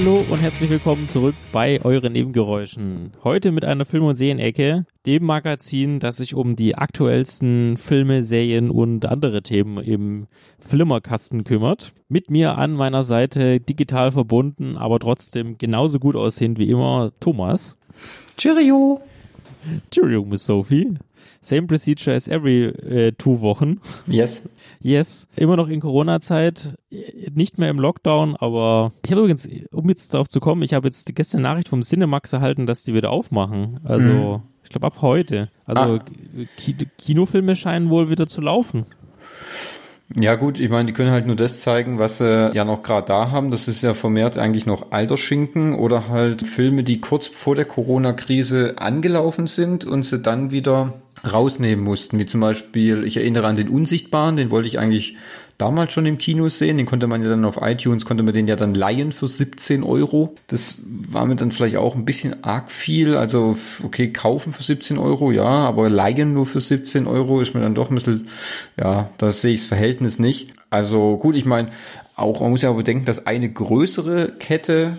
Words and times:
Hallo 0.00 0.24
und 0.30 0.38
herzlich 0.38 0.70
willkommen 0.70 1.10
zurück 1.10 1.34
bei 1.52 1.78
euren 1.84 2.14
Nebengeräuschen. 2.14 3.12
Heute 3.22 3.52
mit 3.52 3.66
einer 3.66 3.84
Film- 3.84 4.04
und 4.04 4.14
Serienecke, 4.14 4.86
dem 5.04 5.26
Magazin, 5.26 5.98
das 6.00 6.16
sich 6.16 6.34
um 6.34 6.56
die 6.56 6.74
aktuellsten 6.74 7.76
Filme, 7.76 8.22
Serien 8.22 8.70
und 8.70 9.04
andere 9.04 9.42
Themen 9.42 9.76
im 9.76 10.26
Flimmerkasten 10.58 11.44
kümmert. 11.44 11.92
Mit 12.08 12.30
mir 12.30 12.56
an 12.56 12.72
meiner 12.72 13.02
Seite 13.02 13.60
digital 13.60 14.10
verbunden, 14.10 14.78
aber 14.78 15.00
trotzdem 15.00 15.58
genauso 15.58 15.98
gut 15.98 16.16
aussehend 16.16 16.58
wie 16.58 16.70
immer, 16.70 17.12
Thomas. 17.20 17.76
Cheerio. 18.38 19.02
Cheerio, 19.90 20.24
Miss 20.24 20.46
Sophie. 20.46 20.94
Same 21.42 21.66
procedure 21.66 22.14
as 22.14 22.28
every 22.28 22.66
äh, 22.66 23.12
two 23.12 23.40
Wochen. 23.40 23.80
Yes. 24.06 24.42
Yes. 24.80 25.26
Immer 25.36 25.56
noch 25.56 25.68
in 25.68 25.80
Corona-Zeit, 25.80 26.74
nicht 27.34 27.58
mehr 27.58 27.70
im 27.70 27.78
Lockdown, 27.78 28.36
aber 28.36 28.92
ich 29.04 29.10
habe 29.10 29.22
übrigens, 29.22 29.48
um 29.72 29.88
jetzt 29.88 30.12
darauf 30.12 30.28
zu 30.28 30.40
kommen, 30.40 30.62
ich 30.62 30.74
habe 30.74 30.88
jetzt 30.88 31.14
gestern 31.14 31.42
Nachricht 31.42 31.68
vom 31.68 31.82
Cinemax 31.82 32.32
erhalten, 32.32 32.66
dass 32.66 32.82
die 32.82 32.94
wieder 32.94 33.10
aufmachen. 33.10 33.80
Also, 33.84 34.08
mhm. 34.08 34.42
ich 34.64 34.70
glaube 34.70 34.86
ab 34.86 35.02
heute. 35.02 35.50
Also 35.64 35.80
ah. 35.80 36.04
Kinofilme 36.98 37.56
scheinen 37.56 37.88
wohl 37.90 38.10
wieder 38.10 38.26
zu 38.26 38.40
laufen. 38.40 38.84
Ja 40.16 40.34
gut, 40.34 40.58
ich 40.58 40.68
meine, 40.68 40.86
die 40.86 40.92
können 40.92 41.12
halt 41.12 41.26
nur 41.26 41.36
das 41.36 41.60
zeigen, 41.60 42.00
was 42.00 42.18
sie 42.18 42.50
ja 42.52 42.64
noch 42.64 42.82
gerade 42.82 43.06
da 43.06 43.30
haben. 43.30 43.52
Das 43.52 43.68
ist 43.68 43.82
ja 43.82 43.94
vermehrt 43.94 44.38
eigentlich 44.38 44.66
noch 44.66 44.90
Altersschinken 44.90 45.74
oder 45.74 46.08
halt 46.08 46.42
Filme, 46.42 46.82
die 46.82 47.00
kurz 47.00 47.28
vor 47.28 47.54
der 47.54 47.64
Corona-Krise 47.64 48.74
angelaufen 48.78 49.46
sind 49.46 49.84
und 49.84 50.02
sie 50.02 50.18
dann 50.18 50.50
wieder 50.50 50.94
rausnehmen 51.24 51.84
mussten. 51.84 52.18
Wie 52.18 52.26
zum 52.26 52.40
Beispiel, 52.40 53.04
ich 53.04 53.16
erinnere 53.16 53.46
an 53.46 53.56
den 53.56 53.68
Unsichtbaren, 53.68 54.36
den 54.36 54.50
wollte 54.50 54.68
ich 54.68 54.78
eigentlich 54.78 55.16
damals 55.60 55.92
schon 55.92 56.06
im 56.06 56.18
Kino 56.18 56.48
sehen. 56.48 56.78
Den 56.78 56.86
konnte 56.86 57.06
man 57.06 57.22
ja 57.22 57.28
dann 57.28 57.44
auf 57.44 57.58
iTunes, 57.60 58.04
konnte 58.04 58.22
man 58.22 58.34
den 58.34 58.48
ja 58.48 58.56
dann 58.56 58.74
leihen 58.74 59.12
für 59.12 59.28
17 59.28 59.82
Euro. 59.82 60.34
Das 60.46 60.82
war 60.86 61.26
mir 61.26 61.36
dann 61.36 61.52
vielleicht 61.52 61.76
auch 61.76 61.94
ein 61.94 62.04
bisschen 62.04 62.42
arg 62.44 62.70
viel. 62.70 63.16
Also, 63.16 63.56
okay, 63.84 64.12
kaufen 64.12 64.52
für 64.52 64.62
17 64.62 64.98
Euro, 64.98 65.32
ja, 65.32 65.44
aber 65.44 65.90
leihen 65.90 66.32
nur 66.32 66.46
für 66.46 66.60
17 66.60 67.06
Euro 67.06 67.40
ist 67.40 67.54
mir 67.54 67.60
dann 67.60 67.74
doch 67.74 67.90
ein 67.90 67.94
bisschen, 67.94 68.28
ja, 68.78 69.10
da 69.18 69.30
sehe 69.30 69.54
ich 69.54 69.60
das 69.60 69.68
Verhältnis 69.68 70.18
nicht. 70.18 70.52
Also 70.70 71.16
gut, 71.16 71.36
ich 71.36 71.44
meine, 71.44 71.68
auch, 72.16 72.40
man 72.40 72.50
muss 72.50 72.62
ja 72.62 72.72
bedenken, 72.72 73.04
dass 73.04 73.26
eine 73.26 73.50
größere 73.50 74.32
Kette 74.38 74.96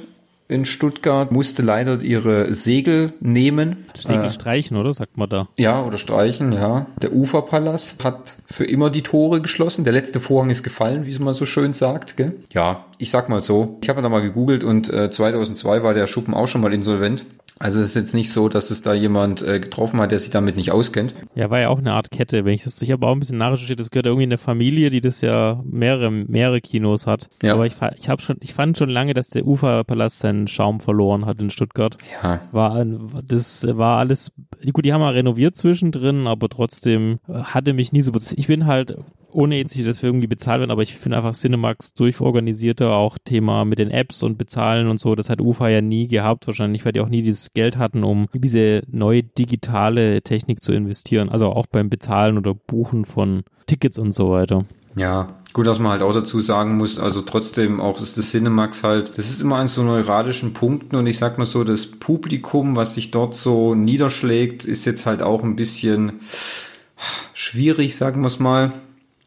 in 0.52 0.66
Stuttgart 0.66 1.32
musste 1.32 1.62
leider 1.62 2.02
ihre 2.02 2.54
Segel 2.54 3.14
nehmen. 3.20 3.78
Segel 3.96 4.26
äh, 4.26 4.32
streichen, 4.32 4.78
oder? 4.78 4.94
Sagt 4.94 5.18
man 5.18 5.30
da. 5.30 5.48
Ja, 5.58 5.84
oder 5.84 5.98
streichen, 5.98 6.52
ja. 6.52 6.88
Der 7.02 7.14
Uferpalast 7.14 8.04
hat 8.04 8.36
für 8.48 8.66
immer 8.66 8.90
die 8.90 9.02
Tore 9.02 9.42
geschlossen. 9.42 9.84
Der 9.84 9.94
letzte 9.94 10.20
Vorhang 10.20 10.50
ist 10.50 10.64
gefallen, 10.64 11.06
wie 11.06 11.12
es 11.12 11.20
mal 11.20 11.34
so 11.34 11.46
schön 11.46 11.74
sagt. 11.74 12.18
Gell? 12.18 12.34
Ja, 12.52 12.86
ich 12.98 13.10
sag 13.10 13.30
mal 13.30 13.42
so. 13.42 13.78
Ich 13.82 13.90
habe 13.90 14.02
da 14.02 14.10
mal 14.10 14.22
gegoogelt 14.22 14.64
und 14.64 14.92
äh, 14.92 15.10
2002 15.10 15.84
war 15.84 15.94
der 15.94 16.08
Schuppen 16.08 16.34
auch 16.34 16.48
schon 16.48 16.62
mal 16.62 16.74
insolvent. 16.74 17.26
Also 17.62 17.80
es 17.80 17.90
ist 17.90 17.96
jetzt 17.96 18.16
nicht 18.16 18.32
so, 18.32 18.50
dass 18.50 18.72
es 18.72 18.82
da 18.82 18.94
jemand 18.94 19.44
äh, 19.44 19.60
getroffen 19.60 20.02
hat, 20.02 20.10
der 20.12 20.18
sich 20.18 20.32
damit 20.32 20.56
nicht 20.56 20.72
auskennt. 20.72 21.14
Ja, 21.36 21.52
war 21.52 21.60
ja 21.60 21.70
auch 21.70 21.78
eine 21.78 21.94
Art 21.94 22.10
Kette, 22.10 22.44
wenn 22.44 22.56
ich 22.56 22.64
das, 22.64 22.82
ich 22.82 22.92
habe 22.92 23.06
auch 23.06 23.12
ein 23.12 23.20
bisschen 23.20 23.38
nachrecherchiert, 23.38 23.80
das 23.80 23.92
gehört 23.92 24.08
irgendwie 24.08 24.24
in 24.24 24.32
eine 24.32 24.40
Familie, 24.40 24.90
die 24.90 25.00
das 25.00 25.22
ja 25.22 25.62
mehrere, 25.64 26.10
mehrere 26.10 26.60
Kinos 26.60 27.06
hat. 27.06 27.30
Ja. 27.44 27.54
Aber 27.54 27.68
ich, 27.68 27.74
ich 27.98 28.10
habe 28.10 28.20
schon, 28.20 28.38
ich 28.40 28.56
fand 28.56 28.80
schon 28.80 28.90
lange, 28.90 29.14
dass 29.14 29.30
der 29.30 29.46
Uferpalast 29.46 30.20
seinen 30.20 30.48
Schaum 30.48 30.80
verloren 30.80 31.28
hat 31.28 31.40
in 31.40 31.52
Stuttgart. 31.52 31.98
Ja. 32.24 32.42
War, 32.52 32.84
das 33.24 33.68
war 33.70 34.00
alles, 34.00 34.32
gut, 34.74 34.84
die 34.84 34.92
haben 34.92 35.02
mal 35.02 35.14
renoviert 35.14 35.56
zwischendrin, 35.56 36.26
aber 36.26 36.50
trotzdem 36.50 37.20
hatte 37.28 37.74
mich 37.74 37.94
nie 37.94 38.02
so, 38.02 38.12
ich 38.36 38.48
bin 38.48 38.66
halt 38.66 38.98
ohne 39.34 39.58
jetzt 39.58 39.78
dass 39.86 40.02
wir 40.02 40.10
irgendwie 40.10 40.28
bezahlt 40.28 40.60
werden, 40.60 40.72
aber 40.72 40.84
ich 40.84 40.96
finde 40.96 41.18
einfach 41.18 41.34
Cinemax 41.34 41.94
durchorganisierter, 41.94 42.92
auch 42.92 43.18
Thema 43.24 43.66
mit 43.66 43.80
den 43.80 43.90
Apps 43.90 44.24
und 44.24 44.38
Bezahlen 44.38 44.88
und 44.88 45.00
so, 45.00 45.16
das 45.16 45.30
hat 45.30 45.42
UFA 45.42 45.70
ja 45.70 45.82
nie 45.82 46.08
gehabt, 46.08 46.48
wahrscheinlich, 46.48 46.86
weil 46.86 46.92
die 46.92 47.00
auch 47.00 47.10
nie 47.10 47.22
dieses 47.22 47.54
Geld 47.54 47.78
hatten, 47.78 48.04
um 48.04 48.28
diese 48.34 48.84
neue 48.88 49.24
digitale 49.24 50.22
Technik 50.22 50.62
zu 50.62 50.74
investieren, 50.74 51.30
also 51.30 51.48
auch 51.48 51.66
beim 51.68 51.90
Bezahlen 51.90 52.38
oder 52.38 52.54
Buchen 52.54 53.06
von 53.06 53.44
Tickets 53.68 53.98
und 53.98 54.12
so 54.12 54.32
weiter. 54.32 54.66
Ja, 54.96 55.28
gut, 55.54 55.68
dass 55.68 55.80
man 55.80 55.94
halt 55.94 56.02
auch 56.02 56.14
dazu 56.14 56.42
sagen 56.42 56.76
muss, 56.78 57.00
also 57.00 57.22
trotzdem 57.22 57.80
auch 57.80 58.02
ist 58.02 58.18
das 58.18 58.32
Cinemax 58.32 58.84
halt, 58.84 59.18
das 59.18 59.30
ist 59.30 59.42
immer 59.42 59.56
an 59.56 59.70
so 59.70 59.84
neuralischen 59.84 60.54
Punkten 60.54 60.98
und 60.98 61.08
ich 61.08 61.18
sag 61.18 61.38
mal 61.38 61.46
so, 61.46 61.64
das 61.64 61.86
Publikum, 61.88 62.76
was 62.76 62.96
sich 62.96 63.12
dort 63.12 63.34
so 63.34 63.74
niederschlägt, 63.74 64.66
ist 64.66 64.86
jetzt 64.86 65.06
halt 65.06 65.24
auch 65.24 65.44
ein 65.44 65.56
bisschen 65.56 66.20
schwierig, 67.34 67.96
sagen 67.96 68.22
wir 68.22 68.28
es 68.28 68.40
mal 68.40 68.74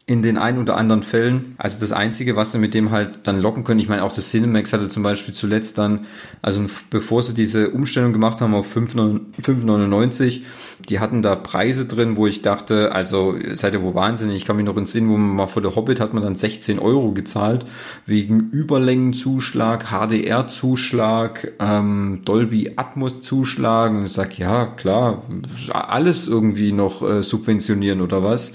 in 0.07 0.21
den 0.21 0.37
ein 0.37 0.59
oder 0.59 0.77
anderen 0.77 1.01
Fällen. 1.01 1.55
Also 1.57 1.79
das 1.79 1.91
Einzige, 1.91 2.35
was 2.35 2.51
sie 2.51 2.59
mit 2.59 2.75
dem 2.75 2.91
halt 2.91 3.21
dann 3.23 3.41
locken 3.41 3.63
können, 3.63 3.79
ich 3.79 3.89
meine 3.89 4.03
auch 4.03 4.11
das 4.11 4.29
Cinemax 4.29 4.71
hatte 4.71 4.87
zum 4.87 5.01
Beispiel 5.01 5.33
zuletzt 5.33 5.79
dann, 5.79 6.05
also 6.43 6.63
bevor 6.91 7.23
sie 7.23 7.33
diese 7.33 7.71
Umstellung 7.71 8.13
gemacht 8.13 8.39
haben 8.39 8.53
auf 8.53 8.75
5,99, 8.75 10.41
die 10.89 10.99
hatten 10.99 11.23
da 11.23 11.35
Preise 11.35 11.85
drin, 11.87 12.17
wo 12.17 12.27
ich 12.27 12.43
dachte, 12.43 12.91
also 12.91 13.35
seid 13.53 13.73
ihr 13.73 13.81
wohl 13.81 13.95
wahnsinnig, 13.95 14.35
ich 14.35 14.45
kann 14.45 14.57
mich 14.57 14.65
noch 14.65 14.77
in 14.77 14.85
Sinn, 14.85 15.09
wo 15.09 15.17
man 15.17 15.35
mal 15.35 15.47
vor 15.47 15.63
der 15.63 15.75
Hobbit 15.75 15.99
hat 15.99 16.13
man 16.13 16.21
dann 16.21 16.35
16 16.35 16.77
Euro 16.77 17.11
gezahlt, 17.13 17.65
wegen 18.05 18.51
Überlängenzuschlag, 18.51 19.87
HDR-Zuschlag, 19.89 21.53
ähm, 21.59 22.21
Dolby 22.23 22.73
Atmos-Zuschlag. 22.75 23.91
Und 23.91 24.05
ich 24.05 24.13
sag, 24.13 24.37
ja 24.37 24.67
klar, 24.67 25.23
alles 25.73 26.27
irgendwie 26.27 26.71
noch 26.71 27.01
äh, 27.01 27.23
subventionieren 27.23 28.01
oder 28.01 28.23
was 28.23 28.53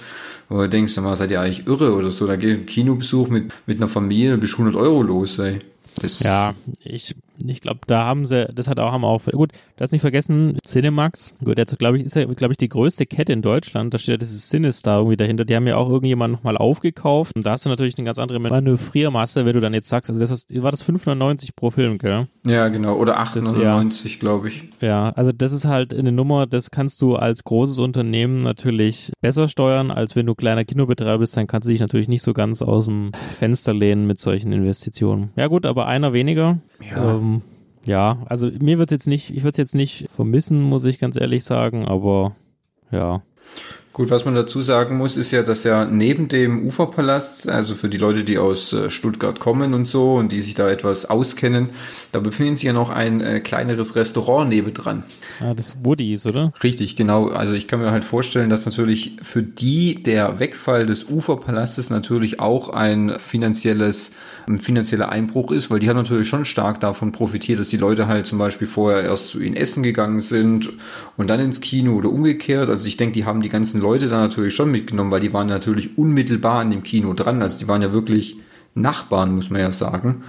wo 0.50 0.60
du 0.60 0.68
denkst, 0.68 0.96
mal, 0.98 1.16
seid 1.16 1.30
ihr 1.30 1.40
eigentlich 1.40 1.66
irre 1.66 1.94
oder 1.94 2.10
so? 2.10 2.26
Da 2.26 2.36
geht 2.36 2.58
ein 2.58 2.66
Kinobesuch 2.66 3.28
mit, 3.28 3.52
mit 3.66 3.78
einer 3.78 3.88
Familie 3.88 4.36
bis 4.36 4.52
100 4.52 4.74
Euro 4.76 5.02
los, 5.02 5.38
ey. 5.38 5.60
Das 6.00 6.20
ja, 6.20 6.54
ich, 6.82 7.14
ich 7.46 7.60
glaube, 7.60 7.80
da 7.86 8.04
haben 8.04 8.26
sie, 8.26 8.46
das 8.54 8.68
hat 8.68 8.78
auch, 8.78 8.92
haben 8.92 9.04
auch, 9.04 9.24
gut, 9.32 9.52
das 9.76 9.92
nicht 9.92 10.00
vergessen, 10.00 10.58
Cinemax, 10.66 11.34
gut, 11.44 11.58
der 11.58 11.64
glaube 11.64 11.98
ich, 11.98 12.04
ist 12.04 12.16
ja, 12.16 12.24
glaube 12.24 12.52
ich, 12.52 12.58
die 12.58 12.68
größte 12.68 13.06
Kette 13.06 13.32
in 13.32 13.42
Deutschland, 13.42 13.94
da 13.94 13.98
steht 13.98 14.12
ja 14.12 14.16
dieses 14.16 14.48
Sinistar 14.50 14.98
irgendwie 14.98 15.16
dahinter, 15.16 15.44
die 15.44 15.56
haben 15.56 15.66
ja 15.66 15.76
auch 15.76 15.88
irgendjemand 15.88 16.32
nochmal 16.32 16.56
aufgekauft 16.56 17.36
und 17.36 17.46
da 17.46 17.52
hast 17.52 17.64
du 17.64 17.68
natürlich 17.68 17.96
eine 17.98 18.04
ganz 18.04 18.18
andere 18.18 18.40
Manövriermasse, 18.40 19.44
wenn 19.44 19.54
du 19.54 19.60
dann 19.60 19.74
jetzt 19.74 19.88
sagst, 19.88 20.10
also 20.10 20.20
das 20.20 20.46
war 20.54 20.70
das 20.70 20.82
590 20.82 21.56
pro 21.56 21.70
Film, 21.70 21.98
gell? 21.98 22.28
Ja, 22.46 22.68
genau, 22.68 22.96
oder 22.96 23.18
890, 23.18 24.12
ja, 24.14 24.18
glaube 24.18 24.48
ich. 24.48 24.64
Ja, 24.80 25.10
also 25.10 25.32
das 25.32 25.52
ist 25.52 25.66
halt 25.66 25.94
eine 25.94 26.12
Nummer, 26.12 26.46
das 26.46 26.70
kannst 26.70 27.02
du 27.02 27.16
als 27.16 27.44
großes 27.44 27.78
Unternehmen 27.78 28.38
natürlich 28.38 29.12
besser 29.20 29.48
steuern, 29.48 29.90
als 29.90 30.16
wenn 30.16 30.26
du 30.26 30.34
kleiner 30.34 30.64
Kinobetreiber 30.64 31.18
bist, 31.18 31.36
dann 31.36 31.46
kannst 31.46 31.68
du 31.68 31.72
dich 31.72 31.80
natürlich 31.80 32.08
nicht 32.08 32.22
so 32.22 32.32
ganz 32.32 32.62
aus 32.62 32.86
dem 32.86 33.12
Fenster 33.30 33.74
lehnen 33.74 34.06
mit 34.06 34.18
solchen 34.18 34.52
Investitionen. 34.52 35.30
Ja 35.36 35.46
gut, 35.46 35.66
aber 35.66 35.86
einer 35.86 36.12
weniger. 36.12 36.58
Ja. 36.90 37.14
Ähm, 37.14 37.29
ja, 37.86 38.18
also 38.26 38.50
mir 38.60 38.78
wird 38.78 38.90
jetzt 38.90 39.06
nicht, 39.06 39.30
ich 39.30 39.42
würde 39.42 39.50
es 39.50 39.56
jetzt 39.56 39.74
nicht 39.74 40.10
vermissen, 40.10 40.62
muss 40.62 40.84
ich 40.84 40.98
ganz 40.98 41.18
ehrlich 41.18 41.44
sagen, 41.44 41.86
aber 41.86 42.34
ja. 42.90 43.22
Gut, 43.92 44.10
was 44.10 44.24
man 44.24 44.36
dazu 44.36 44.62
sagen 44.62 44.96
muss, 44.96 45.16
ist 45.16 45.32
ja, 45.32 45.42
dass 45.42 45.64
ja 45.64 45.84
neben 45.84 46.28
dem 46.28 46.64
Uferpalast, 46.64 47.48
also 47.48 47.74
für 47.74 47.88
die 47.88 47.98
Leute, 47.98 48.22
die 48.22 48.38
aus 48.38 48.72
äh, 48.72 48.88
Stuttgart 48.88 49.40
kommen 49.40 49.74
und 49.74 49.88
so 49.88 50.14
und 50.14 50.30
die 50.30 50.40
sich 50.40 50.54
da 50.54 50.70
etwas 50.70 51.06
auskennen, 51.06 51.70
da 52.12 52.20
befindet 52.20 52.58
sich 52.58 52.66
ja 52.68 52.72
noch 52.72 52.90
ein 52.90 53.20
äh, 53.20 53.40
kleineres 53.40 53.96
Restaurant 53.96 54.48
nebendran. 54.48 55.02
Ah, 55.40 55.54
das 55.54 55.76
Woody's, 55.82 56.24
oder? 56.24 56.52
Richtig, 56.62 56.94
genau. 56.94 57.30
Also 57.30 57.54
ich 57.54 57.66
kann 57.66 57.80
mir 57.80 57.90
halt 57.90 58.04
vorstellen, 58.04 58.48
dass 58.48 58.64
natürlich 58.64 59.16
für 59.22 59.42
die 59.42 60.00
der 60.00 60.38
Wegfall 60.38 60.86
des 60.86 61.10
Uferpalastes 61.10 61.90
natürlich 61.90 62.38
auch 62.38 62.68
ein 62.68 63.18
finanzielles, 63.18 64.12
ein 64.46 64.60
finanzieller 64.60 65.08
Einbruch 65.08 65.50
ist, 65.50 65.68
weil 65.68 65.80
die 65.80 65.88
haben 65.88 65.96
natürlich 65.96 66.28
schon 66.28 66.44
stark 66.44 66.78
davon 66.78 67.10
profitiert, 67.10 67.58
dass 67.58 67.70
die 67.70 67.76
Leute 67.76 68.06
halt 68.06 68.28
zum 68.28 68.38
Beispiel 68.38 68.68
vorher 68.68 69.02
erst 69.02 69.30
zu 69.30 69.40
ihnen 69.40 69.56
essen 69.56 69.82
gegangen 69.82 70.20
sind 70.20 70.70
und 71.16 71.28
dann 71.28 71.40
ins 71.40 71.60
Kino 71.60 71.96
oder 71.96 72.10
umgekehrt. 72.10 72.70
Also 72.70 72.86
ich 72.86 72.96
denke, 72.96 73.14
die 73.14 73.24
haben 73.24 73.42
die 73.42 73.48
ganzen 73.48 73.80
ganzen 73.80 73.89
Leute 73.90 74.08
da 74.08 74.18
natürlich 74.18 74.54
schon 74.54 74.70
mitgenommen, 74.70 75.10
weil 75.10 75.18
die 75.18 75.32
waren 75.32 75.48
natürlich 75.48 75.98
unmittelbar 75.98 76.60
an 76.60 76.70
dem 76.70 76.84
Kino 76.84 77.12
dran. 77.12 77.42
Also 77.42 77.58
die 77.58 77.66
waren 77.66 77.82
ja 77.82 77.92
wirklich 77.92 78.36
Nachbarn, 78.76 79.34
muss 79.34 79.50
man 79.50 79.60
ja 79.60 79.72
sagen. 79.72 80.22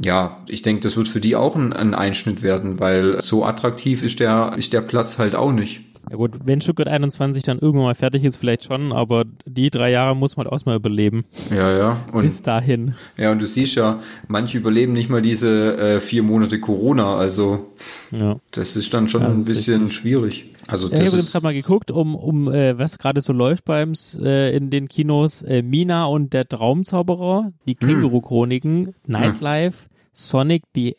Ja, 0.00 0.38
ich 0.48 0.62
denke, 0.62 0.82
das 0.82 0.96
wird 0.96 1.06
für 1.06 1.20
die 1.20 1.36
auch 1.36 1.54
ein, 1.54 1.72
ein 1.72 1.94
Einschnitt 1.94 2.42
werden, 2.42 2.80
weil 2.80 3.22
so 3.22 3.44
attraktiv 3.44 4.02
ist 4.02 4.18
der, 4.18 4.54
ist 4.56 4.72
der 4.72 4.80
Platz 4.80 5.18
halt 5.18 5.36
auch 5.36 5.52
nicht. 5.52 5.82
Ja 6.10 6.16
gut, 6.16 6.40
wenn 6.44 6.60
Stuttgart 6.60 6.88
21 6.88 7.44
dann 7.44 7.60
irgendwann 7.60 7.84
mal 7.84 7.94
fertig 7.94 8.24
ist, 8.24 8.36
vielleicht 8.36 8.64
schon, 8.64 8.92
aber 8.92 9.24
die 9.46 9.70
drei 9.70 9.92
Jahre 9.92 10.16
muss 10.16 10.36
man 10.36 10.46
halt 10.46 10.52
auch 10.52 10.66
mal 10.66 10.74
überleben. 10.74 11.24
Ja, 11.50 11.76
ja. 11.76 11.96
Und, 12.12 12.22
Bis 12.22 12.42
dahin. 12.42 12.94
Ja, 13.16 13.30
und 13.30 13.40
du 13.40 13.46
siehst 13.46 13.76
ja, 13.76 14.00
manche 14.26 14.58
überleben 14.58 14.92
nicht 14.92 15.08
mal 15.08 15.22
diese 15.22 15.78
äh, 15.78 16.00
vier 16.00 16.24
Monate 16.24 16.58
Corona, 16.58 17.16
also 17.16 17.64
ja. 18.10 18.36
das 18.50 18.74
ist 18.74 18.92
dann 18.92 19.06
schon 19.06 19.22
ja, 19.22 19.28
ein 19.28 19.44
bisschen 19.44 19.82
richtig. 19.84 19.98
schwierig. 19.98 20.46
Also 20.66 20.88
ja, 20.88 20.94
ich 20.94 20.98
habe 20.98 21.08
übrigens 21.10 21.30
gerade 21.30 21.44
mal 21.44 21.54
geguckt, 21.54 21.92
um, 21.92 22.16
um 22.16 22.52
äh, 22.52 22.76
was 22.76 22.98
gerade 22.98 23.20
so 23.20 23.32
läuft 23.32 23.64
beim 23.64 23.92
äh, 24.20 24.56
in 24.56 24.70
den 24.70 24.88
Kinos. 24.88 25.42
Äh, 25.42 25.62
Mina 25.62 26.06
und 26.06 26.32
der 26.32 26.48
Traumzauberer, 26.48 27.52
die 27.68 27.76
hm. 27.80 27.88
Känguru-Chroniken, 27.88 28.86
hm. 28.86 28.94
Nightlife, 29.06 29.84
hm. 29.84 29.90
Sonic 30.12 30.64
the 30.74 30.96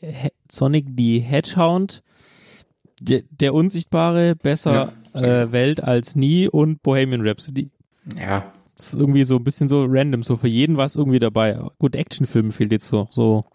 Sonic 0.49 0.85
the 0.97 1.19
Hedgehog, 1.19 1.99
der, 3.01 3.23
der 3.29 3.53
Unsichtbare, 3.53 4.35
besser 4.35 4.73
ja, 4.73 4.93
äh, 5.13 5.51
Welt 5.51 5.83
als 5.83 6.15
nie 6.15 6.47
und 6.47 6.81
Bohemian 6.83 7.27
Rhapsody. 7.27 7.69
Ja. 8.19 8.51
Das 8.77 8.93
ist 8.93 8.99
irgendwie 8.99 9.23
so 9.25 9.35
ein 9.35 9.43
bisschen 9.43 9.69
so 9.69 9.85
random, 9.87 10.23
so 10.23 10.37
für 10.37 10.47
jeden 10.47 10.77
was 10.77 10.95
irgendwie 10.95 11.19
dabei. 11.19 11.59
Gut, 11.77 11.95
Actionfilm 11.95 12.51
fehlt 12.51 12.71
jetzt 12.71 12.87
so, 12.87 13.07
so 13.11 13.45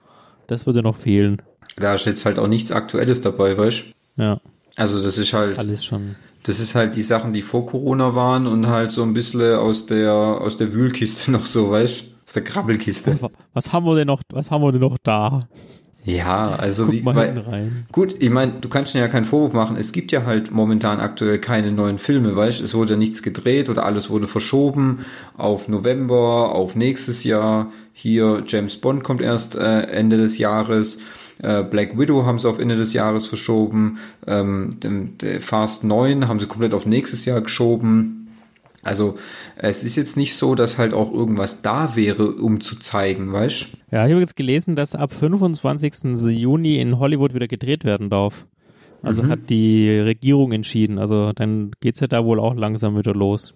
Das 0.46 0.66
würde 0.66 0.82
noch 0.82 0.94
fehlen. 0.94 1.42
Da 1.76 1.94
ist 1.94 2.06
jetzt 2.06 2.24
halt 2.24 2.38
auch 2.38 2.46
nichts 2.46 2.72
Aktuelles 2.72 3.20
dabei, 3.22 3.58
weißt 3.58 3.84
du? 4.16 4.22
Ja. 4.22 4.40
Also 4.76 5.02
das 5.02 5.18
ist 5.18 5.32
halt. 5.32 5.58
Alles 5.58 5.84
schon. 5.84 6.14
Das 6.44 6.60
ist 6.60 6.76
halt 6.76 6.94
die 6.94 7.02
Sachen, 7.02 7.32
die 7.32 7.42
vor 7.42 7.66
Corona 7.66 8.14
waren 8.14 8.46
und 8.46 8.68
halt 8.68 8.92
so 8.92 9.02
ein 9.02 9.14
bisschen 9.14 9.56
aus 9.56 9.86
der, 9.86 10.12
aus 10.12 10.56
der 10.58 10.72
Wühlkiste 10.72 11.30
noch 11.32 11.44
so, 11.44 11.70
weißt 11.70 12.00
du? 12.02 12.04
Aus 12.24 12.32
der 12.32 12.44
Krabbelkiste. 12.44 13.20
Was, 13.20 13.30
was 13.52 13.72
haben 13.72 13.84
wir 13.86 13.96
denn 13.96 14.06
noch, 14.06 14.22
was 14.30 14.50
haben 14.50 14.62
wir 14.62 14.72
denn 14.72 14.80
noch 14.80 14.98
da? 15.02 15.48
Ja, 16.06 16.54
also 16.54 16.92
wie 16.92 17.04
weil, 17.04 17.42
gut, 17.90 18.14
ich 18.20 18.30
meine, 18.30 18.52
du 18.60 18.68
kannst 18.68 18.94
ja 18.94 19.08
keinen 19.08 19.24
Vorwurf 19.24 19.52
machen. 19.52 19.76
Es 19.76 19.90
gibt 19.90 20.12
ja 20.12 20.24
halt 20.24 20.52
momentan 20.52 21.00
aktuell 21.00 21.40
keine 21.40 21.72
neuen 21.72 21.98
Filme, 21.98 22.36
weißt? 22.36 22.60
Es 22.60 22.74
wurde 22.74 22.96
nichts 22.96 23.24
gedreht 23.24 23.68
oder 23.68 23.84
alles 23.84 24.08
wurde 24.08 24.28
verschoben 24.28 25.00
auf 25.36 25.66
November, 25.66 26.54
auf 26.54 26.76
nächstes 26.76 27.24
Jahr. 27.24 27.72
Hier 27.92 28.44
James 28.46 28.76
Bond 28.76 29.02
kommt 29.02 29.20
erst 29.20 29.56
äh, 29.56 29.80
Ende 29.80 30.16
des 30.16 30.38
Jahres. 30.38 31.00
Äh, 31.42 31.64
Black 31.64 31.98
Widow 31.98 32.24
haben 32.24 32.38
sie 32.38 32.48
auf 32.48 32.60
Ende 32.60 32.76
des 32.76 32.92
Jahres 32.92 33.26
verschoben. 33.26 33.98
Ähm, 34.28 34.78
dem, 34.78 35.14
Fast 35.40 35.82
9 35.82 36.28
haben 36.28 36.38
sie 36.38 36.46
komplett 36.46 36.72
auf 36.72 36.86
nächstes 36.86 37.24
Jahr 37.24 37.40
geschoben. 37.40 38.25
Also 38.86 39.18
es 39.56 39.84
ist 39.84 39.96
jetzt 39.96 40.16
nicht 40.16 40.34
so, 40.34 40.54
dass 40.54 40.78
halt 40.78 40.94
auch 40.94 41.12
irgendwas 41.12 41.62
da 41.62 41.96
wäre, 41.96 42.32
um 42.32 42.60
zu 42.60 42.76
zeigen, 42.76 43.32
weißt 43.32 43.68
Ja, 43.90 44.06
ich 44.06 44.12
habe 44.12 44.20
jetzt 44.20 44.36
gelesen, 44.36 44.76
dass 44.76 44.94
ab 44.94 45.12
25. 45.12 46.18
Juni 46.28 46.80
in 46.80 46.98
Hollywood 46.98 47.34
wieder 47.34 47.48
gedreht 47.48 47.84
werden 47.84 48.10
darf. 48.10 48.46
Also 49.02 49.22
mhm. 49.22 49.30
hat 49.30 49.50
die 49.50 49.90
Regierung 49.90 50.52
entschieden. 50.52 50.98
Also 50.98 51.32
dann 51.32 51.70
geht's 51.80 52.00
ja 52.00 52.06
da 52.06 52.24
wohl 52.24 52.40
auch 52.40 52.54
langsam 52.54 52.96
wieder 52.96 53.14
los. 53.14 53.54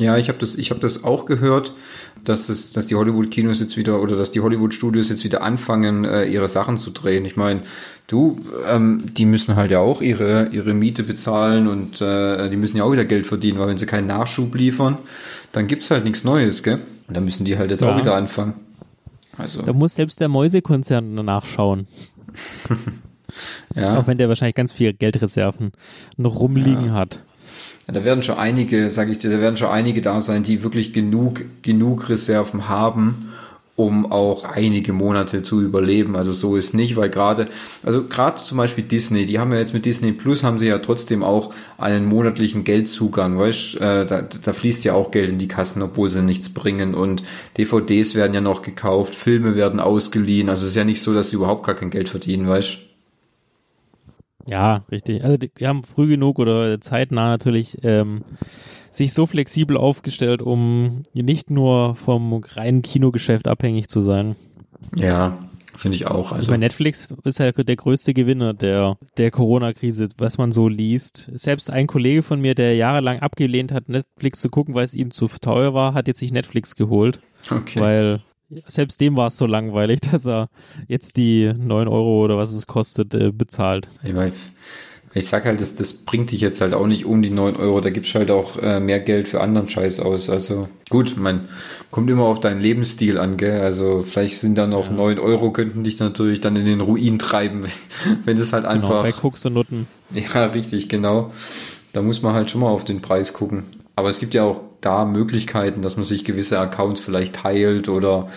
Ja, 0.00 0.16
ich 0.16 0.28
habe 0.28 0.38
das, 0.38 0.56
ich 0.56 0.70
habe 0.70 0.80
das 0.80 1.04
auch 1.04 1.26
gehört, 1.26 1.74
dass 2.24 2.48
es, 2.48 2.72
dass 2.72 2.86
die 2.86 2.94
Hollywood-Kinos 2.94 3.60
jetzt 3.60 3.76
wieder 3.76 4.00
oder 4.00 4.16
dass 4.16 4.30
die 4.30 4.40
Hollywood-Studios 4.40 5.10
jetzt 5.10 5.24
wieder 5.24 5.42
anfangen, 5.42 6.04
äh, 6.04 6.24
ihre 6.24 6.48
Sachen 6.48 6.78
zu 6.78 6.90
drehen. 6.90 7.24
Ich 7.26 7.36
meine, 7.36 7.62
du, 8.06 8.40
ähm, 8.68 9.04
die 9.12 9.26
müssen 9.26 9.56
halt 9.56 9.70
ja 9.70 9.80
auch 9.80 10.00
ihre 10.00 10.48
ihre 10.52 10.72
Miete 10.74 11.02
bezahlen 11.02 11.68
und 11.68 12.00
äh, 12.00 12.48
die 12.48 12.56
müssen 12.56 12.78
ja 12.78 12.84
auch 12.84 12.92
wieder 12.92 13.04
Geld 13.04 13.26
verdienen, 13.26 13.58
weil 13.58 13.68
wenn 13.68 13.78
sie 13.78 13.86
keinen 13.86 14.06
Nachschub 14.06 14.54
liefern, 14.54 14.96
dann 15.52 15.66
gibt's 15.66 15.90
halt 15.90 16.04
nichts 16.04 16.24
Neues, 16.24 16.62
gell? 16.62 16.80
Und 17.08 17.16
dann 17.16 17.24
müssen 17.24 17.44
die 17.44 17.58
halt 17.58 17.70
jetzt 17.70 17.82
ja. 17.82 17.92
auch 17.92 17.98
wieder 17.98 18.14
anfangen. 18.14 18.54
Also. 19.36 19.62
Da 19.62 19.72
muss 19.72 19.94
selbst 19.94 20.20
der 20.20 20.28
Mäusekonzern 20.28 21.14
nachschauen. 21.14 21.86
ja. 23.74 23.98
Auch 23.98 24.06
wenn 24.06 24.18
der 24.18 24.28
wahrscheinlich 24.28 24.54
ganz 24.54 24.72
viel 24.72 24.92
Geldreserven 24.92 25.72
noch 26.16 26.40
rumliegen 26.40 26.86
ja. 26.86 26.92
hat. 26.92 27.20
Da 27.92 28.04
werden 28.04 28.22
schon 28.22 28.38
einige, 28.38 28.90
sage 28.90 29.12
ich 29.12 29.18
dir, 29.18 29.30
da 29.30 29.40
werden 29.40 29.56
schon 29.56 29.70
einige 29.70 30.02
da 30.02 30.20
sein, 30.20 30.42
die 30.42 30.62
wirklich 30.62 30.92
genug, 30.92 31.42
genug 31.62 32.08
Reserven 32.08 32.68
haben, 32.68 33.30
um 33.80 34.12
auch 34.12 34.44
einige 34.44 34.92
Monate 34.92 35.42
zu 35.42 35.62
überleben. 35.62 36.14
Also 36.14 36.32
so 36.32 36.56
ist 36.56 36.74
nicht, 36.74 36.96
weil 36.96 37.08
gerade, 37.08 37.48
also 37.82 38.04
gerade 38.04 38.42
zum 38.42 38.58
Beispiel 38.58 38.84
Disney, 38.84 39.24
die 39.24 39.38
haben 39.38 39.52
ja 39.52 39.58
jetzt 39.58 39.72
mit 39.72 39.86
Disney 39.86 40.12
Plus 40.12 40.44
haben 40.44 40.58
sie 40.58 40.66
ja 40.66 40.78
trotzdem 40.78 41.22
auch 41.22 41.54
einen 41.78 42.06
monatlichen 42.06 42.64
Geldzugang, 42.64 43.38
weißt, 43.38 43.76
äh, 43.76 44.06
da, 44.06 44.22
da 44.22 44.52
fließt 44.52 44.84
ja 44.84 44.92
auch 44.92 45.10
Geld 45.10 45.30
in 45.30 45.38
die 45.38 45.48
Kassen, 45.48 45.82
obwohl 45.82 46.10
sie 46.10 46.22
nichts 46.22 46.50
bringen 46.50 46.94
und 46.94 47.22
DVDs 47.56 48.14
werden 48.14 48.34
ja 48.34 48.42
noch 48.42 48.62
gekauft, 48.62 49.14
Filme 49.14 49.56
werden 49.56 49.80
ausgeliehen, 49.80 50.50
also 50.50 50.64
es 50.64 50.70
ist 50.70 50.76
ja 50.76 50.84
nicht 50.84 51.00
so, 51.00 51.14
dass 51.14 51.30
sie 51.30 51.36
überhaupt 51.36 51.64
gar 51.64 51.74
kein 51.74 51.90
Geld 51.90 52.10
verdienen, 52.10 52.48
weißt. 52.48 52.89
Ja, 54.50 54.84
richtig. 54.90 55.22
Also 55.22 55.36
die, 55.36 55.50
die 55.54 55.66
haben 55.66 55.84
früh 55.84 56.08
genug 56.08 56.38
oder 56.38 56.80
zeitnah 56.80 57.28
natürlich 57.28 57.78
ähm, 57.84 58.22
sich 58.90 59.12
so 59.12 59.26
flexibel 59.26 59.76
aufgestellt, 59.76 60.42
um 60.42 61.02
nicht 61.14 61.50
nur 61.50 61.94
vom 61.94 62.42
reinen 62.42 62.82
Kinogeschäft 62.82 63.46
abhängig 63.46 63.88
zu 63.88 64.00
sein. 64.00 64.34
Ja, 64.96 65.38
finde 65.76 65.96
ich 65.96 66.06
auch. 66.08 66.32
Also, 66.32 66.34
also 66.36 66.50
bei 66.52 66.56
Netflix 66.56 67.14
ist 67.24 67.38
ja 67.38 67.52
der 67.52 67.76
größte 67.76 68.12
Gewinner 68.12 68.52
der, 68.52 68.96
der 69.18 69.30
Corona-Krise, 69.30 70.08
was 70.18 70.36
man 70.36 70.50
so 70.50 70.66
liest. 70.66 71.30
Selbst 71.32 71.70
ein 71.70 71.86
Kollege 71.86 72.22
von 72.22 72.40
mir, 72.40 72.56
der 72.56 72.74
jahrelang 72.74 73.20
abgelehnt 73.20 73.70
hat, 73.72 73.88
Netflix 73.88 74.40
zu 74.40 74.48
gucken, 74.48 74.74
weil 74.74 74.84
es 74.84 74.94
ihm 74.94 75.12
zu 75.12 75.28
teuer 75.28 75.74
war, 75.74 75.94
hat 75.94 76.08
jetzt 76.08 76.18
sich 76.18 76.32
Netflix 76.32 76.74
geholt. 76.74 77.20
Okay. 77.48 77.80
Weil 77.80 78.22
selbst 78.66 79.00
dem 79.00 79.16
war 79.16 79.28
es 79.28 79.36
so 79.36 79.46
langweilig, 79.46 80.00
dass 80.12 80.26
er 80.26 80.48
jetzt 80.88 81.16
die 81.16 81.52
neun 81.56 81.88
Euro 81.88 82.24
oder 82.24 82.36
was 82.36 82.52
es 82.52 82.66
kostet, 82.66 83.14
äh, 83.14 83.32
bezahlt. 83.32 83.88
Ich, 84.02 84.12
mein, 84.12 84.32
ich 85.12 85.26
sag 85.26 85.44
halt, 85.44 85.60
das, 85.60 85.74
das 85.74 85.94
bringt 85.94 86.30
dich 86.30 86.40
jetzt 86.40 86.60
halt 86.60 86.72
auch 86.72 86.86
nicht 86.86 87.04
um 87.04 87.20
die 87.20 87.30
neun 87.30 87.56
Euro, 87.56 87.80
da 87.80 87.90
gibst 87.90 88.14
halt 88.14 88.30
auch 88.30 88.58
äh, 88.58 88.78
mehr 88.78 89.00
Geld 89.00 89.28
für 89.28 89.40
anderen 89.40 89.66
Scheiß 89.66 90.00
aus. 90.00 90.30
Also 90.30 90.68
gut, 90.88 91.16
man 91.16 91.48
kommt 91.90 92.08
immer 92.10 92.24
auf 92.24 92.40
deinen 92.40 92.60
Lebensstil 92.60 93.18
an, 93.18 93.36
gell? 93.36 93.60
Also 93.60 94.02
vielleicht 94.02 94.38
sind 94.38 94.56
dann 94.56 94.72
auch 94.72 94.90
neun 94.90 95.16
ja. 95.16 95.22
Euro, 95.22 95.50
könnten 95.50 95.82
dich 95.82 95.98
natürlich 95.98 96.40
dann 96.40 96.56
in 96.56 96.64
den 96.64 96.80
Ruin 96.80 97.18
treiben, 97.18 97.62
wenn, 98.04 98.18
wenn 98.24 98.36
das 98.36 98.52
halt 98.52 98.64
genau, 98.64 98.74
einfach. 98.74 98.88
Genau, 98.88 99.02
bei 99.02 99.12
Koks 99.12 99.44
und 99.46 99.54
Nutten. 99.54 99.88
Ja, 100.14 100.44
richtig, 100.46 100.88
genau. 100.88 101.32
Da 101.92 102.02
muss 102.02 102.22
man 102.22 102.34
halt 102.34 102.50
schon 102.50 102.60
mal 102.60 102.68
auf 102.68 102.84
den 102.84 103.00
Preis 103.00 103.32
gucken. 103.32 103.64
Aber 104.00 104.08
es 104.08 104.18
gibt 104.18 104.32
ja 104.32 104.44
auch 104.44 104.62
da 104.80 105.04
Möglichkeiten, 105.04 105.82
dass 105.82 105.96
man 105.96 106.06
sich 106.06 106.24
gewisse 106.24 106.58
Accounts 106.58 107.02
vielleicht 107.02 107.36
teilt 107.36 107.90
oder 107.90 108.28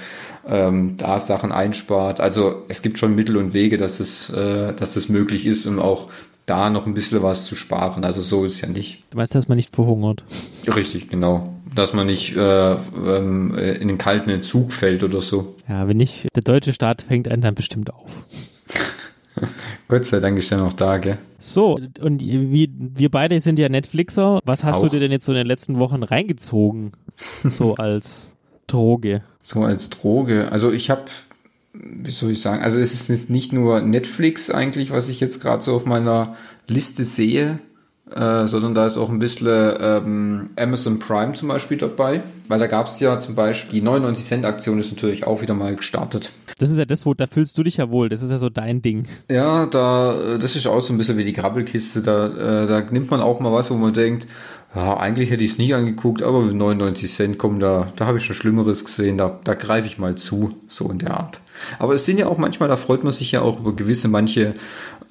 ähm, 0.46 0.98
da 0.98 1.22
Sachen 1.22 1.54
einspart. 1.54 2.20
Also 2.20 2.64
es 2.68 2.82
gibt 2.82 3.00
schon 3.00 3.16
Mittel 3.16 3.38
und 3.38 3.54
Wege, 3.54 3.78
dass 3.78 4.02
es, 4.02 4.30
äh, 4.30 4.74
dass 4.74 4.98
es 4.98 5.08
möglich 5.08 5.46
ist, 5.46 5.66
um 5.66 5.80
auch 5.80 6.10
da 6.46 6.70
noch 6.70 6.86
ein 6.86 6.94
bisschen 6.94 7.24
was 7.24 7.46
zu 7.46 7.56
sparen. 7.56 8.04
Also 8.04 8.20
so 8.20 8.44
ist 8.44 8.60
ja 8.60 8.68
nicht. 8.68 9.04
Du 9.12 9.18
meinst, 9.18 9.36
dass 9.36 9.48
man 9.48 9.56
nicht 9.56 9.74
verhungert? 9.74 10.26
Richtig, 10.68 11.08
genau. 11.08 11.54
Dass 11.74 11.94
man 11.94 12.08
nicht 12.08 12.36
äh, 12.36 12.74
ähm, 12.74 13.58
in 13.58 13.88
den 13.88 13.98
kalten 13.98 14.30
Entzug 14.32 14.74
fällt 14.74 15.02
oder 15.02 15.22
so. 15.22 15.56
Ja, 15.70 15.88
wenn 15.88 15.96
nicht, 15.96 16.28
der 16.36 16.44
deutsche 16.44 16.74
Staat 16.74 17.02
fängt 17.02 17.30
einen 17.30 17.42
dann 17.42 17.56
bestimmt 17.56 17.94
auf. 17.94 18.26
Gott 19.88 20.06
sei 20.06 20.20
Dank 20.20 20.38
ist 20.38 20.52
er 20.52 20.60
noch 20.60 20.74
da, 20.74 20.98
gell? 20.98 21.18
So, 21.40 21.80
und 22.02 22.22
wie, 22.22 22.72
wir 22.78 23.10
beide 23.10 23.40
sind 23.40 23.60
ja 23.60 23.70
Netflixer. 23.70 24.40
Was 24.46 24.64
hast 24.64 24.78
Auch. 24.78 24.84
du 24.84 24.90
dir 24.90 25.00
denn 25.02 25.12
jetzt 25.12 25.26
so 25.26 25.32
in 25.32 25.38
den 25.38 25.48
letzten 25.48 25.80
Wochen 25.80 26.04
reingezogen? 26.04 26.92
so 27.18 27.76
als 27.78 28.36
Droge. 28.68 29.22
So 29.42 29.64
als 29.64 29.90
Droge. 29.90 30.52
Also 30.52 30.72
ich 30.72 30.90
habe, 30.90 31.06
wie 31.74 32.12
soll 32.12 32.32
ich 32.32 32.42
sagen, 32.42 32.64
also 32.64 32.80
es 32.80 33.10
ist 33.10 33.30
nicht 33.30 33.54
nur 33.54 33.82
Netflix 33.82 34.50
eigentlich, 34.50 34.92
was 34.92 35.10
ich 35.10 35.20
jetzt 35.20 35.42
gerade 35.42 35.62
so 35.62 35.76
auf 35.76 35.86
meiner 35.86 36.36
Liste 36.68 37.04
sehe, 37.04 37.60
äh, 38.16 38.48
sondern 38.48 38.76
da 38.76 38.86
ist 38.86 38.98
auch 38.98 39.10
ein 39.10 39.20
bisschen 39.20 39.74
ähm, 39.80 40.50
Amazon 40.56 41.00
Prime 41.00 41.34
zum 41.34 41.48
Beispiel 41.48 41.78
dabei, 41.78 42.22
weil 42.48 42.60
da 42.60 42.68
gab 42.68 42.88
es 42.88 43.00
ja 43.00 43.20
zum 43.20 43.36
Beispiel 43.36 43.80
die 43.80 43.86
99 43.86 44.26
Cent 44.26 44.46
Aktion 44.46 44.80
ist 44.80 44.92
natürlich 44.92 45.26
auch 45.26 45.42
wieder 45.42 45.54
mal 45.54 45.76
gestartet. 45.76 46.32
Das 46.60 46.70
ist 46.70 46.78
ja 46.78 46.86
das, 46.86 47.06
wo 47.06 47.14
da 47.14 47.28
fühlst 47.28 47.58
du 47.58 47.64
dich 47.64 47.78
ja 47.78 47.90
wohl. 47.90 48.10
Das 48.10 48.22
ist 48.22 48.30
ja 48.30 48.38
so 48.38 48.50
dein 48.50 48.82
Ding. 48.82 49.06
Ja, 49.30 49.66
da 49.66 50.38
das 50.40 50.56
ist 50.56 50.68
auch 50.68 50.82
so 50.82 50.94
ein 50.94 50.98
bisschen 50.98 51.18
wie 51.18 51.24
die 51.24 51.34
Grabbelkiste. 51.34 52.02
Da, 52.02 52.28
äh, 52.28 52.68
da 52.68 52.82
nimmt 52.82 53.10
man 53.10 53.22
auch 53.22 53.40
mal 53.40 53.52
was, 53.52 53.72
wo 53.72 53.76
man 53.76 53.94
denkt, 53.94 54.28
ja, 54.76 54.98
eigentlich 54.98 55.30
hätte 55.30 55.44
ich 55.44 55.52
es 55.52 55.58
nie 55.58 55.74
angeguckt, 55.74 56.24
aber 56.24 56.42
99 56.42 57.12
Cent 57.12 57.38
kommen 57.38 57.60
da, 57.60 57.88
da 57.96 58.08
habe 58.08 58.18
ich 58.18 58.26
schon 58.26 58.36
Schlimmeres 58.36 58.84
gesehen. 58.86 59.18
Da, 59.18 59.40
da 59.44 59.54
greife 59.54 59.88
ich 59.88 60.00
mal 60.00 60.16
zu, 60.16 60.58
so 60.68 60.90
in 60.90 61.00
der 61.00 61.18
Art. 61.18 61.42
Aber 61.80 61.94
es 61.94 62.06
sind 62.06 62.20
ja 62.20 62.28
auch 62.28 62.38
manchmal, 62.38 62.70
da 62.70 62.76
freut 62.76 63.04
man 63.04 63.12
sich 63.12 63.32
ja 63.32 63.42
auch 63.42 63.60
über 63.60 63.76
gewisse 63.76 64.08
manche, 64.08 64.56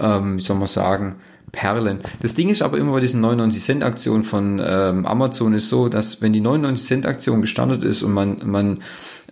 ähm, 0.00 0.38
wie 0.38 0.42
soll 0.42 0.56
man 0.56 0.66
sagen, 0.66 1.16
Perlen. 1.52 2.00
Das 2.22 2.34
Ding 2.34 2.48
ist 2.48 2.62
aber 2.62 2.78
immer 2.78 2.92
bei 2.92 3.00
diesen 3.00 3.20
99 3.20 3.62
Cent 3.62 3.84
Aktionen 3.84 4.24
von 4.24 4.60
ähm, 4.64 5.04
Amazon 5.06 5.52
ist 5.52 5.68
so, 5.68 5.90
dass 5.90 6.22
wenn 6.22 6.32
die 6.32 6.40
99 6.40 6.86
Cent 6.86 7.06
Aktion 7.06 7.42
gestartet 7.42 7.84
ist 7.84 8.02
und 8.02 8.12
man, 8.12 8.38
man 8.44 8.78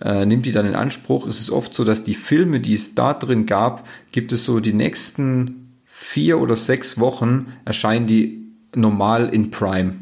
äh, 0.02 0.26
nimmt 0.26 0.44
die 0.44 0.52
dann 0.52 0.66
in 0.66 0.74
Anspruch, 0.74 1.26
ist 1.26 1.40
es 1.40 1.50
oft 1.50 1.74
so, 1.74 1.82
dass 1.82 2.04
die 2.04 2.14
Filme, 2.14 2.60
die 2.60 2.74
es 2.74 2.94
da 2.94 3.14
drin 3.14 3.46
gab, 3.46 3.86
gibt 4.12 4.32
es 4.32 4.44
so 4.44 4.60
die 4.60 4.74
nächsten 4.74 5.78
vier 5.86 6.40
oder 6.40 6.56
sechs 6.56 7.00
Wochen 7.00 7.52
erscheinen 7.64 8.06
die 8.06 8.46
normal 8.74 9.30
in 9.30 9.50
Prime. 9.50 9.94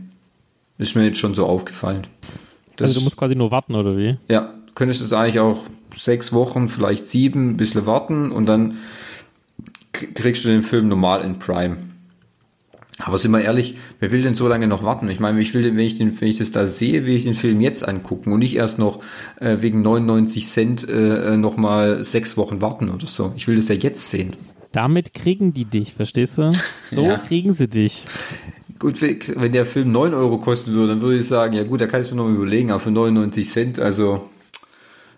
Ist 0.77 0.97
mir 0.97 1.05
jetzt 1.05 1.19
schon 1.19 1.35
so 1.35 1.47
aufgefallen. 1.47 2.07
Das, 2.77 2.89
also 2.89 3.01
du 3.01 3.05
musst 3.05 3.17
quasi 3.17 3.37
nur 3.37 3.51
warten, 3.51 3.75
oder 3.75 3.97
wie? 3.97 4.17
Ja, 4.29 4.53
könntest 4.75 5.01
du 5.01 5.05
es 5.05 5.13
eigentlich 5.13 5.41
auch 5.41 5.65
sechs 5.97 6.33
Wochen, 6.33 6.69
vielleicht 6.69 7.07
sieben, 7.07 7.51
ein 7.51 7.57
bisschen 7.57 7.87
warten 7.87 8.31
und 8.33 8.47
dann 8.47 8.79
kriegst 9.93 10.45
du 10.45 10.49
den 10.49 10.63
Film 10.63 10.89
normal 10.89 11.23
in 11.23 11.39
Prime. 11.39 11.77
Aber 13.01 13.17
sind 13.17 13.31
wir 13.31 13.41
ehrlich, 13.41 13.77
wer 14.01 14.11
will 14.11 14.23
denn 14.23 14.35
so 14.35 14.49
lange 14.49 14.67
noch 14.67 14.83
warten? 14.83 15.09
Ich 15.09 15.21
meine, 15.21 15.41
ich 15.41 15.55
will, 15.55 15.63
wenn 15.65 15.79
ich, 15.79 15.97
den, 15.97 16.21
wenn 16.21 16.29
ich 16.29 16.39
das 16.39 16.51
da 16.51 16.67
sehe, 16.67 17.07
will 17.07 17.15
ich 17.15 17.25
den 17.25 17.35
Film 17.35 17.61
jetzt 17.61 17.87
angucken 17.87 18.33
und 18.33 18.41
nicht 18.41 18.57
erst 18.57 18.79
noch 18.79 19.01
äh, 19.41 19.59
wegen 19.61 19.83
99 19.83 20.47
Cent 20.47 20.89
äh, 20.89 21.37
nochmal 21.37 22.03
sechs 22.03 22.37
Wochen 22.37 22.61
warten 22.61 22.89
oder 22.91 23.07
so. 23.07 23.33
Ich 23.37 23.47
will 23.47 23.57
das 23.57 23.69
ja 23.69 23.77
jetzt 23.77 24.11
sehen. 24.11 24.35
Damit 24.73 25.15
kriegen 25.15 25.55
die 25.55 25.65
dich, 25.65 25.95
verstehst 25.95 26.39
du? 26.39 26.53
So 26.81 27.03
ja. 27.07 27.19
kriegen 27.19 27.53
sie 27.53 27.69
dich. 27.69 28.05
Gut, 28.79 29.01
wenn 29.01 29.53
der 29.53 29.67
Film 29.67 29.91
9 29.93 30.15
Euro 30.15 30.39
kosten 30.39 30.73
würde, 30.73 30.89
dann 30.89 31.01
würde 31.01 31.19
ich 31.19 31.27
sagen, 31.27 31.55
ja 31.55 31.65
gut, 31.65 31.81
da 31.81 31.87
kann 31.87 32.01
ich 32.01 32.11
mir 32.11 32.17
noch 32.17 32.29
überlegen, 32.29 32.71
aber 32.71 32.81
für 32.81 32.91
99 32.91 33.49
Cent, 33.49 33.79
also 33.81 34.29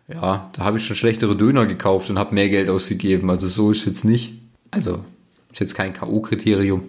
ja, 0.08 0.50
da 0.52 0.64
habe 0.64 0.78
ich 0.78 0.86
schon 0.86 0.96
schlechtere 0.96 1.36
Döner 1.36 1.66
gekauft 1.66 2.10
und 2.10 2.18
habe 2.18 2.34
mehr 2.34 2.48
Geld 2.48 2.68
ausgegeben. 2.68 3.30
Also 3.30 3.48
so 3.48 3.70
ist 3.70 3.80
es 3.80 3.84
jetzt 3.86 4.04
nicht. 4.04 4.34
Also 4.70 5.04
ist 5.52 5.60
jetzt 5.60 5.74
kein 5.74 5.92
K.O.-Kriterium. 5.92 6.82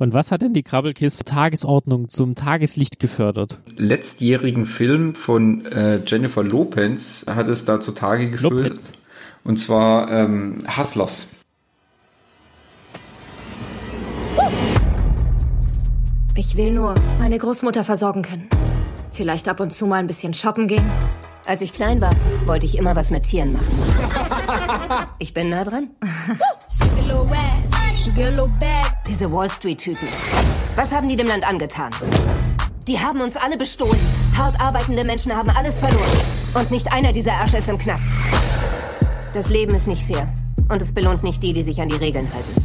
Und 0.00 0.14
was 0.14 0.30
hat 0.30 0.42
denn 0.42 0.52
die 0.52 0.62
Krabbelkiste 0.62 1.24
Tagesordnung 1.24 2.08
zum 2.08 2.36
Tageslicht 2.36 3.00
gefördert? 3.00 3.58
Letztjährigen 3.76 4.64
Film 4.64 5.16
von 5.16 5.66
äh, 5.66 6.00
Jennifer 6.06 6.44
Lopez 6.44 7.26
hat 7.28 7.48
es 7.48 7.64
da 7.64 7.80
zutage 7.80 8.30
geführt. 8.30 8.52
Lopez. 8.52 8.92
Und 9.42 9.56
zwar 9.56 10.08
ähm, 10.10 10.58
Hustlers. 10.76 11.30
Ich 16.36 16.56
will 16.56 16.70
nur 16.70 16.94
meine 17.18 17.36
Großmutter 17.36 17.82
versorgen 17.82 18.22
können. 18.22 18.48
Vielleicht 19.12 19.48
ab 19.48 19.58
und 19.58 19.72
zu 19.72 19.86
mal 19.86 19.96
ein 19.96 20.06
bisschen 20.06 20.32
shoppen 20.32 20.68
gehen. 20.68 20.88
Als 21.48 21.60
ich 21.60 21.72
klein 21.72 22.00
war, 22.00 22.12
wollte 22.46 22.66
ich 22.66 22.78
immer 22.78 22.94
was 22.94 23.10
mit 23.10 23.24
Tieren 23.24 23.52
machen. 23.52 25.08
Ich 25.18 25.34
bin 25.34 25.48
nah 25.48 25.64
dran. 25.64 25.90
Diese 29.06 29.32
Wall 29.32 29.50
Street-Typen. 29.50 30.08
Was 30.76 30.92
haben 30.92 31.08
die 31.08 31.16
dem 31.16 31.26
Land 31.26 31.48
angetan? 31.48 31.90
Die 32.86 32.98
haben 32.98 33.20
uns 33.20 33.36
alle 33.36 33.56
bestohlen. 33.56 33.98
Hart 34.36 34.60
arbeitende 34.60 35.04
Menschen 35.04 35.34
haben 35.34 35.50
alles 35.50 35.80
verloren. 35.80 36.20
Und 36.54 36.70
nicht 36.70 36.92
einer 36.92 37.12
dieser 37.12 37.32
Ärsche 37.32 37.58
ist 37.58 37.68
im 37.68 37.78
Knast. 37.78 38.04
Das 39.34 39.50
Leben 39.50 39.74
ist 39.74 39.86
nicht 39.86 40.06
fair. 40.06 40.32
Und 40.68 40.80
es 40.80 40.92
belohnt 40.92 41.22
nicht 41.22 41.42
die, 41.42 41.52
die 41.52 41.62
sich 41.62 41.80
an 41.80 41.88
die 41.88 41.96
Regeln 41.96 42.28
halten. 42.32 42.62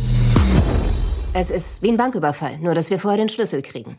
Es 1.34 1.50
ist 1.50 1.82
wie 1.82 1.90
ein 1.90 1.98
Banküberfall, 1.98 2.60
nur 2.60 2.76
dass 2.76 2.90
wir 2.90 3.00
vorher 3.00 3.18
den 3.18 3.30
Schlüssel 3.30 3.62
kriegen. 3.62 3.98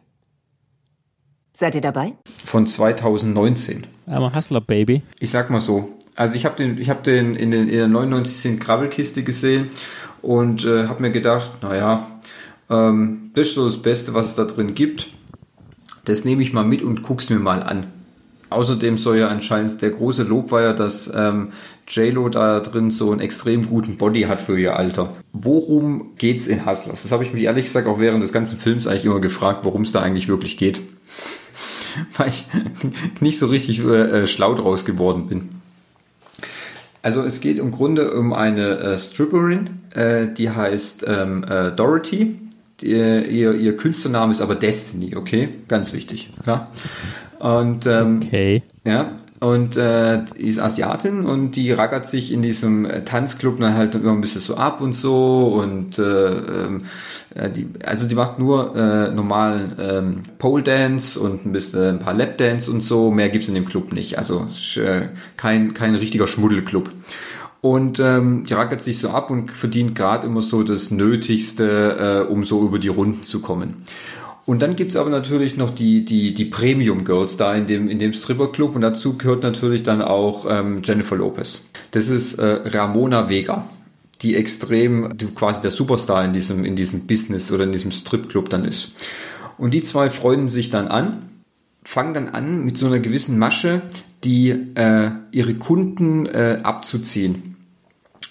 Seid 1.53 1.75
ihr 1.75 1.81
dabei? 1.81 2.12
Von 2.45 2.67
2019. 2.67 3.87
I'm 4.07 4.25
a 4.25 4.35
Hustler, 4.35 4.61
Baby. 4.61 5.03
Ich 5.19 5.31
sag 5.31 5.50
mal 5.50 5.61
so. 5.61 5.91
Also 6.17 6.37
ich 6.37 6.45
habe 6.45 6.57
den, 6.57 6.79
ich 6.79 6.91
habe 6.91 7.03
den 7.03 7.35
in, 7.35 7.50
den 7.50 7.69
in 7.69 7.76
der 7.76 7.88
99 7.88 8.37
Cent 8.37 8.61
Krabbelkiste 8.61 9.25
gesehen 9.25 9.69
und 10.25 10.64
äh, 10.64 10.87
habe 10.88 11.02
mir 11.02 11.11
gedacht, 11.11 11.50
naja, 11.62 12.07
ähm, 12.71 13.31
das 13.35 13.49
ist 13.49 13.54
so 13.54 13.66
das 13.66 13.83
Beste, 13.83 14.14
was 14.14 14.28
es 14.31 14.35
da 14.35 14.45
drin 14.45 14.75
gibt. 14.75 15.09
Das 16.04 16.25
nehme 16.25 16.43
ich 16.43 16.52
mal 16.52 16.64
mit 16.64 16.83
und 16.83 17.02
guck's 17.02 17.31
mir 17.31 17.38
mal 17.38 17.62
an. 17.62 17.87
Außerdem 18.50 18.99
soll 18.99 19.19
ja 19.19 19.28
anscheinend 19.28 19.83
der 19.83 19.90
große 19.90 20.23
Lob 20.23 20.52
war 20.52 20.62
ja, 20.62 20.73
dass 20.73 21.12
ähm, 21.14 21.50
JLo 21.88 22.28
da 22.28 22.61
drin 22.61 22.90
so 22.90 23.11
einen 23.11 23.21
extrem 23.21 23.66
guten 23.66 23.97
Body 23.97 24.23
hat 24.23 24.43
für 24.43 24.59
ihr 24.59 24.76
Alter. 24.76 25.12
Worum 25.33 26.12
geht's 26.19 26.47
in 26.47 26.64
Hustlers? 26.64 27.02
Das 27.02 27.11
habe 27.11 27.25
ich 27.25 27.33
mich 27.33 27.43
ehrlich 27.45 27.64
gesagt 27.64 27.88
auch 27.88 27.99
während 27.99 28.23
des 28.23 28.33
ganzen 28.33 28.59
Films 28.59 28.87
eigentlich 28.87 29.07
immer 29.07 29.21
gefragt, 29.21 29.61
worum 29.64 29.83
es 29.83 29.93
da 29.93 30.00
eigentlich 30.00 30.28
wirklich 30.28 30.57
geht. 30.57 30.81
Weil 32.16 32.28
ich 32.28 32.47
nicht 33.21 33.38
so 33.38 33.47
richtig 33.47 33.85
äh, 33.85 34.26
schlau 34.26 34.54
draus 34.54 34.85
geworden 34.85 35.26
bin. 35.26 35.49
Also 37.04 37.23
es 37.23 37.42
geht 37.42 37.58
im 37.58 37.70
Grunde 37.70 38.14
um 38.14 38.32
eine 38.32 38.78
äh, 38.78 38.99
Stripperin, 38.99 39.68
äh, 39.94 40.26
die 40.26 40.49
heißt 40.49 41.04
ähm, 41.06 41.44
äh, 41.44 41.70
Dorothy. 41.70 42.37
Die, 42.80 42.92
ihr, 42.92 43.54
ihr 43.54 43.76
Künstlername 43.76 44.32
ist 44.32 44.40
aber 44.40 44.54
Destiny, 44.54 45.14
okay? 45.14 45.50
Ganz 45.68 45.92
wichtig, 45.92 46.30
klar. 46.42 46.70
Und 47.40 47.87
ähm, 47.87 48.23
okay. 48.25 48.62
ja, 48.87 49.12
und 49.41 49.76
äh, 49.76 50.25
ist 50.37 50.61
Asiatin 50.61 51.25
und 51.25 51.57
die 51.57 51.73
rackert 51.73 52.07
sich 52.07 52.33
in 52.33 52.41
diesem 52.41 52.85
äh, 52.85 53.05
Tanzclub 53.05 53.61
dann 53.61 53.75
halt 53.75 53.95
immer 53.95 54.12
ein 54.12 54.21
bisschen 54.21 54.41
so 54.41 54.57
ab 54.57 54.81
und 54.81 54.95
so 54.95 55.49
und 55.49 55.99
äh, 55.99 56.31
ähm, 56.31 56.85
äh, 57.35 57.50
die, 57.50 57.69
also 57.85 58.09
die 58.09 58.14
macht 58.14 58.38
nur 58.38 58.75
äh, 58.76 59.11
normalen 59.11 59.73
ähm, 59.79 60.23
Pole 60.38 60.62
Dance 60.62 61.19
und 61.19 61.45
ein 61.45 61.53
bisschen 61.53 61.97
ein 61.97 61.99
paar 61.99 62.14
Lap 62.14 62.38
Dance 62.38 62.71
und 62.71 62.83
so, 62.83 63.11
mehr 63.11 63.29
gibt's 63.29 63.49
in 63.49 63.55
dem 63.55 63.67
Club 63.67 63.93
nicht, 63.93 64.19
also 64.19 64.47
äh, 64.76 65.09
kein, 65.37 65.75
kein 65.75 65.95
richtiger 65.95 66.26
Schmuddelclub. 66.26 66.91
Und 67.61 67.99
ähm, 67.99 68.45
die 68.45 68.53
rackert 68.53 68.83
sich 68.83 68.99
so 68.99 69.09
ab 69.09 69.31
und 69.31 69.50
verdient 69.50 69.95
gerade 69.95 70.26
immer 70.26 70.43
so 70.43 70.62
das 70.62 70.91
Nötigste, 70.91 72.26
äh, 72.29 72.31
um 72.31 72.45
so 72.45 72.62
über 72.62 72.79
die 72.79 72.88
Runden 72.88 73.25
zu 73.25 73.41
kommen. 73.41 73.76
Und 74.47 74.61
dann 74.61 74.77
gibt's 74.77 74.97
aber 74.97 75.09
natürlich 75.09 75.57
noch 75.57 75.71
die, 75.71 76.05
die, 76.05 76.35
die 76.35 76.45
Premium 76.45 77.05
Girls 77.05 77.37
da 77.37 77.55
in 77.55 77.67
dem, 77.67 77.89
in 77.89 77.99
dem 77.99 78.13
Stripperclub 78.13 78.75
und 78.75 78.83
dazu 78.83 79.17
gehört 79.17 79.43
natürlich 79.43 79.83
dann 79.83 80.03
auch 80.03 80.47
ähm, 80.49 80.83
Jennifer 80.85 81.17
Lopez. 81.17 81.65
Das 81.93 82.09
ist 82.09 82.35
äh, 82.35 82.45
Ramona 82.45 83.31
Vega, 83.31 83.67
die 84.21 84.37
extrem 84.37 85.17
die 85.17 85.27
quasi 85.27 85.63
der 85.63 85.71
Superstar 85.71 86.25
in 86.25 86.35
diesem, 86.35 86.65
in 86.65 86.77
diesem 86.77 87.07
Business 87.07 87.51
oder 87.53 87.65
in 87.65 87.73
diesem 87.73 87.91
Stripclub 87.91 88.51
dann 88.51 88.67
ist. 88.67 88.93
Und 89.57 89.73
die 89.73 89.83
zwei 89.83 90.11
freunden 90.11 90.51
sich 90.51 90.69
dann 90.69 90.89
an, 90.89 91.23
fangen 91.83 92.13
dann 92.13 92.29
an 92.29 92.65
mit 92.65 92.77
so 92.77 92.87
einer 92.87 92.99
gewissen 92.99 93.39
Masche, 93.39 93.81
die 94.25 94.51
äh, 94.51 95.11
ihre 95.33 95.55
Kunden 95.55 96.27
äh, 96.27 96.61
abzuziehen. 96.63 97.53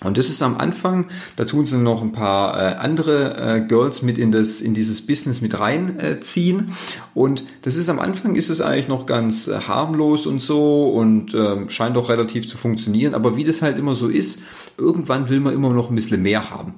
Und 0.03 0.17
das 0.17 0.29
ist 0.29 0.41
am 0.41 0.57
Anfang, 0.57 1.05
da 1.36 1.45
tun 1.45 1.65
sie 1.65 1.77
noch 1.77 2.01
ein 2.01 2.12
paar 2.12 2.60
äh, 2.60 2.75
andere 2.75 3.38
äh, 3.38 3.62
Girls 3.62 4.01
mit 4.01 4.17
in 4.17 4.31
das 4.31 4.62
in 4.62 4.74
dieses 4.74 5.05
Business 5.05 5.41
mit 5.41 5.60
reinziehen. 5.60 6.60
Äh, 6.60 7.19
und 7.19 7.45
das 7.62 7.75
ist 7.75 7.89
am 7.89 8.00
Anfang 8.00 8.36
ist 8.36 8.50
es 8.50 8.62
eigentlich 8.62 8.88
noch 8.88 9.05
ganz 9.05 9.48
äh, 9.48 9.60
harmlos 9.60 10.27
und 10.27 10.41
so 10.41 10.89
und 10.89 11.33
ähm, 11.33 11.69
scheint 11.69 11.98
auch 11.98 12.10
relativ 12.10 12.48
zu 12.48 12.57
funktionieren. 12.57 13.13
Aber 13.13 13.36
wie 13.36 13.43
das 13.43 13.62
halt 13.62 13.77
immer 13.77 13.95
so 13.95 14.07
ist, 14.07 14.41
irgendwann 14.77 15.29
will 15.29 15.39
man 15.39 15.53
immer 15.53 15.72
noch 15.72 15.89
ein 15.89 15.95
bisschen 15.95 16.22
mehr 16.22 16.50
haben. 16.50 16.75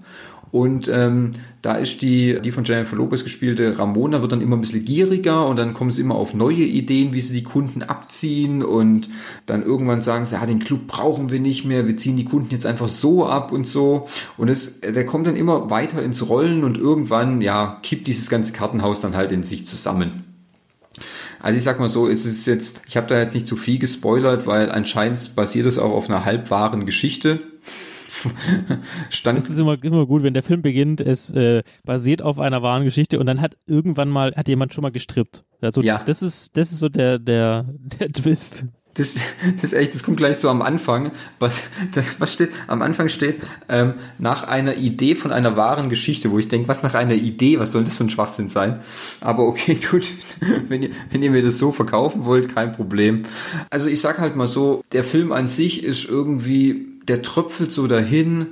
Und 0.51 0.87
ähm, 0.87 1.31
da 1.65 1.73
ist 1.73 2.03
die, 2.03 2.39
die 2.41 2.51
von 2.51 2.63
Jennifer 2.63 2.95
Lopez 2.95 3.23
gespielte 3.23 3.79
Ramona 3.79 4.21
wird 4.21 4.31
dann 4.31 4.41
immer 4.41 4.55
ein 4.55 4.61
bisschen 4.61 4.85
gieriger 4.85 5.47
und 5.47 5.57
dann 5.57 5.73
kommen 5.73 5.89
sie 5.89 6.01
immer 6.01 6.13
auf 6.13 6.35
neue 6.35 6.63
Ideen, 6.63 7.11
wie 7.13 7.21
sie 7.21 7.33
die 7.33 7.43
Kunden 7.43 7.81
abziehen 7.81 8.63
und 8.63 9.09
dann 9.47 9.63
irgendwann 9.63 10.03
sagen 10.03 10.27
sie, 10.27 10.35
ja, 10.35 10.45
den 10.45 10.59
Club 10.59 10.85
brauchen 10.85 11.31
wir 11.31 11.39
nicht 11.39 11.65
mehr, 11.65 11.87
wir 11.87 11.97
ziehen 11.97 12.17
die 12.17 12.25
Kunden 12.25 12.51
jetzt 12.51 12.67
einfach 12.67 12.87
so 12.87 13.25
ab 13.25 13.51
und 13.51 13.65
so. 13.65 14.07
Und 14.37 14.49
es, 14.49 14.81
der 14.81 15.07
kommt 15.07 15.25
dann 15.25 15.35
immer 15.35 15.71
weiter 15.71 16.03
ins 16.03 16.29
Rollen 16.29 16.63
und 16.63 16.77
irgendwann, 16.77 17.41
ja, 17.41 17.79
kippt 17.81 18.05
dieses 18.05 18.29
ganze 18.29 18.53
Kartenhaus 18.53 19.01
dann 19.01 19.15
halt 19.15 19.31
in 19.31 19.41
sich 19.41 19.65
zusammen. 19.65 20.23
Also 21.39 21.57
ich 21.57 21.63
sag 21.63 21.79
mal 21.79 21.89
so, 21.89 22.07
es 22.07 22.27
ist 22.27 22.45
jetzt, 22.45 22.83
ich 22.87 22.95
habe 22.95 23.07
da 23.07 23.17
jetzt 23.17 23.33
nicht 23.33 23.47
zu 23.47 23.55
viel 23.55 23.79
gespoilert, 23.79 24.45
weil 24.45 24.71
anscheinend 24.71 25.35
basiert 25.35 25.65
es 25.65 25.79
auch 25.79 25.93
auf 25.93 26.09
einer 26.09 26.25
halbwahren 26.25 26.85
Geschichte. 26.85 27.39
Stand. 29.09 29.37
Es 29.37 29.49
ist 29.49 29.59
immer, 29.59 29.81
immer 29.83 30.05
gut, 30.05 30.23
wenn 30.23 30.33
der 30.33 30.43
Film 30.43 30.61
beginnt, 30.61 31.01
es 31.01 31.29
äh, 31.31 31.63
basiert 31.83 32.21
auf 32.21 32.39
einer 32.39 32.61
wahren 32.61 32.83
Geschichte 32.83 33.19
und 33.19 33.25
dann 33.25 33.41
hat 33.41 33.57
irgendwann 33.67 34.09
mal, 34.09 34.33
hat 34.35 34.47
jemand 34.47 34.73
schon 34.73 34.81
mal 34.81 34.91
gestrippt. 34.91 35.43
Also 35.61 35.81
ja. 35.81 36.01
das 36.05 36.21
ist, 36.21 36.57
das 36.57 36.71
ist 36.71 36.79
so 36.79 36.89
der, 36.89 37.19
der, 37.19 37.65
der 37.99 38.09
Twist. 38.09 38.65
Das, 38.95 39.15
das 39.55 39.63
ist 39.65 39.73
echt, 39.73 39.93
das 39.93 40.03
kommt 40.03 40.15
gleich 40.17 40.37
so 40.37 40.49
am 40.49 40.61
Anfang. 40.61 41.11
Was, 41.39 41.63
das, 41.91 42.19
was 42.21 42.33
steht? 42.33 42.51
Am 42.67 42.81
Anfang 42.81 43.09
steht, 43.09 43.41
ähm, 43.67 43.93
nach 44.19 44.45
einer 44.45 44.75
Idee 44.75 45.15
von 45.15 45.31
einer 45.31 45.57
wahren 45.57 45.89
Geschichte, 45.89 46.31
wo 46.31 46.39
ich 46.39 46.47
denke, 46.47 46.69
was 46.69 46.81
nach 46.81 46.93
einer 46.93 47.13
Idee, 47.13 47.59
was 47.59 47.73
soll 47.73 47.83
das 47.83 47.97
für 47.97 48.05
ein 48.05 48.09
Schwachsinn 48.09 48.47
sein? 48.47 48.79
Aber 49.19 49.43
okay, 49.47 49.77
gut, 49.91 50.09
wenn 50.69 50.83
ihr, 50.83 50.89
wenn 51.11 51.21
ihr 51.21 51.31
mir 51.31 51.43
das 51.43 51.57
so 51.57 51.73
verkaufen 51.73 52.23
wollt, 52.23 52.55
kein 52.55 52.71
Problem. 52.71 53.23
Also 53.69 53.89
ich 53.89 53.99
sag 53.99 54.17
halt 54.17 54.37
mal 54.37 54.47
so, 54.47 54.81
der 54.93 55.03
Film 55.03 55.33
an 55.33 55.49
sich 55.49 55.83
ist 55.83 56.05
irgendwie 56.05 56.94
der 57.07 57.21
tröpfelt 57.21 57.71
so 57.71 57.87
dahin. 57.87 58.47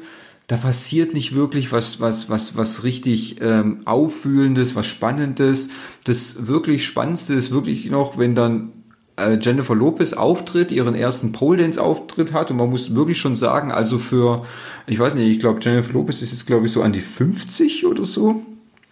Da 0.47 0.57
passiert 0.57 1.13
nicht 1.13 1.35
wirklich 1.35 1.71
was, 1.71 2.01
was, 2.01 2.29
was, 2.29 2.57
was 2.57 2.83
richtig 2.83 3.41
ähm, 3.41 3.79
auffühlendes, 3.85 4.75
was 4.75 4.87
Spannendes. 4.87 5.69
Das 6.03 6.47
wirklich 6.47 6.85
Spannendste 6.85 7.33
ist 7.33 7.51
wirklich 7.51 7.89
noch, 7.89 8.17
wenn 8.17 8.35
dann 8.35 8.71
äh, 9.15 9.37
Jennifer 9.39 9.75
Lopez 9.75 10.13
auftritt, 10.13 10.71
ihren 10.71 10.95
ersten 10.95 11.31
Pole 11.31 11.61
Dance 11.61 11.81
Auftritt 11.81 12.33
hat 12.33 12.51
und 12.51 12.57
man 12.57 12.69
muss 12.69 12.95
wirklich 12.95 13.19
schon 13.19 13.35
sagen, 13.35 13.71
also 13.71 13.99
für, 13.99 14.45
ich 14.87 14.99
weiß 14.99 15.15
nicht, 15.15 15.27
ich 15.27 15.39
glaube 15.39 15.59
Jennifer 15.61 15.93
Lopez 15.93 16.21
ist 16.21 16.31
jetzt 16.31 16.47
glaube 16.47 16.65
ich 16.65 16.71
so 16.71 16.81
an 16.81 16.93
die 16.93 17.01
50 17.01 17.85
oder 17.85 18.05
so. 18.05 18.43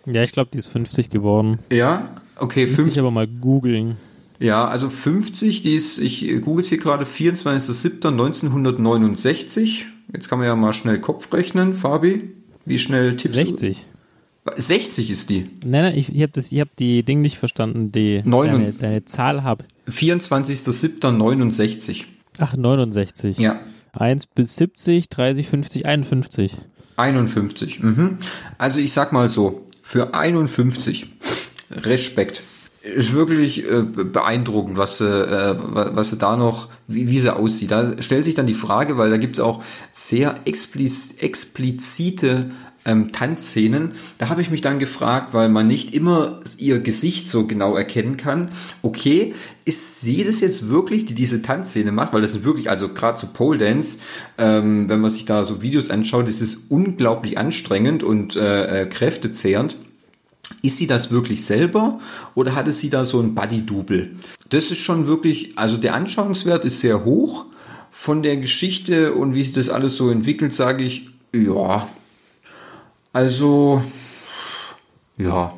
Ja, 0.05 0.23
ich 0.23 0.31
glaube, 0.31 0.49
die 0.51 0.57
ist 0.57 0.67
50 0.67 1.09
geworden. 1.09 1.59
Ja, 1.71 2.15
okay, 2.37 2.65
50. 2.65 2.87
Ich 2.87 2.99
aber 2.99 3.11
mal 3.11 3.27
googeln. 3.27 3.97
Ja, 4.41 4.67
also 4.67 4.89
50, 4.89 5.61
die 5.61 5.75
ist, 5.75 5.99
ich 5.99 6.27
google 6.41 6.65
hier 6.65 6.79
gerade, 6.79 7.05
24.07.1969. 7.05 9.83
Jetzt 10.11 10.27
kann 10.29 10.39
man 10.39 10.47
ja 10.47 10.55
mal 10.55 10.73
schnell 10.73 10.99
Kopf 10.99 11.31
rechnen, 11.31 11.75
Fabi. 11.75 12.31
Wie 12.65 12.79
schnell 12.79 13.15
tippst 13.17 13.35
60. 13.35 13.85
du? 14.45 14.51
60 14.59 15.11
ist 15.11 15.29
die. 15.29 15.47
Nein, 15.63 15.83
nein, 15.83 15.95
ich, 15.95 16.15
ich 16.15 16.23
habe 16.23 16.41
hab 16.41 16.75
die 16.75 17.03
Ding 17.03 17.21
nicht 17.21 17.37
verstanden, 17.37 17.91
die 17.91 18.23
deine, 18.23 18.73
deine 18.73 19.05
Zahl 19.05 19.43
habe. 19.43 19.63
24.07.69. 19.87 22.05
Ach, 22.39 22.57
69. 22.57 23.37
Ja. 23.37 23.59
1 23.93 24.25
bis 24.25 24.55
70, 24.55 25.09
30, 25.09 25.47
50, 25.47 25.85
51. 25.85 26.57
51. 26.95 27.83
Mhm. 27.83 28.17
Also 28.57 28.79
ich 28.79 28.91
sag 28.91 29.11
mal 29.11 29.29
so, 29.29 29.67
für 29.83 30.15
51 30.15 31.05
Respekt 31.69 32.41
ist 32.81 33.13
wirklich 33.13 33.69
äh, 33.69 33.81
beeindruckend, 33.81 34.77
was 34.77 35.01
äh, 35.01 35.55
was 35.59 36.09
sie 36.09 36.17
da 36.17 36.35
noch, 36.35 36.67
wie, 36.87 37.07
wie 37.09 37.19
sie 37.19 37.35
aussieht. 37.35 37.71
Da 37.71 38.01
stellt 38.01 38.25
sich 38.25 38.35
dann 38.35 38.47
die 38.47 38.53
Frage, 38.53 38.97
weil 38.97 39.09
da 39.09 39.17
gibt 39.17 39.37
es 39.37 39.39
auch 39.39 39.63
sehr 39.91 40.35
expliz 40.45 41.15
explizite 41.19 42.51
ähm, 42.85 43.11
Tanzszenen. 43.11 43.91
Da 44.17 44.29
habe 44.29 44.41
ich 44.41 44.49
mich 44.49 44.61
dann 44.61 44.79
gefragt, 44.79 45.33
weil 45.33 45.49
man 45.49 45.67
nicht 45.67 45.93
immer 45.93 46.39
ihr 46.57 46.79
Gesicht 46.79 47.29
so 47.29 47.45
genau 47.45 47.75
erkennen 47.75 48.17
kann. 48.17 48.49
Okay, 48.81 49.35
ist 49.65 50.01
sie 50.01 50.23
das 50.23 50.39
jetzt 50.39 50.69
wirklich, 50.69 51.05
die 51.05 51.13
diese 51.13 51.41
Tanzszene 51.41 51.91
macht? 51.91 52.13
Weil 52.13 52.21
das 52.21 52.33
ist 52.33 52.43
wirklich, 52.43 52.69
also 52.69 52.89
gerade 52.89 53.19
zu 53.19 53.27
Pole 53.27 53.59
Dance, 53.59 53.99
ähm, 54.37 54.89
wenn 54.89 54.99
man 54.99 55.11
sich 55.11 55.25
da 55.25 55.43
so 55.43 55.61
Videos 55.61 55.91
anschaut, 55.91 56.27
das 56.27 56.41
ist 56.41 56.69
unglaublich 56.69 57.37
anstrengend 57.37 58.03
und 58.03 58.35
äh, 58.35 58.81
äh 58.81 58.85
kräftezehrend. 58.87 59.75
Ist 60.61 60.77
sie 60.77 60.87
das 60.87 61.11
wirklich 61.11 61.45
selber 61.45 61.99
oder 62.35 62.55
hatte 62.55 62.71
sie 62.71 62.89
da 62.89 63.05
so 63.05 63.19
ein 63.19 63.35
Buddy-Double? 63.35 64.11
Das 64.49 64.71
ist 64.71 64.79
schon 64.79 65.07
wirklich, 65.07 65.57
also 65.57 65.77
der 65.77 65.95
Anschauungswert 65.95 66.65
ist 66.65 66.81
sehr 66.81 67.05
hoch 67.05 67.45
von 67.91 68.23
der 68.23 68.37
Geschichte 68.37 69.13
und 69.13 69.35
wie 69.35 69.43
sich 69.43 69.53
das 69.53 69.69
alles 69.69 69.95
so 69.95 70.09
entwickelt, 70.09 70.53
sage 70.53 70.83
ich, 70.83 71.09
ja, 71.33 71.87
also, 73.13 73.83
ja, 75.17 75.53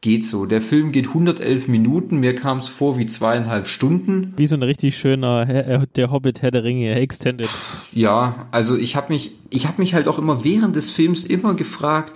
geht 0.00 0.24
so. 0.24 0.46
Der 0.46 0.62
Film 0.62 0.92
geht 0.92 1.08
111 1.08 1.68
Minuten, 1.68 2.20
mir 2.20 2.34
kam 2.34 2.58
es 2.58 2.68
vor 2.68 2.96
wie 2.96 3.06
zweieinhalb 3.06 3.66
Stunden. 3.66 4.32
Wie 4.36 4.46
so 4.46 4.54
ein 4.54 4.62
richtig 4.62 4.96
schöner 4.96 5.48
äh, 5.48 5.86
Der 5.96 6.10
Hobbit 6.10 6.42
Herr 6.42 6.50
der 6.50 6.64
Ringe 6.64 6.94
Extended. 6.94 7.48
Ja, 7.92 8.46
also 8.50 8.76
ich 8.76 8.96
habe 8.96 9.12
mich, 9.12 9.32
ich 9.50 9.66
habe 9.66 9.80
mich 9.82 9.94
halt 9.94 10.08
auch 10.08 10.18
immer 10.18 10.44
während 10.44 10.76
des 10.76 10.90
Films 10.90 11.24
immer 11.24 11.54
gefragt, 11.54 12.14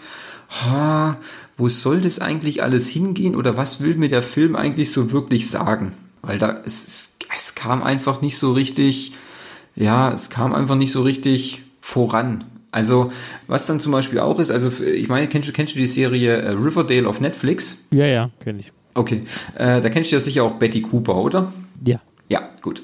ha, 0.48 1.18
wo 1.60 1.68
soll 1.68 2.00
das 2.00 2.18
eigentlich 2.18 2.62
alles 2.62 2.88
hingehen 2.88 3.36
oder 3.36 3.56
was 3.56 3.80
will 3.80 3.94
mir 3.94 4.08
der 4.08 4.22
Film 4.22 4.56
eigentlich 4.56 4.90
so 4.90 5.12
wirklich 5.12 5.50
sagen? 5.50 5.92
Weil 6.22 6.38
da 6.38 6.60
es, 6.64 7.16
es 7.36 7.54
kam 7.54 7.82
einfach 7.82 8.22
nicht 8.22 8.38
so 8.38 8.52
richtig, 8.52 9.12
ja, 9.76 10.12
es 10.12 10.30
kam 10.30 10.54
einfach 10.54 10.76
nicht 10.76 10.90
so 10.90 11.02
richtig 11.02 11.62
voran. 11.80 12.44
Also, 12.72 13.12
was 13.46 13.66
dann 13.66 13.80
zum 13.80 13.92
Beispiel 13.92 14.20
auch 14.20 14.38
ist, 14.38 14.50
also 14.50 14.70
ich 14.82 15.08
meine, 15.08 15.28
kennst 15.28 15.48
du, 15.48 15.52
kennst 15.52 15.74
du 15.74 15.78
die 15.78 15.86
Serie 15.86 16.36
äh, 16.36 16.50
Riverdale 16.50 17.08
auf 17.08 17.20
Netflix? 17.20 17.78
Ja, 17.90 18.06
ja, 18.06 18.30
kenne 18.40 18.60
ich. 18.60 18.72
Okay. 18.94 19.24
Äh, 19.56 19.80
da 19.80 19.88
kennst 19.90 20.10
du 20.10 20.16
ja 20.16 20.20
sicher 20.20 20.44
auch 20.44 20.54
Betty 20.54 20.82
Cooper, 20.82 21.16
oder? 21.16 21.52
Ja. 21.84 22.00
Ja, 22.28 22.48
gut. 22.62 22.82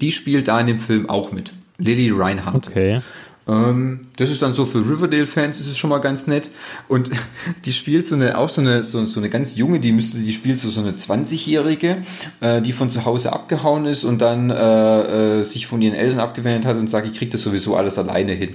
Die 0.00 0.12
spielt 0.12 0.48
da 0.48 0.60
in 0.60 0.66
dem 0.66 0.80
Film 0.80 1.08
auch 1.08 1.32
mit. 1.32 1.52
Lily 1.78 2.10
Reinhardt. 2.10 2.68
Okay. 2.68 3.00
Ähm, 3.48 4.08
das 4.20 4.30
ist 4.30 4.42
dann 4.42 4.52
so 4.52 4.66
für 4.66 4.80
Riverdale-Fans 4.80 5.58
ist 5.60 5.66
es 5.66 5.78
schon 5.78 5.88
mal 5.88 5.98
ganz 5.98 6.26
nett. 6.26 6.50
Und 6.88 7.10
die 7.64 7.72
spielt 7.72 8.06
so 8.06 8.14
eine, 8.14 8.36
auch 8.36 8.50
so 8.50 8.60
eine, 8.60 8.82
so, 8.82 9.06
so 9.06 9.18
eine 9.18 9.30
ganz 9.30 9.56
junge, 9.56 9.80
die 9.80 9.92
müsste, 9.92 10.18
die 10.18 10.32
spielt 10.34 10.58
so, 10.58 10.68
so 10.68 10.82
eine 10.82 10.92
20-Jährige, 10.92 11.96
äh, 12.40 12.60
die 12.60 12.74
von 12.74 12.90
zu 12.90 13.06
Hause 13.06 13.32
abgehauen 13.32 13.86
ist 13.86 14.04
und 14.04 14.20
dann 14.20 14.50
äh, 14.50 15.38
äh, 15.38 15.42
sich 15.42 15.66
von 15.66 15.80
ihren 15.80 15.94
Eltern 15.94 16.20
abgewendet 16.20 16.66
hat 16.66 16.76
und 16.76 16.90
sagt, 16.90 17.06
ich 17.06 17.16
krieg 17.16 17.30
das 17.30 17.42
sowieso 17.42 17.76
alles 17.76 17.98
alleine 17.98 18.32
hin. 18.32 18.50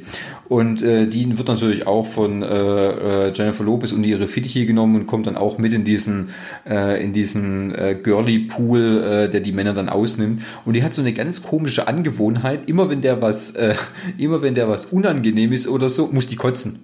Und 0.47 0.83
äh, 0.83 1.07
die 1.07 1.35
wird 1.35 1.47
natürlich 1.47 1.87
auch 1.87 2.05
von 2.05 2.43
äh, 2.43 2.45
äh, 2.45 3.31
Jennifer 3.33 3.63
Lopez 3.63 3.91
und 3.91 4.03
ihre 4.03 4.27
Fittiche 4.27 4.67
genommen 4.67 4.95
und 4.95 5.07
kommt 5.07 5.25
dann 5.25 5.35
auch 5.35 5.57
mit 5.57 5.73
in 5.73 5.83
diesen, 5.83 6.29
äh, 6.69 7.03
in 7.03 7.11
diesen 7.11 7.73
äh, 7.73 7.95
Girly-Pool, 7.95 9.03
äh, 9.03 9.29
der 9.31 9.41
die 9.41 9.51
Männer 9.51 9.73
dann 9.73 9.89
ausnimmt. 9.89 10.43
Und 10.63 10.75
die 10.75 10.83
hat 10.83 10.93
so 10.93 11.01
eine 11.01 11.13
ganz 11.13 11.41
komische 11.41 11.87
Angewohnheit, 11.87 12.69
immer 12.69 12.91
wenn 12.91 13.01
der 13.01 13.23
was, 13.23 13.55
äh, 13.55 13.73
immer 14.19 14.43
wenn 14.43 14.53
der 14.53 14.69
was 14.69 14.85
unangenehm 14.85 15.54
ist 15.55 15.67
oder 15.67 15.89
so, 15.89 16.07
muss 16.07 16.27
die 16.27 16.35
kotzen. 16.35 16.83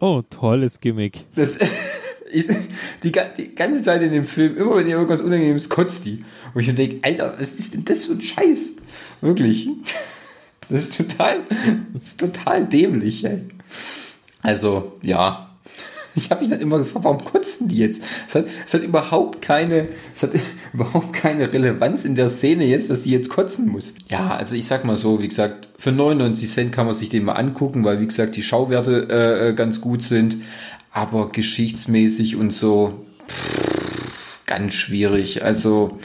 Oh, 0.00 0.22
tolles 0.28 0.80
Gimmick. 0.80 1.24
Das 1.34 1.58
ist 2.30 2.58
die, 3.02 3.12
die 3.12 3.54
ganze 3.54 3.82
Zeit 3.82 4.02
in 4.02 4.12
dem 4.12 4.26
Film, 4.26 4.56
immer 4.56 4.76
wenn 4.76 4.86
ihr 4.86 4.94
irgendwas 4.94 5.20
Unangenehmes 5.20 5.68
kotzt 5.68 6.04
die. 6.04 6.24
Und 6.54 6.60
ich 6.60 6.74
denke, 6.74 6.98
Alter, 7.02 7.34
was 7.38 7.54
ist 7.54 7.74
denn 7.74 7.84
das 7.84 8.06
für 8.06 8.12
ein 8.12 8.20
Scheiß? 8.20 8.74
Wirklich. 9.20 9.68
Das 10.68 10.82
ist 10.82 10.96
total, 10.96 11.40
das 11.92 12.02
ist 12.02 12.20
total 12.20 12.64
dämlich, 12.66 13.24
ey. 13.24 13.42
Also, 14.42 14.98
ja. 15.02 15.51
Ich 16.14 16.30
habe 16.30 16.40
mich 16.40 16.50
dann 16.50 16.60
immer 16.60 16.78
gefragt, 16.78 17.04
warum 17.04 17.24
kotzen 17.24 17.68
die 17.68 17.78
jetzt? 17.78 18.02
Es 18.26 18.34
hat, 18.34 18.44
es 18.66 18.74
hat 18.74 18.82
überhaupt 18.82 19.42
keine, 19.42 19.88
es 20.14 20.22
hat 20.22 20.30
überhaupt 20.72 21.12
keine 21.12 21.52
Relevanz 21.52 22.04
in 22.04 22.14
der 22.14 22.28
Szene 22.28 22.64
jetzt, 22.64 22.90
dass 22.90 23.02
die 23.02 23.10
jetzt 23.10 23.30
kotzen 23.30 23.68
muss. 23.68 23.94
Ja, 24.08 24.36
also 24.36 24.54
ich 24.54 24.66
sag 24.66 24.84
mal 24.84 24.96
so, 24.96 25.20
wie 25.20 25.28
gesagt, 25.28 25.68
für 25.78 25.92
99 25.92 26.50
Cent 26.50 26.72
kann 26.72 26.86
man 26.86 26.94
sich 26.94 27.08
den 27.08 27.24
mal 27.24 27.32
angucken, 27.32 27.84
weil 27.84 28.00
wie 28.00 28.06
gesagt 28.06 28.36
die 28.36 28.42
Schauwerte 28.42 29.08
äh, 29.10 29.48
äh 29.48 29.54
ganz 29.54 29.80
gut 29.80 30.02
sind, 30.02 30.38
aber 30.90 31.28
geschichtsmäßig 31.28 32.36
und 32.36 32.52
so 32.52 33.04
pff, 33.28 34.40
ganz 34.46 34.74
schwierig. 34.74 35.44
Also 35.44 35.98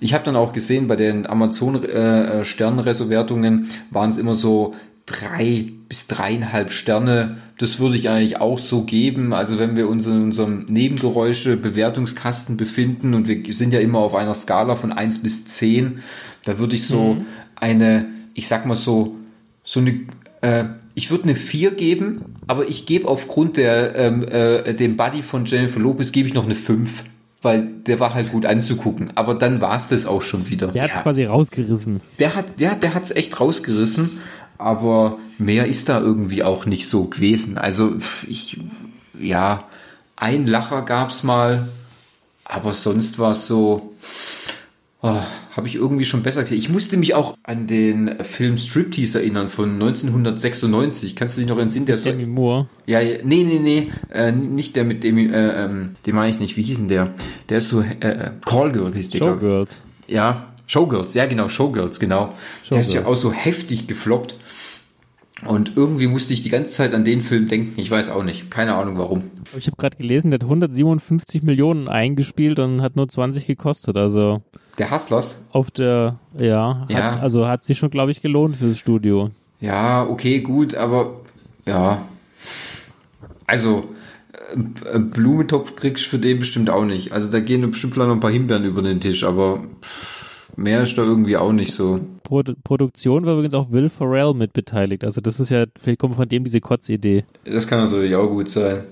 ich 0.00 0.14
habe 0.14 0.24
dann 0.24 0.36
auch 0.36 0.52
gesehen, 0.52 0.88
bei 0.88 0.96
den 0.96 1.26
Amazon 1.26 1.84
äh, 1.84 2.40
äh 2.40 2.44
Sternenresowertungen 2.44 3.66
waren 3.90 4.10
es 4.10 4.18
immer 4.18 4.34
so 4.34 4.74
drei 5.06 5.72
bis 5.94 6.08
dreieinhalb 6.08 6.72
Sterne. 6.72 7.36
Das 7.56 7.78
würde 7.78 7.96
ich 7.96 8.08
eigentlich 8.08 8.40
auch 8.40 8.58
so 8.58 8.82
geben. 8.82 9.32
Also 9.32 9.60
wenn 9.60 9.76
wir 9.76 9.88
uns 9.88 10.08
in 10.08 10.24
unserem 10.24 10.66
Nebengeräusche-Bewertungskasten 10.66 12.56
befinden 12.56 13.14
und 13.14 13.28
wir 13.28 13.54
sind 13.54 13.72
ja 13.72 13.78
immer 13.78 14.00
auf 14.00 14.16
einer 14.16 14.34
Skala 14.34 14.74
von 14.74 14.90
eins 14.90 15.22
bis 15.22 15.46
zehn, 15.46 16.00
da 16.44 16.58
würde 16.58 16.74
ich 16.74 16.88
so 16.88 17.14
mhm. 17.14 17.26
eine, 17.54 18.06
ich 18.34 18.48
sag 18.48 18.66
mal 18.66 18.74
so, 18.74 19.14
so 19.62 19.78
eine, 19.78 20.00
äh, 20.40 20.64
ich 20.96 21.12
würde 21.12 21.24
eine 21.24 21.36
vier 21.36 21.70
geben, 21.70 22.22
aber 22.48 22.68
ich 22.68 22.86
gebe 22.86 23.06
aufgrund 23.06 23.56
der, 23.56 23.94
ähm, 23.94 24.24
äh, 24.24 24.74
dem 24.74 24.96
Buddy 24.96 25.22
von 25.22 25.44
Jennifer 25.44 25.78
Lopez 25.78 26.10
gebe 26.10 26.26
ich 26.26 26.34
noch 26.34 26.46
eine 26.46 26.56
fünf 26.56 27.04
weil 27.42 27.68
der 27.86 28.00
war 28.00 28.14
halt 28.14 28.32
gut 28.32 28.46
anzugucken. 28.46 29.10
Aber 29.16 29.34
dann 29.34 29.60
war 29.60 29.76
es 29.76 29.88
das 29.88 30.06
auch 30.06 30.22
schon 30.22 30.48
wieder. 30.48 30.68
Der 30.68 30.84
hat's 30.84 30.96
ja. 30.96 31.02
quasi 31.02 31.24
rausgerissen. 31.24 32.00
Der 32.18 32.34
hat, 32.34 32.58
der, 32.58 32.74
der 32.74 32.94
hat's 32.94 33.10
echt 33.10 33.38
rausgerissen 33.38 34.08
aber 34.58 35.18
mehr 35.38 35.66
ist 35.66 35.88
da 35.88 36.00
irgendwie 36.00 36.42
auch 36.42 36.66
nicht 36.66 36.88
so 36.88 37.04
gewesen. 37.04 37.58
Also 37.58 37.94
ich, 38.28 38.60
ja, 39.18 39.64
ein 40.16 40.46
Lacher 40.46 40.82
gab's 40.82 41.22
mal, 41.22 41.68
aber 42.44 42.72
sonst 42.74 43.18
war 43.18 43.32
es 43.32 43.46
so, 43.46 43.94
oh, 45.02 45.20
habe 45.56 45.68
ich 45.68 45.76
irgendwie 45.76 46.04
schon 46.04 46.22
besser 46.22 46.42
gesehen. 46.42 46.58
Ich 46.58 46.68
musste 46.68 46.96
mich 46.96 47.14
auch 47.14 47.36
an 47.42 47.66
den 47.66 48.24
Film 48.24 48.58
Striptease 48.58 49.20
erinnern 49.20 49.48
von 49.48 49.74
1996. 49.74 51.14
Kannst 51.14 51.36
du 51.36 51.42
dich 51.42 51.48
noch 51.48 51.58
entsinnen? 51.58 51.86
Der 51.86 51.96
Demi 51.96 52.26
Moore? 52.26 52.66
Ja, 52.86 53.00
ja, 53.00 53.18
nee, 53.22 53.44
nee, 53.44 53.60
nee, 53.60 53.90
äh, 54.12 54.32
nicht 54.32 54.76
der 54.76 54.84
mit 54.84 55.04
Demi, 55.04 55.26
äh, 55.26 55.64
ähm, 55.64 55.90
den 56.06 56.14
meine 56.14 56.30
ich 56.30 56.40
nicht. 56.40 56.56
Wie 56.56 56.62
hieß 56.62 56.78
denn 56.78 56.88
der? 56.88 57.12
Der 57.48 57.58
ist 57.58 57.68
so, 57.68 57.82
äh, 57.82 57.94
äh 58.00 58.30
Callgirl 58.44 58.94
hieß 58.94 59.10
der. 59.10 59.18
Showgirls. 59.18 59.84
Ja, 60.08 60.53
Showgirls, 60.66 61.14
ja 61.14 61.26
genau, 61.26 61.48
Showgirls, 61.48 62.00
genau. 62.00 62.32
Showgirls. 62.62 62.68
Der 62.70 62.80
ist 62.80 62.94
ja 62.94 63.06
auch 63.06 63.16
so 63.16 63.32
heftig 63.32 63.86
gefloppt. 63.86 64.36
Und 65.46 65.72
irgendwie 65.76 66.06
musste 66.06 66.32
ich 66.32 66.42
die 66.42 66.48
ganze 66.48 66.72
Zeit 66.72 66.94
an 66.94 67.04
den 67.04 67.22
Film 67.22 67.48
denken. 67.48 67.78
Ich 67.78 67.90
weiß 67.90 68.10
auch 68.10 68.22
nicht. 68.22 68.50
Keine 68.50 68.74
Ahnung 68.74 68.96
warum. 68.96 69.24
Ich 69.58 69.66
habe 69.66 69.76
gerade 69.76 69.96
gelesen, 69.96 70.30
der 70.30 70.38
hat 70.38 70.44
157 70.44 71.42
Millionen 71.42 71.88
eingespielt 71.88 72.58
und 72.58 72.80
hat 72.80 72.96
nur 72.96 73.08
20 73.08 73.46
gekostet. 73.46 73.96
Also. 73.96 74.42
Der 74.78 74.90
Hustlers? 74.90 75.44
Auf 75.52 75.70
der, 75.70 76.18
ja. 76.38 76.86
ja. 76.88 76.96
Hat, 76.96 77.20
also 77.20 77.46
hat 77.46 77.62
sich 77.62 77.78
schon, 77.78 77.90
glaube 77.90 78.10
ich, 78.10 78.22
gelohnt 78.22 78.56
fürs 78.56 78.78
Studio. 78.78 79.30
Ja, 79.60 80.06
okay, 80.08 80.40
gut, 80.40 80.74
aber 80.74 81.20
ja. 81.66 82.02
Also, 83.46 83.88
äh, 84.92 84.98
Blumentopf 84.98 85.76
kriegst 85.76 86.06
du 86.06 86.10
für 86.10 86.18
den 86.18 86.38
bestimmt 86.38 86.70
auch 86.70 86.84
nicht. 86.84 87.12
Also 87.12 87.30
da 87.30 87.40
gehen 87.40 87.68
bestimmt 87.70 87.94
vielleicht 87.94 88.08
noch 88.08 88.16
ein 88.16 88.20
paar 88.20 88.30
Himbeeren 88.30 88.64
über 88.64 88.82
den 88.82 89.00
Tisch, 89.00 89.24
aber. 89.24 89.62
Pff 89.82 90.23
Mehr 90.56 90.82
ist 90.82 90.96
da 90.96 91.02
irgendwie 91.02 91.36
auch 91.36 91.52
nicht 91.52 91.72
so. 91.72 92.00
Pro 92.22 92.42
Produktion 92.62 93.26
war 93.26 93.34
übrigens 93.34 93.54
auch 93.54 93.70
Will 93.70 93.88
Ferrell 93.88 94.34
mitbeteiligt. 94.34 95.04
Also 95.04 95.20
das 95.20 95.40
ist 95.40 95.50
ja, 95.50 95.64
vielleicht 95.80 95.98
kommt 95.98 96.16
von 96.16 96.28
dem 96.28 96.44
diese 96.44 96.60
Kotzidee. 96.60 97.24
Das 97.44 97.66
kann 97.66 97.84
natürlich 97.84 98.14
auch 98.14 98.28
gut 98.28 98.48
sein. 98.50 98.84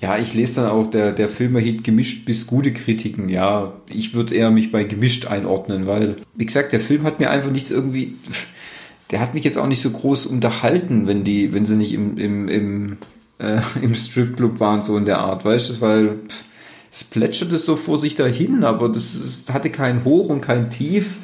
Ja, 0.00 0.16
ich 0.16 0.32
lese 0.32 0.62
dann 0.62 0.70
auch, 0.70 0.86
der, 0.86 1.12
der 1.12 1.28
Film 1.28 1.56
erhielt 1.56 1.84
gemischt 1.84 2.24
bis 2.24 2.46
gute 2.46 2.72
Kritiken. 2.72 3.28
Ja, 3.28 3.74
ich 3.88 4.14
würde 4.14 4.34
eher 4.34 4.50
mich 4.50 4.72
bei 4.72 4.84
gemischt 4.84 5.26
einordnen, 5.26 5.86
weil, 5.86 6.16
wie 6.34 6.46
gesagt, 6.46 6.72
der 6.72 6.80
Film 6.80 7.02
hat 7.02 7.20
mir 7.20 7.28
einfach 7.28 7.50
nichts 7.50 7.70
irgendwie, 7.70 8.14
der 9.10 9.20
hat 9.20 9.34
mich 9.34 9.44
jetzt 9.44 9.58
auch 9.58 9.66
nicht 9.66 9.82
so 9.82 9.90
groß 9.90 10.26
unterhalten, 10.26 11.06
wenn 11.06 11.22
die, 11.24 11.52
wenn 11.52 11.66
sie 11.66 11.76
nicht 11.76 11.92
im, 11.92 12.16
im, 12.16 12.48
im, 12.48 12.96
äh, 13.38 13.60
im 13.82 13.94
Stripclub 13.94 14.58
waren, 14.58 14.82
so 14.82 14.96
in 14.96 15.04
der 15.04 15.18
Art, 15.18 15.44
weißt 15.44 15.68
du, 15.68 15.80
weil, 15.82 16.08
pff, 16.26 16.44
es 16.90 17.04
plätscherte 17.04 17.56
so 17.56 17.76
vor 17.76 17.98
sich 17.98 18.16
dahin, 18.16 18.64
aber 18.64 18.88
das, 18.88 19.44
das 19.46 19.54
hatte 19.54 19.70
kein 19.70 20.04
Hoch 20.04 20.28
und 20.28 20.40
kein 20.40 20.70
Tief. 20.70 21.18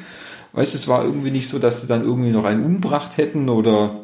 Weißt 0.53 0.73
du, 0.73 0.77
es 0.77 0.87
war 0.87 1.03
irgendwie 1.03 1.31
nicht 1.31 1.47
so, 1.47 1.59
dass 1.59 1.81
sie 1.81 1.87
dann 1.87 2.03
irgendwie 2.03 2.31
noch 2.31 2.45
einen 2.45 2.63
umbracht 2.63 3.17
hätten 3.17 3.49
oder 3.49 3.95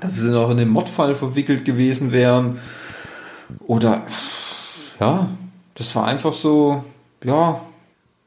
dass 0.00 0.16
sie 0.16 0.30
noch 0.30 0.50
in 0.50 0.58
den 0.58 0.68
Mordfall 0.68 1.14
verwickelt 1.14 1.64
gewesen 1.64 2.12
wären. 2.12 2.58
Oder 3.60 4.02
ja, 5.00 5.28
das 5.74 5.96
war 5.96 6.06
einfach 6.06 6.34
so, 6.34 6.84
ja, 7.24 7.60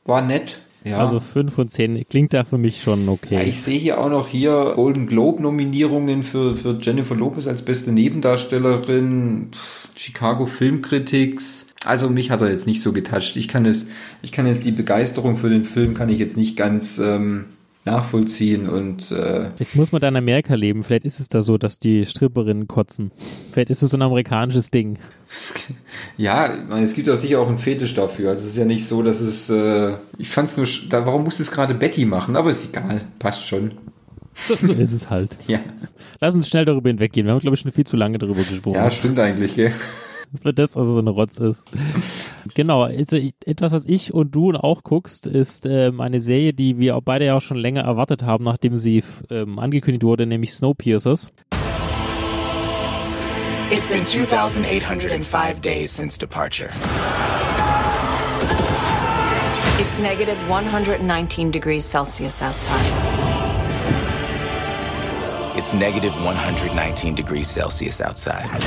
war 0.06 0.22
nett. 0.22 0.60
Ja. 0.84 0.98
Also 0.98 1.20
5 1.20 1.54
von 1.54 1.70
10 1.70 2.06
klingt 2.10 2.34
da 2.34 2.44
für 2.44 2.58
mich 2.58 2.82
schon 2.82 3.08
okay. 3.08 3.36
Ja, 3.36 3.42
ich 3.42 3.62
sehe 3.62 3.80
hier 3.80 4.02
auch 4.02 4.10
noch 4.10 4.28
hier 4.28 4.74
Golden 4.76 5.08
Globe 5.08 5.42
Nominierungen 5.42 6.24
für, 6.24 6.56
für 6.56 6.78
Jennifer 6.82 7.16
Lopez 7.16 7.48
als 7.48 7.62
beste 7.62 7.94
Nebendarstellerin, 7.94 9.52
Chicago 9.96 10.46
Film 10.46 10.82
Critics. 10.82 11.74
Also 11.86 12.10
mich 12.10 12.32
hat 12.32 12.42
er 12.42 12.50
jetzt 12.50 12.68
nicht 12.68 12.82
so 12.82 12.94
getatscht. 12.94 13.36
Ich 13.36 13.48
kann 13.48 13.66
es, 13.66 13.88
ich 14.22 14.32
kann 14.32 14.48
jetzt 14.48 14.66
die 14.66 14.72
Begeisterung 14.72 15.38
für 15.38 15.50
den 15.50 15.66
Film 15.66 15.94
kann 15.94 16.10
ich 16.10 16.20
jetzt 16.20 16.38
nicht 16.38 16.56
ganz 16.58 17.00
ähm, 17.00 17.46
nachvollziehen 17.86 18.70
und 18.70 19.12
äh 19.12 19.50
Vielleicht 19.56 19.76
muss 19.76 19.92
man 19.92 20.02
da 20.02 20.08
in 20.08 20.16
Amerika 20.16 20.56
leben. 20.56 20.84
Vielleicht 20.84 21.06
ist 21.06 21.20
es 21.20 21.28
da 21.28 21.42
so, 21.42 21.58
dass 21.58 21.80
die 21.80 22.06
Stripperinnen 22.06 22.68
kotzen. 22.68 23.12
Vielleicht 23.52 23.70
ist 23.70 23.82
es 23.82 23.92
so 23.92 23.98
ein 23.98 24.02
amerikanisches 24.02 24.72
Ding. 24.72 24.98
Ja, 26.18 26.54
es 26.78 26.94
gibt 26.94 27.10
auch 27.10 27.16
sicher 27.16 27.40
auch 27.40 27.48
einen 27.48 27.58
Fetisch 27.58 27.96
dafür. 27.96 28.30
Also 28.30 28.44
es 28.44 28.50
ist 28.50 28.58
ja 28.58 28.66
nicht 28.66 28.86
so, 28.86 29.02
dass 29.02 29.20
es. 29.20 29.50
Äh, 29.50 29.94
ich 30.18 30.30
fand 30.30 30.50
es 30.50 30.58
nur. 30.58 30.68
Da, 30.90 31.06
warum 31.06 31.24
musste 31.24 31.42
es 31.42 31.52
gerade 31.52 31.74
Betty 31.74 32.06
machen? 32.06 32.36
Aber 32.36 32.52
ist 32.52 32.66
egal, 32.66 33.02
passt 33.18 33.48
schon. 33.48 33.72
So 34.34 34.54
ist 34.68 34.94
es 34.94 35.10
halt. 35.10 35.38
ja. 35.48 35.60
Lass 36.20 36.36
uns 36.36 36.48
schnell 36.48 36.66
darüber 36.66 36.90
hinweggehen. 36.90 37.26
Wir 37.26 37.34
haben, 37.34 37.40
glaube 37.40 37.56
ich, 37.56 37.62
schon 37.62 37.72
viel 37.72 37.86
zu 37.86 37.98
lange 37.98 38.18
darüber 38.18 38.40
gesprochen. 38.40 38.76
Ja, 38.76 38.90
stimmt 38.90 39.20
eigentlich, 39.20 39.56
gell? 39.56 39.74
Für 40.42 40.54
das, 40.54 40.78
also 40.78 40.94
so 40.94 41.00
eine 41.00 41.12
Rotz 41.12 41.38
ist. 41.38 41.66
genau, 42.56 42.84
also 42.84 43.18
etwas, 43.46 43.72
was 43.72 43.86
ich 43.86 44.14
und 44.14 44.34
du 44.34 44.52
auch 44.54 44.82
guckst, 44.82 45.28
ist 45.28 45.68
ähm, 45.68 46.02
eine 46.02 46.20
Serie, 46.20 46.54
die 46.54 46.80
wir 46.80 46.98
auch 46.98 47.02
beide 47.04 47.26
ja 47.26 47.38
auch 47.38 47.42
schon 47.42 47.58
länger 47.58 47.82
erwartet 47.82 48.24
haben, 48.24 48.44
nachdem 48.44 48.78
sie 48.78 49.04
ähm, 49.30 49.60
angekündigt 49.60 50.04
wurde, 50.04 50.26
nämlich 50.26 50.54
Snowpiercers. 50.54 51.32
It's 53.70 53.90
been 53.90 54.06
2,805 54.06 55.62
days 55.62 55.96
since 55.96 56.18
departure. 56.18 56.70
It's 59.80 60.00
negative 60.00 60.38
119 60.48 61.52
degrees 61.52 61.84
Celsius 61.90 62.42
outside. 62.42 63.33
It's 65.74 65.80
negative 65.80 66.14
119 66.24 67.16
degrees 67.16 67.50
Celsius 67.50 68.00
outside. 68.00 68.62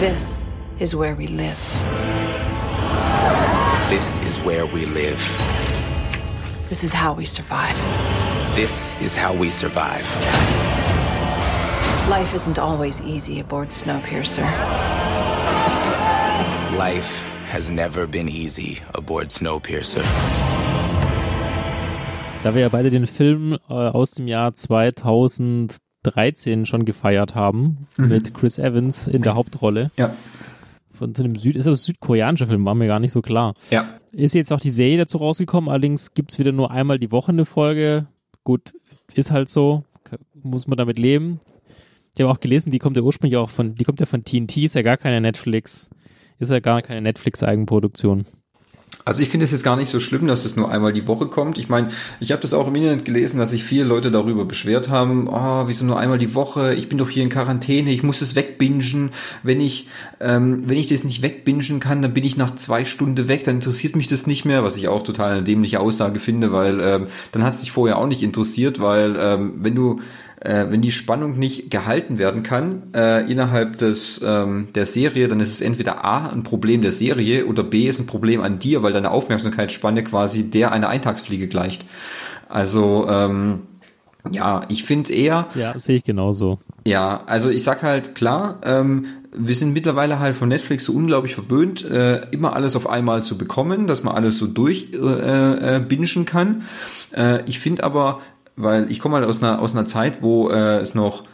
This 0.00 0.54
is 0.78 0.96
where 0.96 1.14
we 1.14 1.26
live. 1.26 1.58
This 3.90 4.18
is 4.20 4.40
where 4.40 4.64
we 4.64 4.86
live. 4.86 5.18
This 6.70 6.84
is 6.84 6.94
how 6.94 7.12
we 7.12 7.26
survive. 7.26 7.76
This 8.56 8.98
is 9.02 9.14
how 9.14 9.34
we 9.34 9.50
survive. 9.50 10.08
Life 12.08 12.32
isn't 12.32 12.58
always 12.58 13.02
easy 13.02 13.40
aboard 13.40 13.68
Snowpiercer. 13.68 14.50
Life 16.78 17.24
has 17.48 17.70
never 17.70 18.06
been 18.06 18.30
easy 18.30 18.80
aboard 18.94 19.28
Snowpiercer. 19.28 20.73
Da 22.44 22.54
wir 22.54 22.60
ja 22.60 22.68
beide 22.68 22.90
den 22.90 23.06
Film 23.06 23.56
äh, 23.70 23.72
aus 23.72 24.10
dem 24.10 24.28
Jahr 24.28 24.52
2013 24.52 26.66
schon 26.66 26.84
gefeiert 26.84 27.34
haben, 27.34 27.86
mhm. 27.96 28.08
mit 28.08 28.34
Chris 28.34 28.58
Evans 28.58 29.08
in 29.08 29.22
der 29.22 29.34
Hauptrolle. 29.34 29.90
Ja. 29.96 30.14
Von 30.92 31.16
einem 31.16 31.36
Süd, 31.36 31.56
ist 31.56 31.66
das 31.66 31.84
südkoreanischer 31.84 32.46
Film, 32.46 32.66
war 32.66 32.74
mir 32.74 32.86
gar 32.86 33.00
nicht 33.00 33.12
so 33.12 33.22
klar. 33.22 33.54
Ja. 33.70 33.88
Ist 34.12 34.34
jetzt 34.34 34.52
auch 34.52 34.60
die 34.60 34.68
Serie 34.68 34.98
dazu 34.98 35.16
rausgekommen, 35.16 35.70
allerdings 35.70 36.12
gibt 36.12 36.32
es 36.32 36.38
wieder 36.38 36.52
nur 36.52 36.70
einmal 36.70 36.98
die 36.98 37.10
Woche 37.10 37.32
eine 37.32 37.46
Folge. 37.46 38.08
Gut, 38.44 38.74
ist 39.14 39.30
halt 39.30 39.48
so, 39.48 39.84
muss 40.34 40.66
man 40.66 40.76
damit 40.76 40.98
leben. 40.98 41.40
Ich 42.14 42.22
habe 42.22 42.30
auch 42.30 42.40
gelesen, 42.40 42.70
die 42.70 42.78
kommt 42.78 42.98
ja 42.98 43.02
ursprünglich 43.02 43.38
auch 43.38 43.48
von, 43.48 43.74
die 43.74 43.84
kommt 43.84 44.00
ja 44.00 44.06
von 44.06 44.22
TNT, 44.22 44.58
ist 44.58 44.74
ja 44.74 44.82
gar 44.82 44.98
keine 44.98 45.22
Netflix 45.22 45.88
ist 46.38 46.50
ja 46.50 46.60
gar 46.60 46.82
keine 46.82 47.02
Netflix-Eigenproduktion. 47.02 48.26
Also 49.06 49.20
ich 49.20 49.28
finde 49.28 49.44
es 49.44 49.52
jetzt 49.52 49.64
gar 49.64 49.76
nicht 49.76 49.90
so 49.90 50.00
schlimm, 50.00 50.26
dass 50.26 50.46
es 50.46 50.56
nur 50.56 50.70
einmal 50.70 50.94
die 50.94 51.06
Woche 51.06 51.26
kommt. 51.26 51.58
Ich 51.58 51.68
meine, 51.68 51.88
ich 52.20 52.32
habe 52.32 52.40
das 52.40 52.54
auch 52.54 52.66
im 52.68 52.74
Internet 52.74 53.04
gelesen, 53.04 53.38
dass 53.38 53.50
sich 53.50 53.62
viele 53.62 53.84
Leute 53.84 54.10
darüber 54.10 54.46
beschwert 54.46 54.88
haben, 54.88 55.28
oh, 55.28 55.64
wieso 55.66 55.84
nur 55.84 56.00
einmal 56.00 56.16
die 56.16 56.34
Woche? 56.34 56.72
Ich 56.72 56.88
bin 56.88 56.96
doch 56.96 57.10
hier 57.10 57.22
in 57.22 57.28
Quarantäne, 57.28 57.90
ich 57.90 58.02
muss 58.02 58.22
es 58.22 58.34
wegbingen. 58.34 59.10
Wenn 59.42 59.60
ich, 59.60 59.88
ähm, 60.20 60.62
wenn 60.66 60.78
ich 60.78 60.86
das 60.86 61.04
nicht 61.04 61.20
wegbingen 61.20 61.80
kann, 61.80 62.00
dann 62.00 62.14
bin 62.14 62.24
ich 62.24 62.38
nach 62.38 62.54
zwei 62.54 62.86
Stunden 62.86 63.28
weg, 63.28 63.44
dann 63.44 63.56
interessiert 63.56 63.94
mich 63.94 64.08
das 64.08 64.26
nicht 64.26 64.46
mehr, 64.46 64.64
was 64.64 64.78
ich 64.78 64.88
auch 64.88 65.02
total 65.02 65.32
eine 65.32 65.42
dämliche 65.42 65.80
Aussage 65.80 66.18
finde, 66.18 66.52
weil 66.52 66.80
ähm, 66.80 67.06
dann 67.32 67.44
hat 67.44 67.52
es 67.52 67.60
sich 67.60 67.72
vorher 67.72 67.98
auch 67.98 68.06
nicht 68.06 68.22
interessiert, 68.22 68.80
weil 68.80 69.16
ähm, 69.18 69.52
wenn 69.58 69.74
du 69.74 70.00
äh, 70.44 70.66
wenn 70.70 70.82
die 70.82 70.92
Spannung 70.92 71.38
nicht 71.38 71.70
gehalten 71.70 72.18
werden 72.18 72.42
kann 72.42 72.82
äh, 72.94 73.30
innerhalb 73.30 73.78
des 73.78 74.22
ähm, 74.24 74.68
der 74.74 74.86
Serie, 74.86 75.28
dann 75.28 75.40
ist 75.40 75.50
es 75.50 75.60
entweder 75.60 76.04
A 76.04 76.28
ein 76.28 76.42
Problem 76.42 76.82
der 76.82 76.92
Serie 76.92 77.46
oder 77.46 77.62
B 77.62 77.86
ist 77.86 77.98
ein 77.98 78.06
Problem 78.06 78.42
an 78.42 78.58
dir, 78.58 78.82
weil 78.82 78.92
deine 78.92 79.10
Aufmerksamkeitsspanne 79.10 80.04
quasi 80.04 80.50
der 80.50 80.72
einer 80.72 80.88
Eintagsfliege 80.88 81.48
gleicht. 81.48 81.86
Also 82.48 83.06
ähm, 83.08 83.62
ja, 84.30 84.62
ich 84.68 84.84
finde 84.84 85.12
eher. 85.12 85.46
Ja, 85.54 85.78
sehe 85.78 85.96
ich 85.96 86.04
genauso. 86.04 86.58
Ja, 86.86 87.22
also 87.26 87.50
ich 87.50 87.62
sag 87.62 87.82
halt 87.82 88.14
klar, 88.14 88.58
ähm, 88.64 89.06
wir 89.36 89.54
sind 89.54 89.72
mittlerweile 89.72 90.18
halt 90.18 90.36
von 90.36 90.48
Netflix 90.48 90.84
so 90.84 90.92
unglaublich 90.92 91.34
verwöhnt, 91.34 91.84
äh, 91.90 92.22
immer 92.30 92.54
alles 92.54 92.76
auf 92.76 92.88
einmal 92.88 93.24
zu 93.24 93.36
bekommen, 93.36 93.86
dass 93.86 94.02
man 94.02 94.14
alles 94.14 94.38
so 94.38 94.46
durchbingen 94.46 95.20
äh, 95.20 95.76
äh, 95.76 95.80
bingen 95.80 96.24
kann. 96.24 96.62
Äh, 97.16 97.42
ich 97.46 97.58
finde 97.58 97.84
aber, 97.84 98.20
weil 98.56 98.90
ich 98.90 99.00
komme 99.00 99.16
halt 99.16 99.26
aus 99.26 99.42
einer, 99.42 99.60
aus 99.60 99.72
einer 99.74 99.86
Zeit, 99.86 100.22
wo 100.22 100.48
äh, 100.50 100.78
es 100.78 100.94
noch 100.94 101.24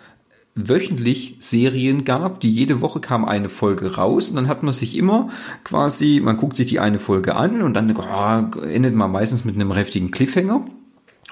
wöchentlich 0.55 1.37
Serien 1.39 2.05
gab, 2.05 2.41
die 2.41 2.51
jede 2.51 2.81
Woche 2.81 3.01
kam 3.01 3.25
eine 3.25 3.49
Folge 3.49 3.97
raus 3.97 4.31
und 4.31 4.37
dann 4.37 4.49
hat 4.49 4.63
man 4.63 4.73
sich 4.73 4.97
immer 4.97 5.29
quasi, 5.65 6.21
man 6.23 6.37
guckt 6.37 6.57
sich 6.57 6.67
die 6.67 6.81
eine 6.81 6.99
Folge 6.99 7.37
an 7.37 7.63
und 7.63 7.75
dann 7.75 7.95
oh, 7.97 8.61
endet 8.61 8.95
man 8.95 9.13
meistens 9.13 9.45
mit 9.45 9.55
einem 9.55 9.73
heftigen 9.73 10.11
Cliffhanger. 10.11 10.65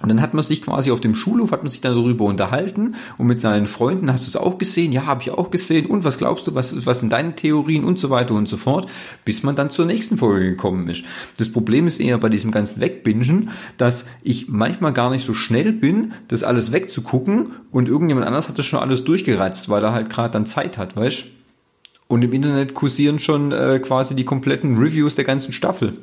Und 0.01 0.09
dann 0.11 0.23
hat 0.23 0.33
man 0.33 0.45
sich 0.45 0.63
quasi 0.63 0.93
auf 0.93 1.01
dem 1.01 1.17
Schulhof, 1.17 1.51
hat 1.51 1.65
man 1.65 1.71
sich 1.71 1.81
dann 1.81 1.95
darüber 1.95 2.25
unterhalten 2.25 2.95
und 3.17 3.27
mit 3.27 3.41
seinen 3.41 3.67
Freunden, 3.67 4.13
hast 4.13 4.27
du 4.27 4.29
es 4.29 4.37
auch 4.37 4.59
gesehen? 4.59 4.93
Ja, 4.93 5.07
habe 5.07 5.23
ich 5.23 5.33
auch 5.33 5.51
gesehen. 5.51 5.87
Und 5.87 6.05
was 6.05 6.19
glaubst 6.19 6.47
du, 6.47 6.55
was, 6.55 6.87
was 6.87 7.01
sind 7.01 7.13
deine 7.13 7.35
Theorien 7.35 7.85
und 7.85 7.99
so 7.99 8.09
weiter 8.09 8.35
und 8.35 8.49
so 8.49 8.57
fort, 8.57 8.89
bis 9.25 9.43
man 9.43 9.57
dann 9.57 9.71
zur 9.71 9.87
nächsten 9.87 10.17
Folge 10.17 10.51
gekommen 10.51 10.89
ist. 10.89 11.03
Das 11.39 11.51
Problem 11.51 11.89
ist 11.89 11.99
eher 11.99 12.19
bei 12.19 12.29
diesem 12.29 12.53
ganzen 12.53 12.81
Wegbingen, 12.81 13.51
dass 13.77 14.07
ich 14.23 14.49
manchmal 14.49 14.93
gar 14.93 15.11
nicht 15.11 15.27
so 15.27 15.35
schnell 15.35 15.73
bin, 15.73 16.13
das 16.29 16.45
alles 16.45 16.71
wegzugucken 16.71 17.49
und 17.73 17.89
irgendjemand 17.89 18.27
anders 18.27 18.49
hat 18.49 18.59
das 18.59 18.67
schon 18.67 18.81
alles 18.81 19.05
durchgereizt, 19.05 19.69
weil 19.69 19.83
er 19.83 19.93
halt 19.93 20.11
gerade 20.11 20.31
dann 20.31 20.47
Zeit 20.47 20.79
hat, 20.79 20.95
weißt 20.95 21.27
Und 22.07 22.23
im 22.23 22.33
Internet 22.33 22.75
kursieren 22.75 23.19
schon 23.19 23.51
äh, 23.51 23.81
quasi 23.81 24.15
die 24.15 24.25
kompletten 24.25 24.79
Reviews 24.79 25.17
der 25.17 25.25
ganzen 25.25 25.53
Staffel. 25.53 25.99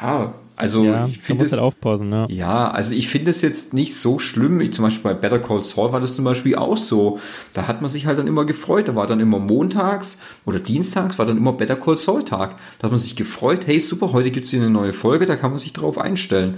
Ja, 0.00 0.34
also 0.56 0.84
ja, 0.84 1.06
ich 1.06 1.18
finde 1.18 1.44
halt 1.44 1.60
aufpassen, 1.60 2.10
ja. 2.10 2.26
Ja, 2.30 2.70
also 2.70 2.94
ich 2.94 3.08
finde 3.08 3.30
es 3.30 3.42
jetzt 3.42 3.74
nicht 3.74 3.94
so 3.94 4.18
schlimm. 4.18 4.58
Ich 4.62 4.72
zum 4.72 4.86
Beispiel 4.86 5.12
bei 5.12 5.14
Better 5.14 5.38
Call 5.38 5.62
Saul 5.62 5.92
war 5.92 6.00
das 6.00 6.16
zum 6.16 6.24
Beispiel 6.24 6.56
auch 6.56 6.78
so. 6.78 7.20
Da 7.52 7.68
hat 7.68 7.82
man 7.82 7.90
sich 7.90 8.06
halt 8.06 8.18
dann 8.18 8.26
immer 8.26 8.46
gefreut. 8.46 8.88
Da 8.88 8.96
war 8.96 9.06
dann 9.06 9.20
immer 9.20 9.38
montags 9.38 10.18
oder 10.46 10.58
dienstags 10.58 11.18
war 11.18 11.26
dann 11.26 11.36
immer 11.36 11.52
Better 11.52 11.76
Call 11.76 11.98
Saul 11.98 12.24
Tag. 12.24 12.56
Da 12.78 12.84
hat 12.84 12.90
man 12.90 12.98
sich 12.98 13.16
gefreut, 13.16 13.66
hey 13.66 13.78
super, 13.78 14.14
heute 14.14 14.30
gibt's 14.30 14.48
hier 14.48 14.60
eine 14.62 14.70
neue 14.70 14.94
Folge, 14.94 15.26
da 15.26 15.36
kann 15.36 15.50
man 15.50 15.58
sich 15.58 15.74
drauf 15.74 15.98
einstellen. 15.98 16.54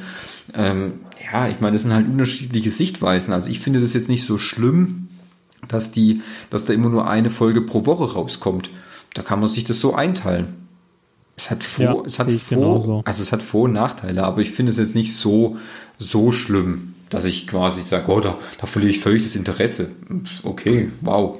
Ähm, 0.55 1.01
ja, 1.33 1.49
ich 1.49 1.59
meine, 1.61 1.75
das 1.75 1.83
sind 1.83 1.93
halt 1.93 2.07
unterschiedliche 2.07 2.71
Sichtweisen. 2.71 3.35
Also 3.35 3.51
ich 3.51 3.59
finde 3.59 3.81
das 3.81 3.95
jetzt 3.95 4.09
nicht 4.09 4.25
so 4.25 4.39
schlimm, 4.39 5.09
dass 5.67 5.91
die, 5.91 6.23
dass 6.51 6.67
da 6.67 6.73
immer 6.73 6.89
nur 6.89 7.11
eine 7.11 7.31
Folge 7.31 7.63
pro 7.63 7.85
Woche 7.85 8.13
rauskommt. 8.13 8.71
Da 9.15 9.23
kann 9.23 9.41
man 9.41 9.49
sich 9.49 9.65
das 9.65 9.81
so 9.81 9.95
einteilen. 9.95 10.68
Es 11.39 11.53
hat 11.53 11.63
vor, 11.63 11.85
ja, 11.85 12.03
es 12.05 12.19
hat 12.19 12.33
vor, 12.33 13.03
also 13.05 13.23
es 13.23 13.33
hat 13.33 13.43
Vor- 13.45 13.65
und 13.65 13.73
Nachteile, 13.73 14.25
aber 14.25 14.41
ich 14.41 14.51
finde 14.51 14.73
es 14.73 14.79
jetzt 14.79 14.97
nicht 14.97 15.15
so, 15.15 15.57
so 15.97 16.33
schlimm, 16.33 16.95
dass 17.11 17.25
ich 17.27 17.47
quasi 17.47 17.81
sage, 17.83 18.11
oh, 18.11 18.19
da, 18.19 18.37
da 18.61 18.67
verliere 18.67 18.91
ich 18.91 18.99
völlig 18.99 19.23
das 19.23 19.37
Interesse. 19.37 19.93
Okay, 20.43 20.91
wow. 21.01 21.39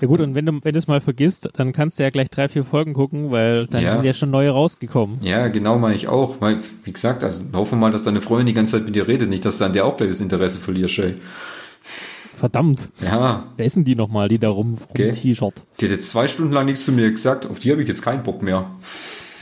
Ja 0.00 0.06
gut, 0.06 0.20
und 0.20 0.34
wenn 0.34 0.44
du, 0.44 0.60
wenn 0.62 0.72
du 0.72 0.78
es 0.78 0.86
mal 0.86 1.00
vergisst, 1.00 1.48
dann 1.54 1.72
kannst 1.72 1.98
du 1.98 2.02
ja 2.02 2.10
gleich 2.10 2.28
drei, 2.28 2.48
vier 2.48 2.62
Folgen 2.62 2.92
gucken, 2.92 3.30
weil 3.30 3.66
dann 3.66 3.82
ja. 3.82 3.92
sind 3.92 4.04
ja 4.04 4.12
schon 4.12 4.30
neue 4.30 4.50
rausgekommen. 4.50 5.18
Ja, 5.22 5.48
genau 5.48 5.78
meine 5.78 5.96
ich 5.96 6.08
auch. 6.08 6.40
Weil, 6.40 6.58
wie 6.84 6.92
gesagt, 6.92 7.24
also 7.24 7.44
hoffen 7.54 7.78
wir 7.78 7.86
mal, 7.86 7.92
dass 7.92 8.04
deine 8.04 8.20
Freundin 8.20 8.46
die 8.48 8.54
ganze 8.54 8.72
Zeit 8.72 8.84
mit 8.84 8.94
dir 8.94 9.08
redet, 9.08 9.30
nicht, 9.30 9.44
dass 9.44 9.58
du 9.58 9.64
an 9.64 9.72
dir 9.72 9.84
auch 9.86 9.96
gleich 9.96 10.10
das 10.10 10.20
Interesse 10.20 10.58
verlierst, 10.58 10.94
Shay. 10.94 11.14
Verdammt. 12.38 12.88
Ja. 13.00 13.46
Wer 13.56 13.66
ist 13.66 13.74
denn 13.74 13.84
die 13.84 13.96
nochmal, 13.96 14.28
die 14.28 14.38
da 14.38 14.48
rum, 14.48 14.78
okay. 14.90 15.10
T-Shirt? 15.10 15.64
Die 15.80 15.86
hat 15.86 15.92
jetzt 15.92 16.10
zwei 16.10 16.28
Stunden 16.28 16.52
lang 16.52 16.66
nichts 16.66 16.84
zu 16.84 16.92
mir 16.92 17.10
gesagt. 17.10 17.46
Auf 17.46 17.58
die 17.58 17.72
habe 17.72 17.82
ich 17.82 17.88
jetzt 17.88 18.02
keinen 18.02 18.22
Bock 18.22 18.42
mehr. 18.42 18.70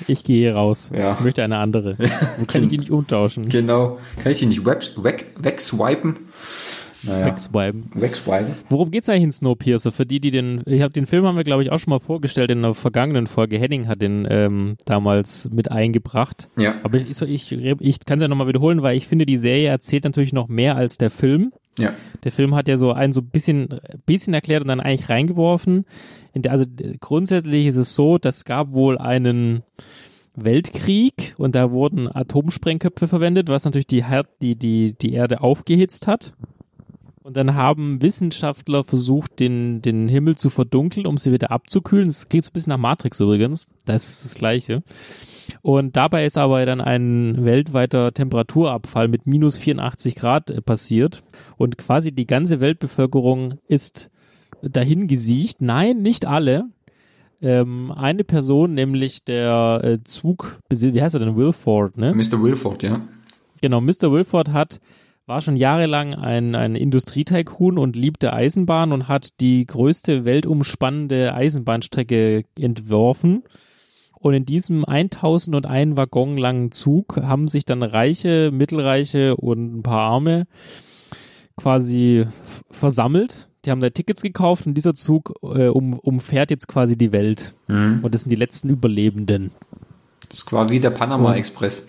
Ich 0.09 0.25
gehe 0.25 0.53
raus. 0.55 0.91
Ja. 0.97 1.13
Ich 1.13 1.21
möchte 1.21 1.45
eine 1.45 1.59
andere. 1.59 1.97
Wo 2.39 2.47
kann 2.47 2.63
ich 2.63 2.71
die 2.71 2.79
nicht 2.79 2.91
umtauschen? 2.91 3.49
Genau. 3.51 3.99
Kann 4.23 4.33
ich 4.33 4.39
die 4.39 4.47
nicht 4.47 4.65
weg, 4.65 4.93
weg, 4.97 5.27
wegswipen? 5.39 6.17
Naja. 7.07 7.27
Wegswipen. 7.27 7.91
Wegswipen. 7.95 8.55
Worum 8.69 8.91
geht's 8.91 9.09
eigentlich 9.09 9.25
in 9.25 9.33
Snowpiercer? 9.33 9.93
Für 9.93 10.07
die, 10.07 10.21
die 10.21 10.31
den, 10.31 10.63
ich 10.67 10.83
habe 10.83 10.93
den 10.93 11.07
Film 11.07 11.25
haben 11.27 11.37
wir 11.37 11.45
glaube 11.45 11.63
ich 11.63 11.73
auch 11.73 11.79
schon 11.79 11.91
mal 11.91 11.99
vorgestellt 11.99 12.51
in 12.51 12.63
der 12.63 12.75
vergangenen 12.75 13.27
Folge. 13.27 13.59
Henning 13.59 13.89
hat 13.89 14.03
den 14.03 14.27
ähm, 14.29 14.77
damals 14.85 15.51
mit 15.51 15.71
eingebracht. 15.71 16.49
Ja. 16.57 16.75
Aber 16.83 16.99
ich, 16.99 17.21
ich, 17.23 17.53
ich 17.53 18.01
kann 18.01 18.19
es 18.19 18.23
ja 18.23 18.29
nochmal 18.29 18.49
wiederholen, 18.49 18.83
weil 18.83 18.97
ich 18.97 19.07
finde, 19.07 19.27
die 19.27 19.37
Serie 19.37 19.69
erzählt 19.69 20.05
natürlich 20.05 20.33
noch 20.33 20.49
mehr 20.49 20.77
als 20.77 20.99
der 20.99 21.11
Film. 21.11 21.53
Ja. 21.79 21.93
Der 22.25 22.33
Film 22.33 22.55
hat 22.55 22.69
ja 22.69 22.77
so 22.77 22.93
ein 22.93 23.13
so 23.13 23.23
bisschen, 23.23 23.69
bisschen 24.07 24.35
erklärt 24.35 24.63
und 24.63 24.69
dann 24.69 24.81
eigentlich 24.81 25.09
reingeworfen. 25.09 25.85
Der, 26.35 26.53
also 26.53 26.65
grundsätzlich 27.01 27.67
ist 27.67 27.77
es 27.77 27.95
so, 27.95 28.19
das 28.19 28.45
gab 28.45 28.73
wohl 28.73 28.99
einen 28.99 29.63
Weltkrieg 30.35 31.35
und 31.39 31.55
da 31.55 31.71
wurden 31.71 32.15
Atomsprengköpfe 32.15 33.09
verwendet, 33.09 33.49
was 33.49 33.65
natürlich 33.65 33.87
die, 33.87 34.05
die, 34.43 34.57
die, 34.57 34.95
die 34.95 35.13
Erde 35.13 35.41
aufgehitzt 35.41 36.07
hat. 36.07 36.35
Und 37.27 37.37
dann 37.37 37.57
haben 37.57 38.01
Wissenschaftler 38.03 38.85
versucht, 38.85 39.41
den, 39.41 39.83
den 39.83 40.07
Himmel 40.07 40.37
zu 40.37 40.49
verdunkeln, 40.49 41.07
um 41.07 41.19
sie 41.19 41.33
wieder 41.33 41.51
abzukühlen. 41.51 42.07
Das 42.07 42.29
klingt 42.29 42.45
so 42.45 42.51
ein 42.51 42.53
bisschen 42.53 42.71
nach 42.71 42.79
Matrix 42.79 43.19
übrigens. 43.19 43.67
Das 43.85 44.09
ist 44.09 44.25
das 44.25 44.35
Gleiche. 44.37 44.85
Und 45.61 45.97
dabei 45.97 46.25
ist 46.25 46.39
aber 46.39 46.65
dann 46.65 46.81
ein 46.81 47.45
weltweiter 47.45 48.15
Temperaturabfall 48.15 49.09
mit 49.09 49.27
minus 49.27 49.57
84 49.57 50.15
Grad 50.15 50.53
äh, 50.53 50.63
passiert. 50.63 51.25
Und 51.57 51.79
quasi 51.79 52.13
die 52.13 52.29
ganze 52.29 52.61
Weltbevölkerung 52.61 53.55
ist 53.67 54.09
dahin 54.63 55.09
gesiecht. 55.09 55.61
Nein, 55.61 56.03
nicht 56.03 56.29
alle. 56.29 56.67
Ähm, 57.43 57.91
eine 57.91 58.23
Person, 58.23 58.73
nämlich 58.75 59.25
der 59.25 59.81
äh, 59.83 59.99
Zug, 60.05 60.61
wie 60.71 61.03
heißt 61.03 61.17
er 61.17 61.19
denn? 61.19 61.37
Wilford, 61.37 61.97
ne? 61.97 62.15
Mr. 62.15 62.41
Wilford, 62.41 62.85
ja. 62.85 63.01
Genau, 63.61 63.81
Mr. 63.81 64.13
Wilford 64.13 64.53
hat 64.53 64.81
war 65.27 65.41
schon 65.41 65.57
jahrelang 65.57 66.15
ein, 66.15 66.55
ein 66.55 66.77
Industrietycoon 66.77 67.79
und 67.79 67.97
liebte 67.97 68.33
Eisenbahn 68.33 68.93
und 68.93 69.09
hat 69.09 69.41
die 69.41 69.67
größte 69.67 70.25
weltumspannende 70.25 71.35
Eisenbahnstrecke 71.35 72.45
entworfen. 72.59 73.43
Und 74.19 74.35
in 74.35 74.47
diesem 74.47 74.85
1001 74.85 75.97
Waggon 75.97 76.39
langen 76.39 76.71
Zug 76.71 77.17
haben 77.17 77.49
sich 77.49 77.65
dann 77.65 77.83
Reiche, 77.83 78.51
Mittelreiche 78.53 79.37
und 79.37 79.79
ein 79.79 79.83
paar 79.83 80.11
Arme 80.11 80.47
quasi 81.57 82.27
versammelt. 82.71 83.49
Die 83.65 83.71
haben 83.73 83.81
da 83.81 83.91
Tickets 83.91 84.23
gekauft 84.23 84.67
und 84.67 84.75
dieser 84.75 84.95
Zug 84.95 85.35
äh, 85.43 85.67
um, 85.67 85.99
umfährt 85.99 86.51
jetzt 86.51 86.69
quasi 86.69 86.97
die 86.97 87.11
Welt. 87.11 87.53
Mhm. 87.67 88.01
Und 88.03 88.15
das 88.15 88.23
sind 88.23 88.31
die 88.31 88.37
letzten 88.37 88.69
Überlebenden. 88.69 89.51
Das 90.29 90.39
ist 90.39 90.47
quasi 90.47 90.75
wie 90.75 90.81
der 90.81 90.91
Panama 90.91 91.35
Express. 91.35 91.87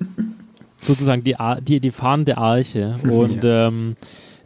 sozusagen 0.82 1.24
die, 1.24 1.36
die, 1.62 1.80
die 1.80 1.90
fahrende 1.90 2.38
Arche. 2.38 2.96
Und 3.02 3.40
ähm, 3.44 3.96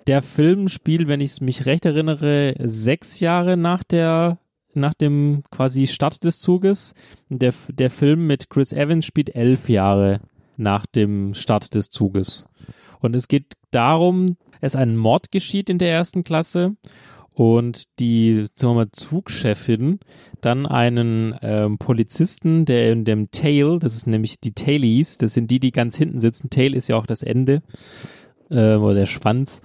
der 0.07 0.23
Film 0.23 0.68
spielt, 0.68 1.09
wenn 1.09 1.20
ich 1.20 1.31
es 1.31 1.40
mich 1.40 1.66
recht 1.66 1.85
erinnere, 1.85 2.55
sechs 2.62 3.20
Jahre 3.20 3.57
nach 3.57 3.83
der 3.83 4.38
nach 4.77 4.94
dem 4.94 5.44
quasi 5.51 5.87
Start 5.87 6.25
des 6.25 6.40
Zuges. 6.40 6.94
Der, 7.29 7.55
der 7.68 7.90
Film 7.90 8.27
mit 8.27 8.51
Chris 8.51 8.73
Evans 8.73 9.07
spielt 9.07 9.35
elf 9.35 9.68
Jahre 9.68 10.20
nach 10.57 10.85
dem 10.87 11.33
Start 11.35 11.75
des 11.75 11.90
Zuges. 11.90 12.47
Und 13.01 13.14
es 13.14 13.29
geht 13.29 13.55
darum, 13.70 14.37
es 14.61 14.77
ein 14.77 14.97
Mord 14.97 15.31
geschieht 15.31 15.70
in 15.70 15.79
der 15.79 15.92
ersten 15.92 16.25
Klasse 16.25 16.77
und 17.35 17.99
die 17.99 18.47
sagen 18.55 18.75
wir 18.75 18.85
mal, 18.85 18.90
Zugchefin 18.92 19.99
dann 20.40 20.66
einen 20.66 21.35
ähm, 21.42 21.79
Polizisten, 21.79 22.64
der 22.64 22.92
in 22.92 23.05
dem 23.05 23.31
Tail, 23.33 23.79
das 23.81 23.97
ist 23.97 24.07
nämlich 24.07 24.40
die 24.40 24.53
Tailies, 24.53 25.18
das 25.18 25.35
sind 25.35 25.51
die, 25.51 25.61
die 25.61 25.73
ganz 25.73 25.97
hinten 25.97 26.20
sitzen. 26.20 26.49
Tail 26.49 26.75
ist 26.75 26.88
ja 26.88 26.97
auch 26.97 27.07
das 27.07 27.23
Ende 27.23 27.62
äh, 28.51 28.77
oder 28.77 28.94
der 28.94 29.07
Schwanz. 29.07 29.62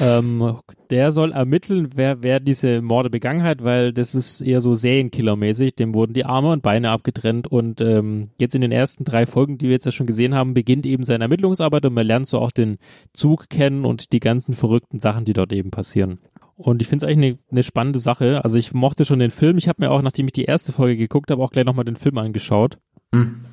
Ähm, 0.00 0.56
der 0.90 1.10
soll 1.10 1.32
ermitteln, 1.32 1.90
wer, 1.94 2.22
wer 2.22 2.38
diese 2.38 2.82
Morde 2.82 3.08
begangen 3.08 3.42
hat, 3.42 3.64
weil 3.64 3.92
das 3.92 4.14
ist 4.14 4.42
eher 4.42 4.60
so 4.60 4.74
Serienkillermäßig. 4.74 5.74
Dem 5.74 5.94
wurden 5.94 6.12
die 6.12 6.26
Arme 6.26 6.50
und 6.50 6.62
Beine 6.62 6.90
abgetrennt 6.90 7.46
und 7.46 7.80
ähm, 7.80 8.28
jetzt 8.38 8.54
in 8.54 8.60
den 8.60 8.72
ersten 8.72 9.04
drei 9.04 9.26
Folgen, 9.26 9.58
die 9.58 9.66
wir 9.66 9.72
jetzt 9.72 9.86
ja 9.86 9.92
schon 9.92 10.06
gesehen 10.06 10.34
haben, 10.34 10.54
beginnt 10.54 10.86
eben 10.86 11.02
seine 11.02 11.24
Ermittlungsarbeit 11.24 11.86
und 11.86 11.94
man 11.94 12.06
lernt 12.06 12.26
so 12.26 12.38
auch 12.38 12.50
den 12.50 12.76
Zug 13.14 13.48
kennen 13.48 13.84
und 13.84 14.12
die 14.12 14.20
ganzen 14.20 14.52
verrückten 14.52 14.98
Sachen, 14.98 15.24
die 15.24 15.32
dort 15.32 15.52
eben 15.52 15.70
passieren. 15.70 16.18
Und 16.56 16.80
ich 16.80 16.88
finde 16.88 17.04
es 17.04 17.10
eigentlich 17.12 17.32
eine, 17.32 17.38
eine 17.50 17.62
spannende 17.62 17.98
Sache. 17.98 18.42
Also 18.42 18.58
ich 18.58 18.72
mochte 18.72 19.04
schon 19.04 19.18
den 19.18 19.30
Film. 19.30 19.58
Ich 19.58 19.68
habe 19.68 19.82
mir 19.82 19.90
auch, 19.90 20.02
nachdem 20.02 20.26
ich 20.26 20.32
die 20.32 20.44
erste 20.44 20.72
Folge 20.72 20.96
geguckt 20.96 21.30
habe, 21.30 21.42
auch 21.42 21.50
gleich 21.50 21.66
nochmal 21.66 21.84
den 21.84 21.96
Film 21.96 22.18
angeschaut. 22.18 22.78
Mhm. 23.12 23.44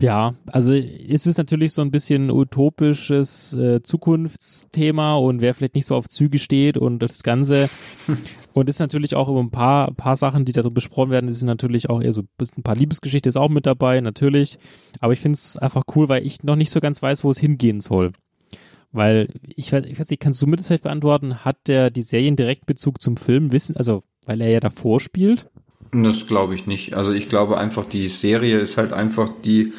Ja, 0.00 0.34
also 0.46 0.72
es 0.72 1.26
ist 1.26 1.36
natürlich 1.36 1.74
so 1.74 1.82
ein 1.82 1.90
bisschen 1.90 2.30
utopisches 2.30 3.54
äh, 3.54 3.82
Zukunftsthema 3.82 5.16
und 5.16 5.42
wer 5.42 5.52
vielleicht 5.52 5.74
nicht 5.74 5.84
so 5.84 5.94
auf 5.94 6.08
Züge 6.08 6.38
steht 6.38 6.78
und 6.78 7.00
das 7.00 7.22
Ganze. 7.22 7.68
und 8.54 8.70
ist 8.70 8.80
natürlich 8.80 9.14
auch 9.14 9.28
über 9.28 9.40
ein 9.40 9.50
paar, 9.50 9.92
paar 9.92 10.16
Sachen, 10.16 10.46
die 10.46 10.52
da 10.52 10.62
so 10.62 10.70
besprochen 10.70 11.10
werden, 11.10 11.28
ist 11.28 11.42
natürlich 11.42 11.90
auch 11.90 12.00
eher 12.00 12.14
so 12.14 12.22
ein 12.56 12.62
paar 12.62 12.76
Liebesgeschichte 12.76 13.28
ist 13.28 13.36
auch 13.36 13.50
mit 13.50 13.66
dabei, 13.66 14.00
natürlich. 14.00 14.58
Aber 15.00 15.12
ich 15.12 15.20
finde 15.20 15.36
es 15.36 15.58
einfach 15.58 15.82
cool, 15.94 16.08
weil 16.08 16.26
ich 16.26 16.42
noch 16.44 16.56
nicht 16.56 16.70
so 16.70 16.80
ganz 16.80 17.02
weiß, 17.02 17.22
wo 17.22 17.30
es 17.30 17.38
hingehen 17.38 17.82
soll. 17.82 18.12
Weil, 18.92 19.28
ich 19.56 19.72
weiß, 19.72 19.84
ich 19.86 19.98
weiß 19.98 20.10
nicht, 20.10 20.20
kannst 20.20 20.42
du 20.42 20.46
mir 20.46 20.56
das 20.56 20.66
vielleicht 20.66 20.82
beantworten? 20.82 21.44
Hat 21.44 21.56
der 21.68 21.90
die 21.90 22.02
Serien 22.02 22.36
Direktbezug 22.36 23.00
zum 23.00 23.16
Film 23.16 23.52
wissen, 23.52 23.76
also 23.76 24.02
weil 24.26 24.40
er 24.40 24.50
ja 24.50 24.60
davor 24.60 25.00
spielt? 25.00 25.48
Das 25.92 26.26
glaube 26.26 26.54
ich 26.54 26.66
nicht. 26.66 26.94
Also 26.94 27.12
ich 27.12 27.28
glaube 27.28 27.58
einfach, 27.58 27.84
die 27.84 28.06
Serie 28.08 28.58
ist 28.58 28.78
halt 28.78 28.92
einfach 28.92 29.28
die 29.44 29.72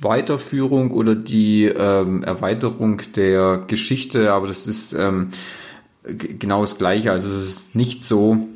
Weiterführung 0.00 0.90
oder 0.90 1.14
die 1.14 1.64
ähm, 1.64 2.22
Erweiterung 2.22 3.00
der 3.16 3.64
Geschichte, 3.66 4.32
aber 4.32 4.46
das 4.46 4.66
ist 4.66 4.92
ähm, 4.92 5.28
genau 6.04 6.60
das 6.60 6.76
Gleiche. 6.76 7.12
Also 7.12 7.28
es 7.28 7.44
ist 7.44 7.74
nicht 7.74 8.04
so, 8.04 8.46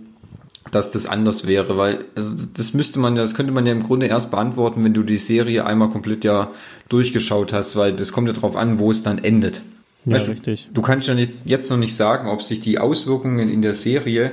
dass 0.70 0.90
das 0.90 1.06
anders 1.06 1.46
wäre, 1.46 1.78
weil 1.78 2.04
also 2.14 2.34
das 2.54 2.74
müsste 2.74 2.98
man 2.98 3.16
ja, 3.16 3.22
das 3.22 3.34
könnte 3.34 3.52
man 3.52 3.64
ja 3.64 3.72
im 3.72 3.82
Grunde 3.82 4.06
erst 4.06 4.30
beantworten, 4.30 4.84
wenn 4.84 4.94
du 4.94 5.02
die 5.02 5.16
Serie 5.16 5.64
einmal 5.64 5.88
komplett 5.88 6.24
ja 6.24 6.50
durchgeschaut 6.90 7.52
hast, 7.52 7.76
weil 7.76 7.94
das 7.94 8.12
kommt 8.12 8.28
ja 8.28 8.34
darauf 8.34 8.56
an, 8.56 8.78
wo 8.78 8.90
es 8.90 9.02
dann 9.02 9.18
endet. 9.18 9.62
Ja, 10.04 10.14
weißt 10.14 10.28
richtig. 10.28 10.68
Du, 10.68 10.74
du 10.74 10.82
kannst 10.82 11.08
ja 11.08 11.14
jetzt, 11.14 11.48
jetzt 11.48 11.70
noch 11.70 11.76
nicht 11.76 11.94
sagen, 11.94 12.28
ob 12.28 12.42
sich 12.42 12.60
die 12.60 12.78
Auswirkungen 12.78 13.48
in 13.48 13.62
der 13.62 13.74
Serie 13.74 14.30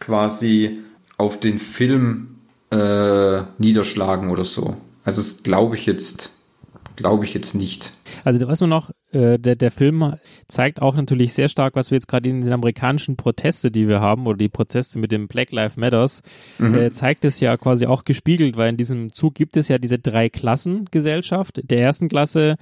quasi 0.00 0.78
auf 1.16 1.40
den 1.40 1.58
Film 1.58 2.36
äh, 2.70 3.42
niederschlagen 3.58 4.30
oder 4.30 4.44
so. 4.44 4.76
Also 5.04 5.20
das 5.20 5.42
glaube 5.42 5.76
ich 5.76 5.86
jetzt, 5.86 6.32
glaube 6.96 7.24
ich 7.24 7.34
jetzt 7.34 7.54
nicht. 7.54 7.92
Also 8.24 8.46
was 8.46 8.60
man 8.60 8.70
noch, 8.70 8.90
äh, 9.12 9.38
der, 9.38 9.56
der 9.56 9.70
Film 9.70 10.14
zeigt 10.48 10.82
auch 10.82 10.96
natürlich 10.96 11.32
sehr 11.32 11.48
stark, 11.48 11.76
was 11.76 11.90
wir 11.90 11.96
jetzt 11.96 12.08
gerade 12.08 12.28
in 12.28 12.40
den 12.40 12.52
amerikanischen 12.52 13.16
Proteste, 13.16 13.70
die 13.70 13.88
wir 13.88 14.00
haben, 14.00 14.26
oder 14.26 14.36
die 14.36 14.48
Proteste 14.48 14.98
mit 14.98 15.12
dem 15.12 15.28
Black 15.28 15.50
Lives 15.50 15.76
Matters, 15.76 16.22
mhm. 16.58 16.74
äh, 16.74 16.92
zeigt 16.92 17.24
es 17.24 17.40
ja 17.40 17.56
quasi 17.56 17.86
auch 17.86 18.04
gespiegelt, 18.04 18.56
weil 18.56 18.70
in 18.70 18.76
diesem 18.76 19.12
Zug 19.12 19.34
gibt 19.34 19.56
es 19.56 19.68
ja 19.68 19.78
diese 19.78 19.98
drei 19.98 20.28
Klassen 20.28 20.86
Gesellschaft. 20.90 21.60
Der 21.64 21.80
ersten 21.80 22.08
Klasse 22.08 22.56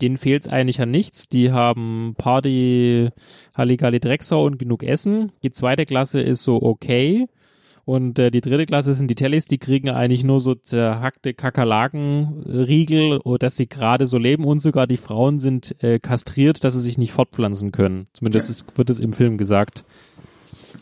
denen 0.00 0.16
fehlt 0.16 0.42
es 0.42 0.52
eigentlich 0.52 0.80
an 0.80 0.90
nichts. 0.90 1.28
Die 1.28 1.52
haben 1.52 2.14
Party, 2.18 3.10
Halligalli 3.56 4.00
Drecksau 4.00 4.44
und 4.44 4.58
genug 4.58 4.82
Essen. 4.82 5.30
Die 5.44 5.50
zweite 5.50 5.84
Klasse 5.84 6.20
ist 6.20 6.42
so 6.42 6.60
okay. 6.62 7.28
Und 7.84 8.18
äh, 8.20 8.30
die 8.30 8.40
dritte 8.40 8.66
Klasse 8.66 8.94
sind 8.94 9.08
die 9.08 9.16
Tellys, 9.16 9.46
die 9.46 9.58
kriegen 9.58 9.90
eigentlich 9.90 10.22
nur 10.22 10.38
so 10.38 10.54
zerhackte 10.54 11.34
Kakerlakenriegel, 11.34 13.18
dass 13.40 13.56
sie 13.56 13.68
gerade 13.68 14.06
so 14.06 14.18
leben 14.18 14.44
und 14.44 14.60
sogar 14.60 14.86
die 14.86 14.96
Frauen 14.96 15.40
sind 15.40 15.74
äh, 15.82 15.98
kastriert, 15.98 16.62
dass 16.62 16.74
sie 16.74 16.80
sich 16.80 16.96
nicht 16.96 17.12
fortpflanzen 17.12 17.72
können. 17.72 18.04
Zumindest 18.12 18.50
ist, 18.50 18.78
wird 18.78 18.88
es 18.88 19.00
im 19.00 19.12
Film 19.12 19.36
gesagt. 19.36 19.84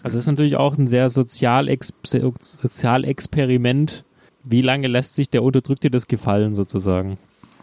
Also 0.03 0.18
das 0.18 0.25
ist 0.25 0.29
natürlich 0.29 0.57
auch 0.57 0.77
ein 0.77 0.87
sehr 0.87 1.09
Sozialex 1.09 1.94
Sozialexperiment. 2.03 4.05
Wie 4.46 4.62
lange 4.62 4.88
lässt 4.88 5.14
sich 5.14 5.31
der 5.31 5.42
Unterdrückte 5.42 5.90
das 5.90 6.07
gefallen 6.07 6.55
sozusagen? 6.55 7.16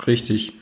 Richtig. 0.05 0.53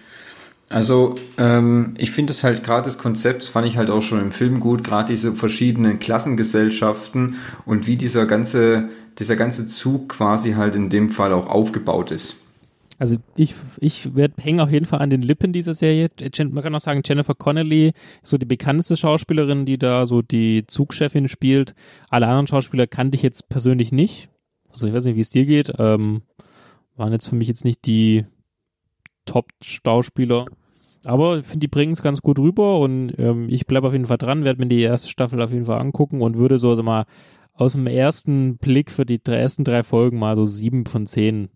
Also 0.69 1.15
ähm, 1.37 1.93
ich 1.97 2.11
finde 2.11 2.31
es 2.31 2.43
halt 2.43 2.63
gerade 2.63 2.85
das 2.85 2.97
Konzept, 2.97 3.43
fand 3.43 3.67
ich 3.67 3.77
halt 3.77 3.89
auch 3.89 4.01
schon 4.01 4.19
im 4.19 4.31
Film 4.31 4.59
gut, 4.59 4.83
gerade 4.83 5.11
diese 5.13 5.33
verschiedenen 5.33 5.99
Klassengesellschaften 5.99 7.35
und 7.65 7.85
wie 7.85 7.97
dieser 7.97 8.25
ganze, 8.25 8.89
dieser 9.19 9.35
ganze 9.35 9.67
Zug 9.67 10.09
quasi 10.09 10.53
halt 10.53 10.75
in 10.75 10.89
dem 10.89 11.09
Fall 11.09 11.33
auch 11.33 11.47
aufgebaut 11.47 12.11
ist. 12.11 12.41
Also 12.97 13.17
ich, 13.35 13.53
ich 13.79 14.09
hänge 14.39 14.63
auf 14.63 14.71
jeden 14.71 14.85
Fall 14.85 15.01
an 15.01 15.09
den 15.09 15.21
Lippen 15.21 15.51
dieser 15.51 15.73
Serie. 15.73 16.09
Man 16.39 16.63
kann 16.63 16.73
auch 16.73 16.79
sagen, 16.79 17.01
Jennifer 17.05 17.35
Connelly, 17.35 17.91
so 18.23 18.37
die 18.37 18.45
bekannteste 18.45 18.95
Schauspielerin, 18.95 19.65
die 19.65 19.77
da 19.77 20.05
so 20.05 20.21
die 20.21 20.65
Zugchefin 20.65 21.27
spielt. 21.27 21.75
Alle 22.09 22.27
anderen 22.27 22.47
Schauspieler 22.47 22.87
kannte 22.87 23.15
ich 23.15 23.21
jetzt 23.21 23.49
persönlich 23.49 23.91
nicht. 23.91 24.29
Also 24.71 24.87
ich 24.87 24.93
weiß 24.93 25.05
nicht, 25.05 25.17
wie 25.17 25.21
es 25.21 25.29
dir 25.29 25.45
geht. 25.45 25.73
Ähm, 25.77 26.21
waren 26.95 27.11
jetzt 27.11 27.27
für 27.27 27.35
mich 27.35 27.49
jetzt 27.49 27.65
nicht 27.65 27.85
die 27.85 28.25
Top-Schauspieler. 29.25 30.45
Aber 31.05 31.37
ich 31.37 31.45
finde, 31.45 31.59
die 31.59 31.67
bringen 31.67 31.91
es 31.93 32.01
ganz 32.01 32.21
gut 32.21 32.39
rüber 32.39 32.79
und 32.79 33.13
ähm, 33.19 33.47
ich 33.49 33.67
bleibe 33.67 33.87
auf 33.87 33.93
jeden 33.93 34.07
Fall 34.07 34.17
dran, 34.17 34.43
werde 34.43 34.59
mir 34.59 34.67
die 34.67 34.81
erste 34.81 35.09
Staffel 35.09 35.41
auf 35.41 35.51
jeden 35.51 35.65
Fall 35.65 35.79
angucken 35.79 36.21
und 36.21 36.37
würde 36.37 36.57
so 36.57 36.71
also 36.71 36.81
mal 36.81 37.05
aus 37.53 37.73
dem 37.73 37.87
ersten 37.87 38.57
Blick 38.57 38.91
für 38.91 39.05
die 39.05 39.21
ersten 39.23 39.63
drei 39.63 39.83
Folgen 39.83 40.17
mal 40.17 40.35
so 40.35 40.45
sieben 40.45 40.85
von 40.85 41.05
zehn 41.05 41.49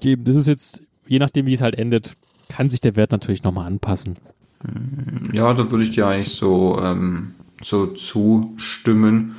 geben. 0.00 0.24
Das 0.24 0.34
ist 0.34 0.48
jetzt, 0.48 0.82
je 1.06 1.18
nachdem 1.18 1.46
wie 1.46 1.54
es 1.54 1.62
halt 1.62 1.76
endet, 1.76 2.16
kann 2.48 2.70
sich 2.70 2.80
der 2.80 2.96
Wert 2.96 3.12
natürlich 3.12 3.44
nochmal 3.44 3.66
anpassen. 3.66 4.16
Ja, 5.32 5.54
da 5.54 5.70
würde 5.70 5.84
ich 5.84 5.92
dir 5.92 6.06
eigentlich 6.06 6.34
so, 6.34 6.80
ähm, 6.82 7.34
so 7.62 7.86
zustimmen. 7.86 9.36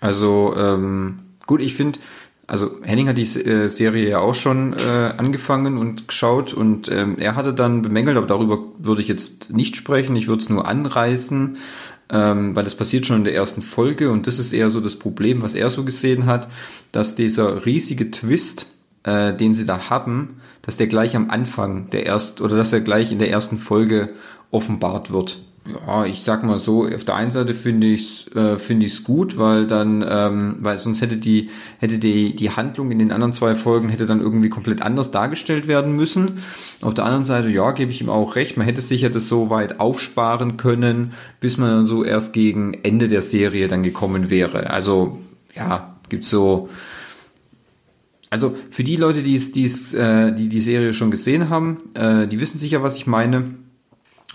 Also 0.00 0.54
ähm, 0.56 1.20
gut, 1.46 1.62
ich 1.62 1.74
finde, 1.74 1.98
also 2.46 2.70
Henning 2.82 3.08
hat 3.08 3.18
die 3.18 3.22
äh, 3.22 3.68
Serie 3.68 4.08
ja 4.08 4.18
auch 4.20 4.34
schon 4.34 4.72
äh, 4.74 5.12
angefangen 5.16 5.78
und 5.78 6.06
geschaut 6.06 6.54
und 6.54 6.90
ähm, 6.90 7.16
er 7.18 7.34
hatte 7.34 7.52
dann 7.52 7.82
bemängelt, 7.82 8.16
aber 8.16 8.26
darüber 8.26 8.58
würde 8.78 9.02
ich 9.02 9.08
jetzt 9.08 9.50
nicht 9.50 9.76
sprechen, 9.76 10.14
ich 10.14 10.28
würde 10.28 10.42
es 10.42 10.48
nur 10.48 10.66
anreißen, 10.66 11.56
ähm, 12.12 12.54
weil 12.54 12.62
das 12.62 12.76
passiert 12.76 13.04
schon 13.04 13.18
in 13.18 13.24
der 13.24 13.34
ersten 13.34 13.62
Folge 13.62 14.12
und 14.12 14.28
das 14.28 14.38
ist 14.38 14.52
eher 14.52 14.70
so 14.70 14.80
das 14.80 14.96
Problem, 14.96 15.42
was 15.42 15.54
er 15.54 15.70
so 15.70 15.82
gesehen 15.82 16.26
hat, 16.26 16.48
dass 16.92 17.16
dieser 17.16 17.66
riesige 17.66 18.12
Twist, 18.12 18.66
äh, 19.02 19.34
den 19.34 19.52
sie 19.52 19.64
da 19.64 19.90
haben, 19.90 20.40
dass 20.62 20.76
der 20.76 20.86
gleich 20.86 21.16
am 21.16 21.30
Anfang 21.30 21.90
der 21.90 22.06
erst 22.06 22.40
oder 22.40 22.56
dass 22.56 22.72
er 22.72 22.80
gleich 22.80 23.10
in 23.10 23.18
der 23.18 23.30
ersten 23.30 23.58
Folge 23.58 24.10
offenbart 24.52 25.12
wird 25.12 25.40
ja, 25.86 26.04
ich 26.04 26.22
sag 26.22 26.44
mal 26.44 26.58
so, 26.58 26.86
auf 26.86 27.04
der 27.04 27.16
einen 27.16 27.30
Seite 27.30 27.54
finde 27.54 27.88
ich 27.88 28.26
es 28.28 28.36
äh, 28.36 28.58
finde 28.58 28.86
ich's 28.86 29.04
gut, 29.04 29.38
weil 29.38 29.66
dann, 29.66 30.04
ähm, 30.08 30.56
weil 30.60 30.78
sonst 30.78 31.00
hätte 31.00 31.16
die, 31.16 31.50
hätte 31.78 31.98
die, 31.98 32.36
die 32.36 32.50
Handlung 32.50 32.90
in 32.90 32.98
den 32.98 33.12
anderen 33.12 33.32
zwei 33.32 33.54
Folgen 33.54 33.88
hätte 33.88 34.06
dann 34.06 34.20
irgendwie 34.20 34.48
komplett 34.48 34.82
anders 34.82 35.10
dargestellt 35.10 35.66
werden 35.66 35.96
müssen. 35.96 36.38
Auf 36.82 36.94
der 36.94 37.04
anderen 37.04 37.24
Seite, 37.24 37.48
ja, 37.50 37.72
gebe 37.72 37.90
ich 37.90 38.00
ihm 38.00 38.10
auch 38.10 38.36
recht, 38.36 38.56
man 38.56 38.66
hätte 38.66 38.80
sicher 38.80 39.10
das 39.10 39.28
so 39.28 39.50
weit 39.50 39.80
aufsparen 39.80 40.56
können, 40.56 41.12
bis 41.40 41.56
man 41.56 41.84
so 41.84 42.04
erst 42.04 42.32
gegen 42.32 42.74
Ende 42.74 43.08
der 43.08 43.22
Serie 43.22 43.68
dann 43.68 43.82
gekommen 43.82 44.30
wäre. 44.30 44.70
Also, 44.70 45.18
ja, 45.54 45.96
gibt's 46.08 46.30
so, 46.30 46.68
also 48.30 48.54
für 48.70 48.84
die 48.84 48.96
Leute, 48.96 49.22
die 49.22 49.34
es, 49.34 49.52
die 49.52 49.64
es, 49.64 49.94
äh, 49.94 50.32
die 50.32 50.48
die 50.48 50.60
Serie 50.60 50.92
schon 50.92 51.10
gesehen 51.10 51.48
haben, 51.48 51.78
äh, 51.94 52.26
die 52.26 52.40
wissen 52.40 52.58
sicher, 52.58 52.82
was 52.82 52.96
ich 52.96 53.06
meine 53.06 53.44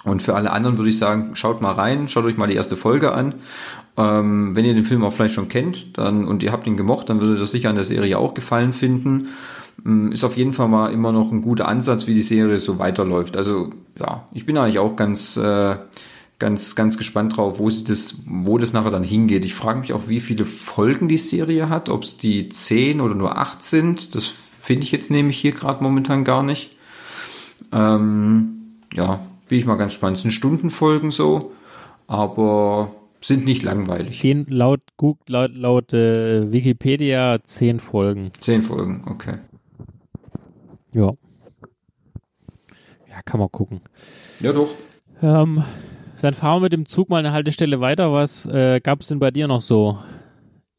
Und 0.04 0.22
für 0.22 0.36
alle 0.36 0.52
anderen 0.52 0.78
würde 0.78 0.90
ich 0.90 0.98
sagen, 0.98 1.32
schaut 1.36 1.62
mal 1.62 1.74
rein, 1.74 2.10
schaut 2.10 2.26
euch 2.26 2.38
mal 2.38 2.48
die 2.48 2.56
erste 2.56 2.76
Folge 2.76 3.14
an. 3.14 3.36
Ähm, 3.98 4.56
wenn 4.56 4.66
ihr 4.66 4.74
den 4.74 4.84
Film 4.84 5.04
auch 5.04 5.14
vielleicht 5.14 5.36
schon 5.36 5.50
kennt 5.50 5.98
dann, 5.98 6.26
und 6.26 6.44
ihr 6.44 6.52
habt 6.52 6.66
ihn 6.66 6.78
gemocht, 6.78 7.10
dann 7.10 7.22
würde 7.22 7.38
das 7.38 7.52
sicher 7.52 7.70
an 7.70 7.76
der 7.76 7.84
Serie 7.84 8.18
auch 8.18 8.34
gefallen 8.34 8.74
finden. 8.74 9.28
Ähm, 9.86 10.12
ist 10.12 10.24
auf 10.24 10.38
jeden 10.38 10.54
Fall 10.54 10.70
mal 10.70 10.92
immer 10.92 11.12
noch 11.12 11.32
ein 11.32 11.42
guter 11.42 11.68
Ansatz, 11.68 12.08
wie 12.08 12.16
die 12.16 12.22
Serie 12.22 12.60
so 12.60 12.80
weiterläuft. 12.80 13.38
Also 13.38 13.70
ja, 14.00 14.26
ich 14.34 14.46
bin 14.46 14.58
eigentlich 14.58 14.80
auch 14.80 14.96
ganz, 14.96 15.38
äh, 15.38 15.76
ganz, 16.40 16.76
ganz 16.76 16.98
gespannt 16.98 17.38
drauf, 17.38 17.60
wo 17.60 17.70
sie 17.70 17.84
das, 17.84 18.16
wo 18.26 18.58
das 18.58 18.74
nachher 18.74 18.92
dann 18.92 19.04
hingeht. 19.04 19.46
Ich 19.46 19.54
frage 19.54 19.82
mich 19.82 19.94
auch, 19.94 20.08
wie 20.08 20.20
viele 20.20 20.46
Folgen 20.46 21.10
die 21.10 21.20
Serie 21.20 21.70
hat, 21.70 21.90
ob 21.90 22.04
es 22.04 22.18
die 22.18 22.50
zehn 22.50 23.02
oder 23.02 23.14
nur 23.14 23.38
acht 23.38 23.62
sind. 23.62 24.16
Das 24.16 24.26
finde 24.26 24.84
ich 24.84 24.92
jetzt 24.92 25.12
nämlich 25.12 25.38
hier 25.38 25.52
gerade 25.52 25.84
momentan 25.84 26.24
gar 26.24 26.42
nicht. 26.42 26.76
Ähm, 27.72 28.74
ja, 28.94 29.20
bin 29.52 29.60
ich 29.60 29.66
mal 29.66 29.76
ganz 29.76 29.92
spannend. 29.92 30.16
Es 30.16 30.22
sind 30.22 30.32
Stundenfolgen 30.32 31.12
so, 31.12 31.52
aber 32.08 32.90
sind 33.20 33.44
nicht 33.44 33.64
langweilig. 33.64 34.18
Zehn 34.18 34.46
laut 34.48 34.80
Google, 34.96 35.26
laut, 35.28 35.52
laut 35.54 35.94
äh, 35.94 36.54
Wikipedia 36.54 37.44
zehn 37.44 37.82
Folgen. 37.82 38.32
Zehn 38.40 38.64
Folgen, 38.64 39.04
okay. 39.08 39.36
Ja. 40.96 41.12
Ja, 43.10 43.22
kann 43.26 43.42
man 43.42 43.52
gucken. 43.52 43.82
Ja, 44.40 44.54
doch. 44.54 44.70
Ähm, 45.22 45.66
dann 46.22 46.34
fahren 46.34 46.60
wir 46.60 46.68
mit 46.68 46.74
dem 46.74 46.86
Zug 46.86 47.10
mal 47.10 47.18
eine 47.18 47.34
Haltestelle 47.34 47.82
weiter. 47.82 48.14
Was 48.14 48.46
äh, 48.46 48.80
gab 48.82 49.02
es 49.02 49.10
denn 49.10 49.20
bei 49.20 49.32
dir 49.32 49.50
noch 49.50 49.60
so 49.60 50.00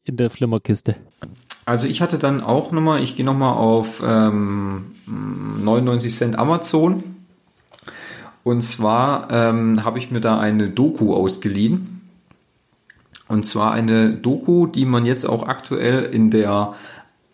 in 0.03 0.17
der 0.17 0.31
Flimmerkiste? 0.31 0.95
Also 1.65 1.85
ich 1.85 2.01
hatte 2.01 2.17
dann 2.17 2.41
auch 2.41 2.71
nochmal, 2.71 3.03
ich 3.03 3.15
gehe 3.15 3.23
nochmal 3.23 3.55
auf 3.55 4.01
ähm, 4.03 4.85
99 5.63 6.11
Cent 6.11 6.39
Amazon. 6.39 7.03
Und 8.43 8.61
zwar 8.61 9.29
ähm, 9.31 9.85
habe 9.85 9.99
ich 9.99 10.11
mir 10.11 10.19
da 10.19 10.39
eine 10.39 10.69
Doku 10.69 11.13
ausgeliehen. 11.13 12.01
Und 13.27 13.45
zwar 13.45 13.71
eine 13.71 14.13
Doku, 14.15 14.67
die 14.67 14.85
man 14.85 15.05
jetzt 15.05 15.25
auch 15.25 15.47
aktuell 15.47 16.03
in 16.03 16.29
der 16.29 16.73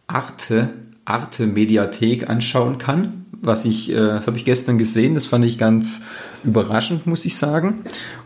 Arte, 0.07 0.69
Arte 1.05 1.47
Mediathek 1.47 2.29
anschauen 2.29 2.77
kann. 2.77 3.25
Was 3.31 3.65
ich, 3.65 3.91
äh, 3.91 3.95
das 3.95 4.27
habe 4.27 4.37
ich 4.37 4.45
gestern 4.45 4.77
gesehen, 4.77 5.15
das 5.15 5.25
fand 5.25 5.45
ich 5.45 5.57
ganz 5.57 6.01
überraschend, 6.43 7.07
muss 7.07 7.25
ich 7.25 7.37
sagen. 7.37 7.79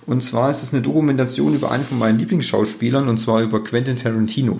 Und 0.05 0.21
zwar 0.21 0.49
ist 0.49 0.63
es 0.63 0.73
eine 0.73 0.81
Dokumentation 0.81 1.53
über 1.53 1.71
einen 1.71 1.83
von 1.83 1.99
meinen 1.99 2.19
Lieblingsschauspielern, 2.19 3.07
und 3.07 3.17
zwar 3.17 3.41
über 3.41 3.63
Quentin 3.63 3.95
Tarantino. 3.95 4.59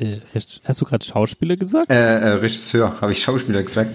Äh, 0.00 0.20
hast 0.64 0.80
du 0.80 0.84
gerade 0.84 1.04
Schauspieler 1.04 1.56
gesagt? 1.56 1.90
Äh, 1.90 1.94
äh, 1.94 2.28
Regisseur, 2.34 3.00
habe 3.00 3.12
ich 3.12 3.22
Schauspieler 3.22 3.62
gesagt. 3.62 3.90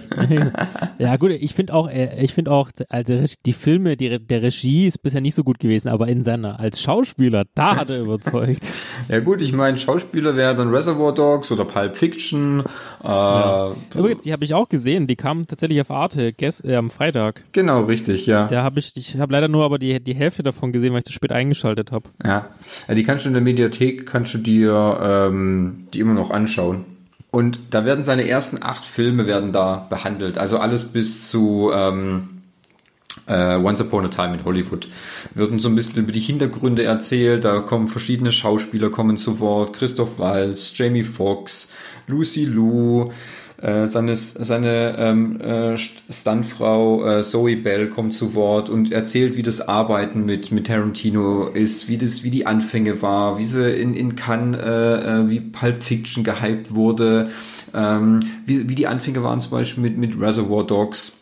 ja 1.00 1.16
gut, 1.18 1.32
ich 1.32 1.54
finde 1.54 1.74
auch, 1.74 1.90
äh, 1.90 2.24
ich 2.24 2.34
finde 2.34 2.52
auch, 2.52 2.70
also 2.90 3.24
die 3.46 3.54
Filme, 3.54 3.98
die, 3.98 4.20
der 4.20 4.42
Regie 4.42 4.88
ist 4.88 5.00
bisher 5.00 5.22
nicht 5.22 5.36
so 5.36 5.44
gut 5.44 5.60
gewesen, 5.60 5.90
aber 5.90 6.08
in 6.08 6.22
seiner 6.22 6.60
als 6.60 6.82
Schauspieler, 6.82 7.46
da 7.56 7.78
hat 7.78 7.90
er 7.90 8.02
überzeugt. 8.02 8.74
ja 9.10 9.20
gut, 9.20 9.42
ich 9.42 9.54
meine, 9.54 9.78
Schauspieler 9.78 10.36
wäre 10.36 10.56
dann 10.56 10.70
Reservoir 10.70 11.14
Dogs 11.14 11.52
oder 11.52 11.66
Pulp 11.66 11.96
Fiction. 11.96 12.64
Äh, 13.04 13.08
ja. 13.08 13.72
Übrigens, 13.96 14.24
die 14.24 14.34
habe 14.34 14.46
ich 14.46 14.54
auch 14.54 14.70
gesehen, 14.70 15.08
die 15.08 15.16
kam 15.16 15.48
tatsächlich 15.48 15.82
auf 15.82 15.92
Arte 15.92 16.34
gest, 16.34 16.66
am 16.68 16.90
Freitag. 16.90 17.44
Genau, 17.52 17.82
richtig, 17.82 18.26
ja. 18.26 18.48
Da 18.48 18.64
habe 18.64 18.80
ich, 18.80 18.96
ich 18.96 19.18
habe 19.18 19.34
leider 19.34 19.48
nur 19.48 19.64
aber 19.64 19.80
die 19.80 20.04
die 20.04 20.16
Hälfte 20.16 20.44
davon 20.44 20.72
gesehen, 20.72 20.94
weil 20.94 21.00
ich 21.00 21.06
zu 21.06 21.14
spät 21.14 21.32
eingeschaltet 21.32 21.92
habe. 21.92 22.10
Ja. 22.24 22.50
ja, 22.88 22.96
die 22.96 23.04
kannst 23.04 23.26
du 23.26 23.30
in 23.30 23.34
der 23.34 23.42
Mediathek, 23.42 24.06
kannst 24.06 24.34
du 24.34 24.38
dir 24.38 25.00
ähm, 25.02 25.88
die 25.94 26.00
immer 26.00 26.14
noch 26.14 26.32
anschauen. 26.32 26.86
Und 27.32 27.60
da 27.72 27.84
werden 27.84 28.04
seine 28.04 28.28
ersten 28.28 28.62
acht 28.62 28.86
Filme 28.86 29.26
werden 29.26 29.52
da 29.52 29.88
behandelt. 29.90 30.38
Also 30.38 30.60
alles 30.60 30.86
bis 30.86 31.30
zu 31.30 31.72
ähm, 31.74 32.30
äh, 33.28 33.56
Once 33.56 33.82
Upon 33.82 34.06
a 34.06 34.10
Time 34.10 34.36
in 34.36 34.46
Hollywood. 34.46 34.88
Wird 35.34 35.60
so 35.62 35.70
ein 35.70 35.76
bisschen 35.76 36.04
über 36.04 36.12
die 36.12 36.20
Hintergründe 36.20 36.84
erzählt. 36.84 37.46
Da 37.46 37.62
kommen 37.62 37.88
verschiedene 37.88 38.32
Schauspieler 38.32 38.90
kommen 38.90 39.18
zu 39.18 39.40
Wort. 39.40 39.74
Christoph 39.74 40.20
Waltz, 40.20 40.74
Jamie 40.76 41.04
Foxx, 41.04 41.72
Lucy 42.08 42.46
Liu, 42.46 43.10
äh, 43.64 43.88
seine, 43.88 44.18
seine 44.18 44.98
ähm, 44.98 45.40
äh, 45.40 45.78
Stuntfrau 45.78 47.06
äh, 47.08 47.24
Zoe 47.24 47.56
Bell 47.56 47.88
kommt 47.88 48.14
zu 48.14 48.36
Wort 48.36 48.70
und 48.70 48.92
erzählt, 48.92 49.38
wie 49.38 49.42
das 49.42 49.62
Arbeiten 49.62 50.26
mit, 50.26 50.52
mit 50.52 50.68
Tarantino 50.68 51.48
ist, 51.48 51.88
wie 51.88 51.98
das, 51.98 52.24
wie 52.24 52.30
die 52.30 52.46
Anfänge 52.46 53.02
war, 53.02 53.38
wie 53.38 53.46
sie 53.46 53.72
in, 53.72 53.94
in 53.94 54.16
Cannes, 54.16 54.60
äh, 54.60 55.22
äh 55.22 55.30
wie 55.30 55.40
Pulp 55.40 55.82
Fiction 55.82 56.26
gehypt 56.26 56.76
wurde, 56.76 57.30
ähm, 57.74 58.20
wie, 58.46 58.68
wie 58.68 58.76
die 58.76 58.88
Anfänge 58.88 59.24
waren 59.24 59.40
zum 59.40 59.52
Beispiel 59.52 59.82
mit, 59.82 59.98
mit 59.98 60.20
Reservoir 60.20 60.68
Dogs. 60.68 61.20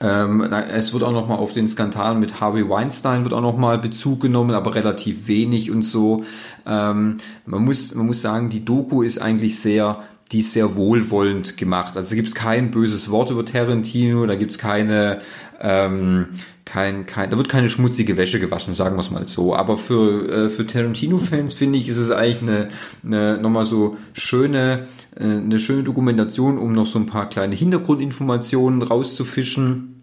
Ähm, 0.00 0.40
es 0.40 0.92
wird 0.92 1.04
auch 1.04 1.12
noch 1.12 1.28
mal 1.28 1.36
auf 1.36 1.52
den 1.52 1.68
Skandal 1.68 2.16
mit 2.16 2.40
Harvey 2.40 2.68
Weinstein 2.68 3.22
wird 3.22 3.34
auch 3.34 3.42
noch 3.42 3.58
mal 3.58 3.78
Bezug 3.78 4.20
genommen, 4.20 4.56
aber 4.56 4.74
relativ 4.74 5.28
wenig 5.28 5.70
und 5.70 5.82
so. 5.82 6.24
Ähm, 6.66 7.14
man 7.46 7.64
muss 7.64 7.94
man 7.94 8.06
muss 8.06 8.22
sagen, 8.22 8.50
die 8.50 8.64
Doku 8.64 9.02
ist 9.02 9.18
eigentlich 9.18 9.60
sehr 9.60 10.02
die 10.32 10.38
ist 10.38 10.52
sehr 10.52 10.76
wohlwollend 10.76 11.56
gemacht. 11.56 11.96
Also 11.96 12.14
gibt 12.14 12.28
es 12.28 12.34
kein 12.34 12.70
böses 12.70 13.10
Wort 13.10 13.30
über 13.30 13.44
Tarantino, 13.44 14.26
da 14.26 14.36
gibt 14.36 14.52
es 14.52 14.58
keine, 14.58 15.20
ähm, 15.60 16.28
kein, 16.64 17.06
kein, 17.06 17.30
da 17.30 17.36
wird 17.36 17.48
keine 17.48 17.68
schmutzige 17.68 18.16
Wäsche 18.16 18.38
gewaschen, 18.38 18.74
sagen 18.74 18.96
wir 18.96 19.00
es 19.00 19.10
mal 19.10 19.26
so. 19.26 19.56
Aber 19.56 19.76
für, 19.76 20.28
äh, 20.28 20.48
für 20.48 20.66
Tarantino-Fans 20.66 21.54
finde 21.54 21.78
ich, 21.78 21.88
ist 21.88 21.96
es 21.96 22.12
eigentlich 22.12 22.42
eine, 22.42 22.68
eine 23.04 23.38
nochmal 23.38 23.66
so 23.66 23.96
schöne, 24.12 24.86
äh, 25.16 25.24
eine 25.24 25.58
schöne 25.58 25.82
Dokumentation, 25.82 26.58
um 26.58 26.72
noch 26.72 26.86
so 26.86 26.98
ein 26.98 27.06
paar 27.06 27.28
kleine 27.28 27.56
Hintergrundinformationen 27.56 28.82
rauszufischen 28.82 29.99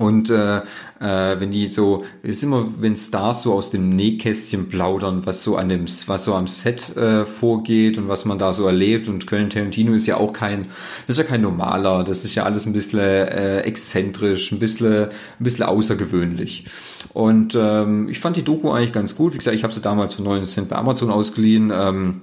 und 0.00 0.30
äh, 0.30 0.60
äh, 1.00 1.40
wenn 1.40 1.50
die 1.50 1.68
so, 1.68 2.06
ist 2.22 2.42
immer, 2.42 2.66
wenn 2.78 2.96
Stars 2.96 3.42
so 3.42 3.52
aus 3.52 3.68
dem 3.68 3.90
Nähkästchen 3.90 4.70
plaudern, 4.70 5.26
was 5.26 5.42
so 5.42 5.56
an 5.56 5.68
dem, 5.68 5.84
was 6.06 6.24
so 6.24 6.34
am 6.34 6.46
Set 6.46 6.96
äh, 6.96 7.26
vorgeht 7.26 7.98
und 7.98 8.08
was 8.08 8.24
man 8.24 8.38
da 8.38 8.54
so 8.54 8.66
erlebt. 8.66 9.08
Und 9.08 9.26
Quentin 9.26 9.50
Tarantino 9.50 9.92
ist 9.92 10.06
ja 10.06 10.16
auch 10.16 10.32
kein, 10.32 10.68
das 11.06 11.18
ist 11.18 11.18
ja 11.18 11.24
kein 11.24 11.42
normaler, 11.42 12.02
das 12.02 12.24
ist 12.24 12.34
ja 12.34 12.44
alles 12.44 12.64
ein 12.64 12.72
bisschen 12.72 13.00
äh, 13.00 13.60
exzentrisch, 13.60 14.52
ein 14.52 14.58
bisschen, 14.58 15.04
ein 15.04 15.44
bisschen 15.44 15.66
außergewöhnlich. 15.66 16.64
Und 17.12 17.54
ähm, 17.54 18.08
ich 18.08 18.20
fand 18.20 18.38
die 18.38 18.42
Doku 18.42 18.70
eigentlich 18.70 18.94
ganz 18.94 19.16
gut. 19.16 19.34
Wie 19.34 19.38
gesagt, 19.38 19.54
ich 19.54 19.64
habe 19.64 19.74
sie 19.74 19.82
damals 19.82 20.14
für 20.14 20.22
9 20.22 20.46
Cent 20.46 20.70
bei 20.70 20.76
Amazon 20.76 21.10
ausgeliehen. 21.10 21.70
Ähm, 21.74 22.22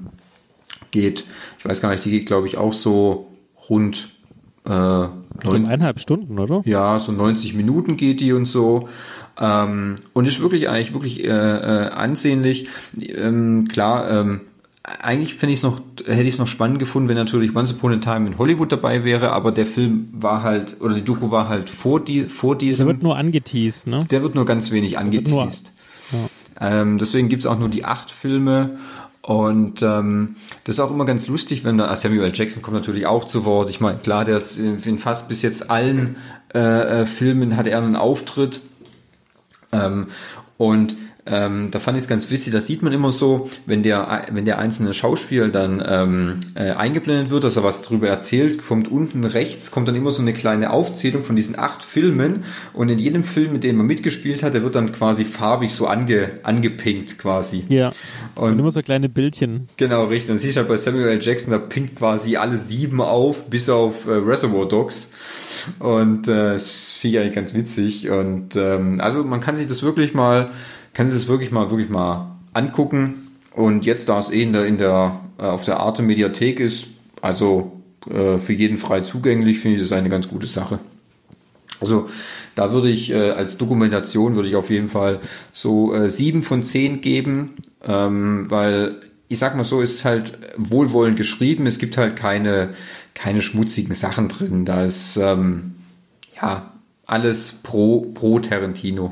geht, 0.89 1.25
ich 1.59 1.65
weiß 1.65 1.79
gar 1.81 1.91
nicht, 1.91 2.03
die 2.05 2.09
geht, 2.09 2.25
glaube 2.25 2.47
ich, 2.47 2.57
auch 2.57 2.73
so 2.73 3.27
rund 3.69 4.16
äh, 4.67 5.07
eineinhalb 5.47 5.99
Stunden, 5.99 6.39
oder? 6.39 6.61
Ja, 6.65 6.99
so 6.99 7.11
90 7.11 7.53
Minuten 7.53 7.97
geht 7.97 8.19
die 8.19 8.33
und 8.33 8.45
so. 8.45 8.89
Ähm, 9.39 9.97
und 10.13 10.27
ist 10.27 10.41
wirklich 10.41 10.67
eigentlich 10.67 10.93
wirklich 10.93 11.23
äh, 11.23 11.27
äh, 11.27 11.89
ansehnlich. 11.89 12.67
Ähm, 12.99 13.67
klar, 13.67 14.09
ähm, 14.09 14.41
eigentlich 14.83 15.35
finde 15.35 15.53
ich 15.53 15.59
es 15.59 15.63
noch, 15.63 15.81
hätte 16.05 16.23
ich 16.23 16.35
es 16.35 16.39
noch 16.39 16.47
spannend 16.47 16.79
gefunden, 16.79 17.09
wenn 17.09 17.17
natürlich 17.17 17.55
Once 17.55 17.73
Upon 17.73 17.93
a 17.93 17.97
Time 17.97 18.27
in 18.27 18.37
Hollywood 18.37 18.71
dabei 18.71 19.03
wäre, 19.03 19.31
aber 19.31 19.51
der 19.51 19.65
Film 19.65 20.09
war 20.13 20.43
halt, 20.43 20.77
oder 20.79 20.95
die 20.95 21.03
Doku 21.03 21.29
war 21.29 21.49
halt 21.49 21.69
vor, 21.69 21.99
die, 21.99 22.21
vor 22.23 22.57
diesem. 22.57 22.87
Der 22.87 22.95
wird 22.95 23.03
nur 23.03 23.17
angeteased, 23.17 23.87
ne? 23.87 24.05
Der 24.09 24.23
wird 24.23 24.33
nur 24.33 24.45
ganz 24.45 24.71
wenig 24.71 24.97
angeteased. 24.97 25.71
Nur, 26.11 26.21
ja. 26.61 26.81
ähm, 26.81 26.97
deswegen 26.97 27.27
gibt's 27.27 27.45
auch 27.45 27.59
nur 27.59 27.69
die 27.69 27.85
acht 27.85 28.09
Filme 28.09 28.71
und 29.27 29.81
ähm, 29.81 30.37
das 30.63 30.75
ist 30.75 30.79
auch 30.79 30.89
immer 30.89 31.03
ganz 31.03 31.27
lustig, 31.27 31.65
wenn 31.65 31.77
da 31.77 31.93
Samuel 31.97 32.31
Jackson 32.33 32.63
kommt 32.63 32.77
natürlich 32.77 33.07
auch 33.07 33.25
zu 33.25 33.43
Wort. 33.43 33.69
Ich 33.69 33.81
meine, 33.81 33.97
klar, 33.97 34.23
der 34.23 34.37
ist 34.37 34.57
in 34.57 34.99
fast 34.99 35.27
bis 35.27 35.41
jetzt 35.41 35.69
allen 35.69 36.15
äh, 36.55 37.01
äh, 37.01 37.05
Filmen 37.05 37.57
hat 37.57 37.67
er 37.67 37.79
einen 37.79 37.97
Auftritt. 37.97 38.61
Ähm, 39.73 40.07
und 40.55 40.95
ähm, 41.29 41.69
da 41.71 41.79
fand 41.79 41.97
ich 41.97 42.03
es 42.03 42.09
ganz 42.09 42.29
witzig, 42.31 42.53
das 42.53 42.67
sieht 42.67 42.81
man 42.81 42.93
immer 42.93 43.11
so, 43.11 43.49
wenn 43.65 43.83
der, 43.83 44.25
wenn 44.31 44.45
der 44.45 44.59
einzelne 44.59 44.93
Schauspieler 44.93 45.49
dann 45.49 45.83
ähm, 45.87 46.39
äh, 46.55 46.71
eingeblendet 46.71 47.29
wird, 47.29 47.43
dass 47.43 47.57
er 47.57 47.63
was 47.63 47.81
drüber 47.81 48.07
erzählt, 48.07 48.65
kommt 48.65 48.89
unten 48.89 49.23
rechts, 49.23 49.71
kommt 49.71 49.87
dann 49.87 49.95
immer 49.95 50.11
so 50.11 50.21
eine 50.21 50.33
kleine 50.33 50.71
Aufzählung 50.71 51.23
von 51.23 51.35
diesen 51.35 51.57
acht 51.57 51.83
Filmen 51.83 52.43
und 52.73 52.89
in 52.89 52.99
jedem 52.99 53.23
Film, 53.23 53.53
mit 53.53 53.63
dem 53.63 53.77
man 53.77 53.85
mitgespielt 53.85 54.43
hat, 54.43 54.53
der 54.53 54.63
wird 54.63 54.75
dann 54.75 54.91
quasi 54.91 55.25
farbig 55.25 55.73
so 55.73 55.87
ange, 55.87 56.31
angepinkt 56.43 57.17
quasi. 57.19 57.65
Ja. 57.69 57.91
Und, 58.35 58.53
und 58.53 58.59
immer 58.59 58.71
so 58.71 58.81
kleine 58.81 59.09
Bildchen. 59.09 59.69
Genau, 59.77 60.05
richtig. 60.05 60.29
Dann 60.29 60.37
siehst 60.37 60.55
du 60.55 60.59
halt 60.59 60.69
bei 60.69 60.77
Samuel 60.77 61.09
L. 61.09 61.19
Jackson, 61.21 61.51
da 61.51 61.57
pinkt 61.57 61.97
quasi 61.97 62.37
alle 62.37 62.57
sieben 62.57 63.01
auf, 63.01 63.49
bis 63.49 63.69
auf 63.69 64.07
äh, 64.07 64.11
Reservoir 64.11 64.67
Dogs. 64.67 65.11
Und 65.79 66.27
äh, 66.27 66.53
das 66.53 66.93
finde 66.93 67.17
ich 67.17 67.21
eigentlich 67.21 67.35
ganz 67.35 67.53
witzig. 67.53 68.09
Und 68.09 68.55
ähm, 68.55 68.99
also 68.99 69.23
man 69.23 69.41
kann 69.41 69.55
sich 69.55 69.67
das 69.67 69.83
wirklich 69.83 70.13
mal 70.13 70.49
kann 70.97 71.05
sich 71.05 71.15
das 71.15 71.27
wirklich 71.27 71.51
mal, 71.51 71.69
wirklich 71.69 71.89
mal 71.89 72.25
angucken. 72.53 73.27
Und 73.53 73.85
jetzt, 73.85 74.09
da 74.09 74.17
es 74.17 74.31
eh 74.31 74.41
in 74.41 74.51
der, 74.51 74.65
in 74.65 74.79
der, 74.79 75.19
äh, 75.37 75.43
auf 75.43 75.63
der 75.63 75.79
Arte 75.79 76.01
Mediathek 76.01 76.59
ist, 76.59 76.87
also 77.21 77.71
äh, 78.09 78.39
für 78.39 78.53
jeden 78.53 78.77
frei 78.77 79.01
zugänglich, 79.01 79.59
finde 79.59 79.77
ich 79.77 79.83
das 79.83 79.91
eine 79.91 80.09
ganz 80.09 80.27
gute 80.27 80.47
Sache. 80.47 80.79
Also 81.79 82.09
da 82.55 82.73
würde 82.73 82.89
ich 82.89 83.11
äh, 83.11 83.29
als 83.29 83.59
Dokumentation 83.59 84.35
würde 84.35 84.49
ich 84.49 84.55
auf 84.55 84.71
jeden 84.71 84.89
Fall 84.89 85.19
so 85.53 85.93
äh, 85.93 86.09
sieben 86.09 86.41
von 86.41 86.63
zehn 86.63 86.99
geben, 87.01 87.57
ähm, 87.87 88.49
weil 88.49 88.99
ich 89.27 89.37
sag 89.37 89.55
mal 89.55 89.63
so, 89.63 89.83
es 89.83 89.91
ist 89.91 90.05
halt 90.05 90.39
wohlwollend 90.57 91.15
geschrieben. 91.15 91.67
Es 91.67 91.77
gibt 91.77 91.97
halt 91.97 92.15
keine 92.15 92.73
keine 93.13 93.43
schmutzigen 93.43 93.93
Sachen 93.93 94.29
drin. 94.29 94.65
Da 94.65 94.83
ist 94.83 95.17
ähm, 95.17 95.75
ja 96.41 96.71
alles 97.07 97.61
pro, 97.63 98.01
pro 98.13 98.39
Tarantino. 98.39 99.11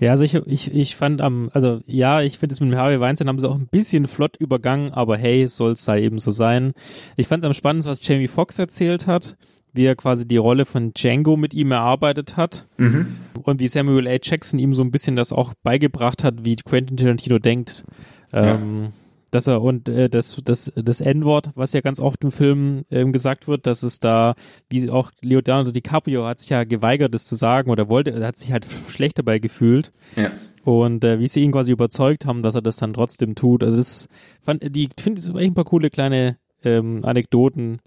Ja, 0.00 0.10
also 0.10 0.24
ich, 0.24 0.34
ich, 0.34 0.74
ich 0.74 0.96
fand 0.96 1.20
am, 1.20 1.48
also 1.52 1.80
ja, 1.86 2.20
ich 2.20 2.38
finde 2.38 2.52
es 2.52 2.60
mit 2.60 2.72
dem 2.72 2.78
Harvey 2.78 3.00
Weinstein 3.00 3.28
haben 3.28 3.38
sie 3.38 3.48
auch 3.48 3.54
ein 3.54 3.68
bisschen 3.68 4.08
flott 4.08 4.36
übergangen, 4.36 4.92
aber 4.92 5.16
hey, 5.16 5.46
soll 5.46 5.72
es 5.72 5.84
sei 5.84 6.02
eben 6.02 6.18
so 6.18 6.30
sein. 6.30 6.72
Ich 7.16 7.28
fand 7.28 7.44
es 7.44 7.46
am 7.46 7.54
spannendsten, 7.54 7.90
was 7.90 8.06
Jamie 8.06 8.28
Foxx 8.28 8.58
erzählt 8.58 9.06
hat, 9.06 9.36
wie 9.72 9.84
er 9.84 9.94
quasi 9.94 10.26
die 10.26 10.36
Rolle 10.36 10.64
von 10.64 10.92
Django 10.92 11.36
mit 11.36 11.54
ihm 11.54 11.70
erarbeitet 11.70 12.36
hat 12.36 12.66
mhm. 12.78 13.16
und 13.42 13.60
wie 13.60 13.68
Samuel 13.68 14.06
L. 14.06 14.18
Jackson 14.22 14.58
ihm 14.58 14.74
so 14.74 14.82
ein 14.82 14.90
bisschen 14.90 15.14
das 15.14 15.32
auch 15.32 15.54
beigebracht 15.62 16.24
hat, 16.24 16.44
wie 16.44 16.56
Quentin 16.56 16.96
Tarantino 16.96 17.38
denkt. 17.38 17.84
Ja. 18.32 18.54
Ähm, 18.54 18.88
dass 19.36 19.46
er 19.46 19.60
und 19.60 19.90
äh, 19.90 20.08
das 20.08 20.40
das 20.42 20.72
das 20.74 21.02
N-Wort, 21.02 21.50
was 21.54 21.74
ja 21.74 21.82
ganz 21.82 22.00
oft 22.00 22.24
im 22.24 22.32
Film 22.32 22.84
ähm, 22.90 23.12
gesagt 23.12 23.48
wird, 23.48 23.66
dass 23.66 23.82
es 23.82 24.00
da 24.00 24.34
wie 24.70 24.88
auch 24.88 25.12
Leonardo 25.20 25.72
DiCaprio 25.72 26.24
hat 26.24 26.40
sich 26.40 26.48
ja 26.48 26.64
geweigert, 26.64 27.12
das 27.12 27.26
zu 27.26 27.34
sagen 27.34 27.70
oder 27.70 27.90
wollte, 27.90 28.12
er 28.12 28.26
hat 28.26 28.38
sich 28.38 28.50
halt 28.50 28.66
schlecht 28.88 29.18
dabei 29.18 29.38
gefühlt. 29.38 29.92
Ja. 30.16 30.30
Und 30.64 31.04
äh, 31.04 31.18
wie 31.20 31.28
sie 31.28 31.42
ihn 31.42 31.52
quasi 31.52 31.70
überzeugt 31.70 32.24
haben, 32.24 32.42
dass 32.42 32.54
er 32.54 32.62
das 32.62 32.78
dann 32.78 32.94
trotzdem 32.94 33.34
tut. 33.34 33.62
Also 33.62 33.78
es 33.78 34.08
fand 34.40 34.74
die 34.74 34.88
finde 34.98 35.20
ich 35.20 35.28
ein 35.34 35.54
paar 35.54 35.64
coole 35.64 35.90
kleine 35.90 36.38
ähm, 36.64 37.00
Anekdoten. 37.04 37.80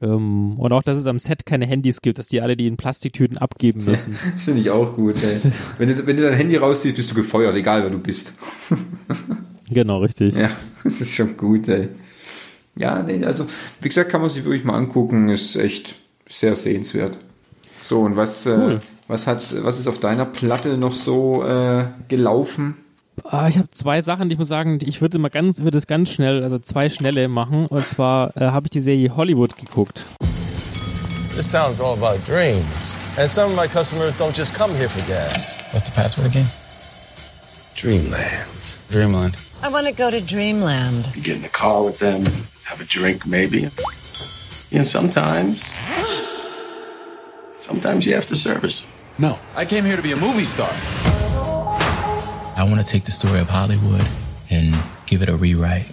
Ähm, 0.00 0.58
und 0.58 0.72
auch, 0.72 0.84
dass 0.84 0.96
es 0.96 1.06
am 1.06 1.18
Set 1.18 1.46
keine 1.46 1.66
Handys 1.66 2.00
gibt, 2.00 2.18
dass 2.18 2.28
die 2.28 2.40
alle 2.40 2.56
die 2.56 2.68
in 2.68 2.76
Plastiktüten 2.76 3.38
abgeben 3.38 3.84
müssen. 3.84 4.16
das 4.34 4.44
finde 4.44 4.60
ich 4.60 4.70
auch 4.70 4.94
gut. 4.94 5.16
Ey. 5.22 5.52
wenn, 5.78 5.88
du, 5.88 6.06
wenn 6.06 6.16
du 6.16 6.22
dein 6.22 6.34
Handy 6.34 6.56
rausziehst, 6.56 6.94
bist 6.94 7.10
du 7.10 7.16
gefeuert, 7.16 7.56
egal 7.56 7.82
wer 7.82 7.90
du 7.90 7.98
bist. 7.98 8.34
Genau, 9.72 9.98
richtig. 9.98 10.34
Ja, 10.34 10.48
das 10.84 11.00
ist 11.00 11.14
schon 11.14 11.36
gut, 11.36 11.68
ey. 11.68 11.88
Ja, 12.76 13.02
nee, 13.02 13.24
also, 13.24 13.46
wie 13.80 13.88
gesagt, 13.88 14.10
kann 14.10 14.20
man 14.20 14.30
sich 14.30 14.44
wirklich 14.44 14.64
mal 14.64 14.76
angucken, 14.76 15.28
ist 15.28 15.56
echt 15.56 15.96
sehr 16.28 16.54
sehenswert. 16.54 17.18
So, 17.82 18.00
und 18.00 18.16
was, 18.16 18.46
äh, 18.46 18.50
cool. 18.50 18.72
äh, 18.74 18.80
was, 19.08 19.26
hat, 19.26 19.38
was 19.62 19.78
ist 19.78 19.88
auf 19.88 19.98
deiner 20.00 20.24
Platte 20.24 20.78
noch 20.78 20.94
so 20.94 21.44
äh, 21.44 21.84
gelaufen? 22.08 22.76
Ah, 23.24 23.46
ich 23.46 23.58
habe 23.58 23.68
zwei 23.68 24.00
Sachen, 24.00 24.28
die 24.28 24.34
ich 24.34 24.38
muss 24.38 24.48
sagen, 24.48 24.78
ich 24.82 25.02
würde 25.02 25.18
mal 25.18 25.28
ganz, 25.28 25.62
würde 25.62 25.76
es 25.76 25.86
ganz 25.86 26.10
schnell, 26.10 26.42
also 26.42 26.58
zwei 26.58 26.88
schnelle 26.88 27.28
machen. 27.28 27.66
Und 27.66 27.86
zwar 27.86 28.34
äh, 28.36 28.46
habe 28.46 28.66
ich 28.66 28.70
die 28.70 28.80
Serie 28.80 29.14
Hollywood 29.14 29.56
geguckt. 29.56 30.06
This 31.36 31.48
town's 31.48 31.80
all 31.80 31.92
about 31.92 32.18
dreams. 32.26 32.96
And 33.16 33.30
some 33.30 33.52
of 33.52 33.56
my 33.56 33.66
customers 33.66 34.14
don't 34.16 34.36
just 34.36 34.54
come 34.54 34.74
here 34.74 34.88
for 34.88 35.02
gas. 35.06 35.58
What's 35.72 35.86
the 35.86 35.92
password 35.92 36.28
again? 36.28 36.46
Dreamland. 37.74 38.22
Dreamland. 38.90 39.34
I 39.64 39.68
want 39.68 39.86
to 39.86 39.94
go 39.94 40.10
to 40.10 40.20
Dreamland. 40.20 41.14
You 41.14 41.22
get 41.22 41.36
in 41.36 41.42
the 41.42 41.48
car 41.48 41.84
with 41.84 42.00
them, 42.00 42.24
have 42.64 42.80
a 42.80 42.84
drink 42.84 43.24
maybe. 43.26 43.68
And 44.76 44.84
sometimes, 44.86 45.72
sometimes 47.58 48.04
you 48.04 48.14
have 48.14 48.26
to 48.26 48.36
service. 48.36 48.84
No, 49.18 49.38
I 49.54 49.64
came 49.64 49.84
here 49.84 49.94
to 49.94 50.02
be 50.02 50.10
a 50.10 50.16
movie 50.16 50.44
star. 50.44 50.68
I 52.56 52.66
want 52.68 52.84
to 52.84 52.86
take 52.86 53.04
the 53.04 53.12
story 53.12 53.38
of 53.38 53.48
Hollywood 53.48 54.04
and 54.50 54.74
give 55.06 55.22
it 55.22 55.28
a 55.28 55.36
rewrite. 55.36 55.86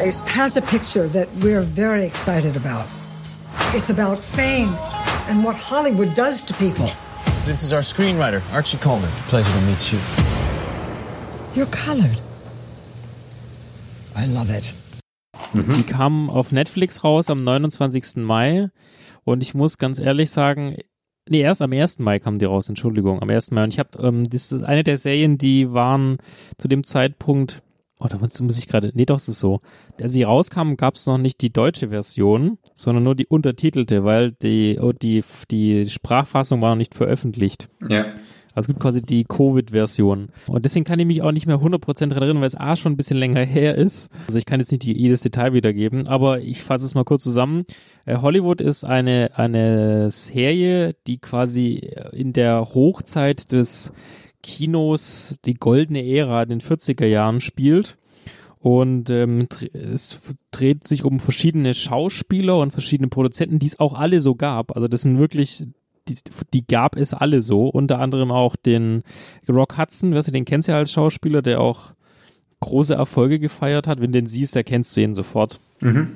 Ace 0.00 0.20
has 0.20 0.56
a 0.56 0.62
picture 0.62 1.08
that 1.08 1.28
we're 1.42 1.62
very 1.62 2.04
excited 2.04 2.56
about. 2.56 2.86
It's 3.74 3.90
about 3.90 4.20
fame 4.20 4.68
and 5.28 5.42
what 5.42 5.56
Hollywood 5.56 6.14
does 6.14 6.44
to 6.44 6.54
people. 6.54 6.86
This 7.44 7.64
is 7.64 7.72
our 7.72 7.80
screenwriter, 7.80 8.40
Archie 8.54 8.78
Coleman. 8.78 9.10
Pleasure 9.26 9.52
to 9.52 9.66
meet 9.66 9.92
you. 9.92 10.37
You're 11.54 11.66
colored. 11.66 12.22
I 14.16 14.26
love 14.26 14.50
it. 14.50 14.74
Mhm. 15.52 15.74
Die 15.76 15.82
kam 15.82 16.30
auf 16.30 16.52
Netflix 16.52 17.04
raus 17.04 17.30
am 17.30 17.44
29. 17.44 18.16
Mai 18.16 18.70
und 19.24 19.42
ich 19.42 19.54
muss 19.54 19.78
ganz 19.78 19.98
ehrlich 19.98 20.30
sagen, 20.30 20.76
nee, 21.28 21.40
erst 21.40 21.62
am 21.62 21.72
1. 21.72 22.00
Mai 22.00 22.18
kam 22.18 22.38
die 22.38 22.44
raus, 22.44 22.68
Entschuldigung, 22.68 23.20
am 23.20 23.30
1. 23.30 23.50
Mai. 23.52 23.64
Und 23.64 23.72
ich 23.72 23.78
habe, 23.78 23.98
ähm, 24.00 24.28
das 24.28 24.52
ist 24.52 24.64
eine 24.64 24.84
der 24.84 24.98
Serien, 24.98 25.38
die 25.38 25.72
waren 25.72 26.18
zu 26.56 26.68
dem 26.68 26.84
Zeitpunkt, 26.84 27.62
oh, 27.98 28.06
da 28.08 28.18
muss 28.18 28.58
ich 28.58 28.66
gerade, 28.66 28.90
nee, 28.94 29.06
doch, 29.06 29.16
es 29.16 29.28
ist 29.28 29.40
so. 29.40 29.60
Als 30.00 30.12
sie 30.12 30.22
rauskam, 30.22 30.74
gab 30.74 30.94
es 30.94 31.06
noch 31.06 31.18
nicht 31.18 31.40
die 31.40 31.52
deutsche 31.52 31.88
Version, 31.88 32.58
sondern 32.74 33.04
nur 33.04 33.14
die 33.14 33.26
untertitelte, 33.26 34.04
weil 34.04 34.32
die, 34.32 34.78
oh, 34.80 34.92
die, 34.92 35.24
die 35.50 35.88
Sprachfassung 35.88 36.62
war 36.62 36.70
noch 36.70 36.76
nicht 36.76 36.94
veröffentlicht. 36.94 37.68
Ja. 37.88 38.06
Also 38.58 38.66
es 38.66 38.74
gibt 38.74 38.80
quasi 38.80 39.02
die 39.02 39.22
Covid-Version. 39.22 40.30
Und 40.48 40.64
deswegen 40.64 40.84
kann 40.84 40.98
ich 40.98 41.06
mich 41.06 41.22
auch 41.22 41.30
nicht 41.30 41.46
mehr 41.46 41.60
100% 41.60 42.08
daran 42.08 42.24
erinnern, 42.24 42.40
weil 42.40 42.48
es 42.48 42.56
A 42.56 42.74
schon 42.74 42.92
ein 42.92 42.96
bisschen 42.96 43.16
länger 43.16 43.44
her 43.44 43.76
ist. 43.76 44.10
Also 44.26 44.38
ich 44.38 44.46
kann 44.46 44.58
jetzt 44.58 44.72
nicht 44.72 44.82
jedes 44.82 45.20
Detail 45.20 45.52
wiedergeben, 45.52 46.08
aber 46.08 46.40
ich 46.40 46.62
fasse 46.62 46.84
es 46.84 46.96
mal 46.96 47.04
kurz 47.04 47.22
zusammen. 47.22 47.64
Äh, 48.04 48.16
Hollywood 48.16 48.60
ist 48.60 48.82
eine, 48.82 49.30
eine 49.34 50.10
Serie, 50.10 50.96
die 51.06 51.18
quasi 51.18 51.88
in 52.12 52.32
der 52.32 52.74
Hochzeit 52.74 53.52
des 53.52 53.92
Kinos, 54.42 55.38
die 55.44 55.54
goldene 55.54 56.04
Ära 56.04 56.42
in 56.42 56.48
den 56.48 56.60
40er 56.60 57.06
Jahren 57.06 57.40
spielt. 57.40 57.96
Und 58.60 59.08
ähm, 59.10 59.46
es 59.72 60.34
dreht 60.50 60.84
sich 60.84 61.04
um 61.04 61.20
verschiedene 61.20 61.74
Schauspieler 61.74 62.58
und 62.58 62.72
verschiedene 62.72 63.08
Produzenten, 63.08 63.60
die 63.60 63.66
es 63.66 63.78
auch 63.78 63.94
alle 63.94 64.20
so 64.20 64.34
gab. 64.34 64.74
Also 64.74 64.88
das 64.88 65.02
sind 65.02 65.18
wirklich 65.18 65.64
die, 66.08 66.16
die 66.52 66.66
gab 66.66 66.96
es 66.96 67.14
alle 67.14 67.42
so, 67.42 67.68
unter 67.68 68.00
anderem 68.00 68.32
auch 68.32 68.56
den 68.56 69.02
Rock 69.48 69.78
Hudson, 69.78 70.14
weißt 70.14 70.28
du, 70.28 70.32
den 70.32 70.44
kennst 70.44 70.68
du 70.68 70.72
ja 70.72 70.78
als 70.78 70.92
Schauspieler, 70.92 71.42
der 71.42 71.60
auch 71.60 71.92
große 72.60 72.94
Erfolge 72.94 73.38
gefeiert 73.38 73.86
hat. 73.86 74.00
Wenn 74.00 74.12
du 74.12 74.20
den 74.20 74.26
siehst, 74.26 74.56
da 74.56 74.62
kennst 74.62 74.96
du 74.96 75.00
ihn 75.00 75.14
sofort. 75.14 75.60
Mhm. 75.80 76.08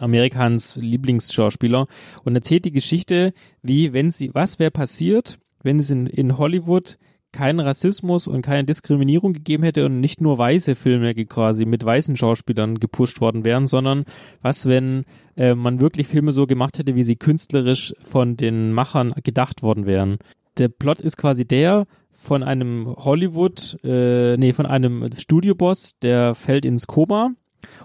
Amerikans 0.00 0.76
Lieblingsschauspieler 0.76 1.86
und 2.24 2.34
erzählt 2.34 2.64
die 2.64 2.72
Geschichte, 2.72 3.34
wie 3.62 3.92
wenn 3.92 4.10
sie, 4.10 4.34
was 4.34 4.58
wäre 4.58 4.70
passiert, 4.70 5.38
wenn 5.62 5.78
es 5.78 5.90
in, 5.90 6.06
in 6.06 6.38
Hollywood 6.38 6.96
keinen 7.38 7.60
Rassismus 7.60 8.26
und 8.26 8.42
keine 8.42 8.64
Diskriminierung 8.64 9.32
gegeben 9.32 9.62
hätte 9.62 9.86
und 9.86 10.00
nicht 10.00 10.20
nur 10.20 10.38
weiße 10.38 10.74
Filme 10.74 11.14
quasi 11.14 11.66
mit 11.66 11.84
weißen 11.84 12.16
Schauspielern 12.16 12.80
gepusht 12.80 13.20
worden 13.20 13.44
wären, 13.44 13.68
sondern 13.68 14.06
was, 14.42 14.66
wenn 14.66 15.04
äh, 15.36 15.54
man 15.54 15.80
wirklich 15.80 16.08
Filme 16.08 16.32
so 16.32 16.48
gemacht 16.48 16.80
hätte, 16.80 16.96
wie 16.96 17.04
sie 17.04 17.14
künstlerisch 17.14 17.94
von 18.00 18.36
den 18.36 18.72
Machern 18.72 19.14
gedacht 19.22 19.62
worden 19.62 19.86
wären. 19.86 20.18
Der 20.56 20.66
Plot 20.66 20.98
ist 20.98 21.16
quasi 21.16 21.44
der 21.44 21.86
von 22.10 22.42
einem 22.42 22.88
Hollywood, 22.88 23.78
äh, 23.84 24.36
nee, 24.36 24.52
von 24.52 24.66
einem 24.66 25.08
Studioboss, 25.16 25.92
der 26.02 26.34
fällt 26.34 26.64
ins 26.64 26.88
Koma 26.88 27.30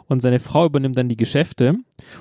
und 0.08 0.24
seine 0.24 0.40
Frau 0.40 0.66
übernimmt 0.66 0.98
dann 0.98 1.10
die 1.10 1.16
Geschäfte 1.16 1.76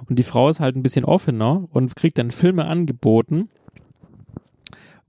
und 0.06 0.18
die 0.18 0.22
Frau 0.22 0.50
ist 0.50 0.60
halt 0.60 0.76
ein 0.76 0.82
bisschen 0.82 1.06
offener 1.06 1.64
und 1.72 1.96
kriegt 1.96 2.18
dann 2.18 2.30
Filme 2.30 2.66
angeboten 2.66 3.48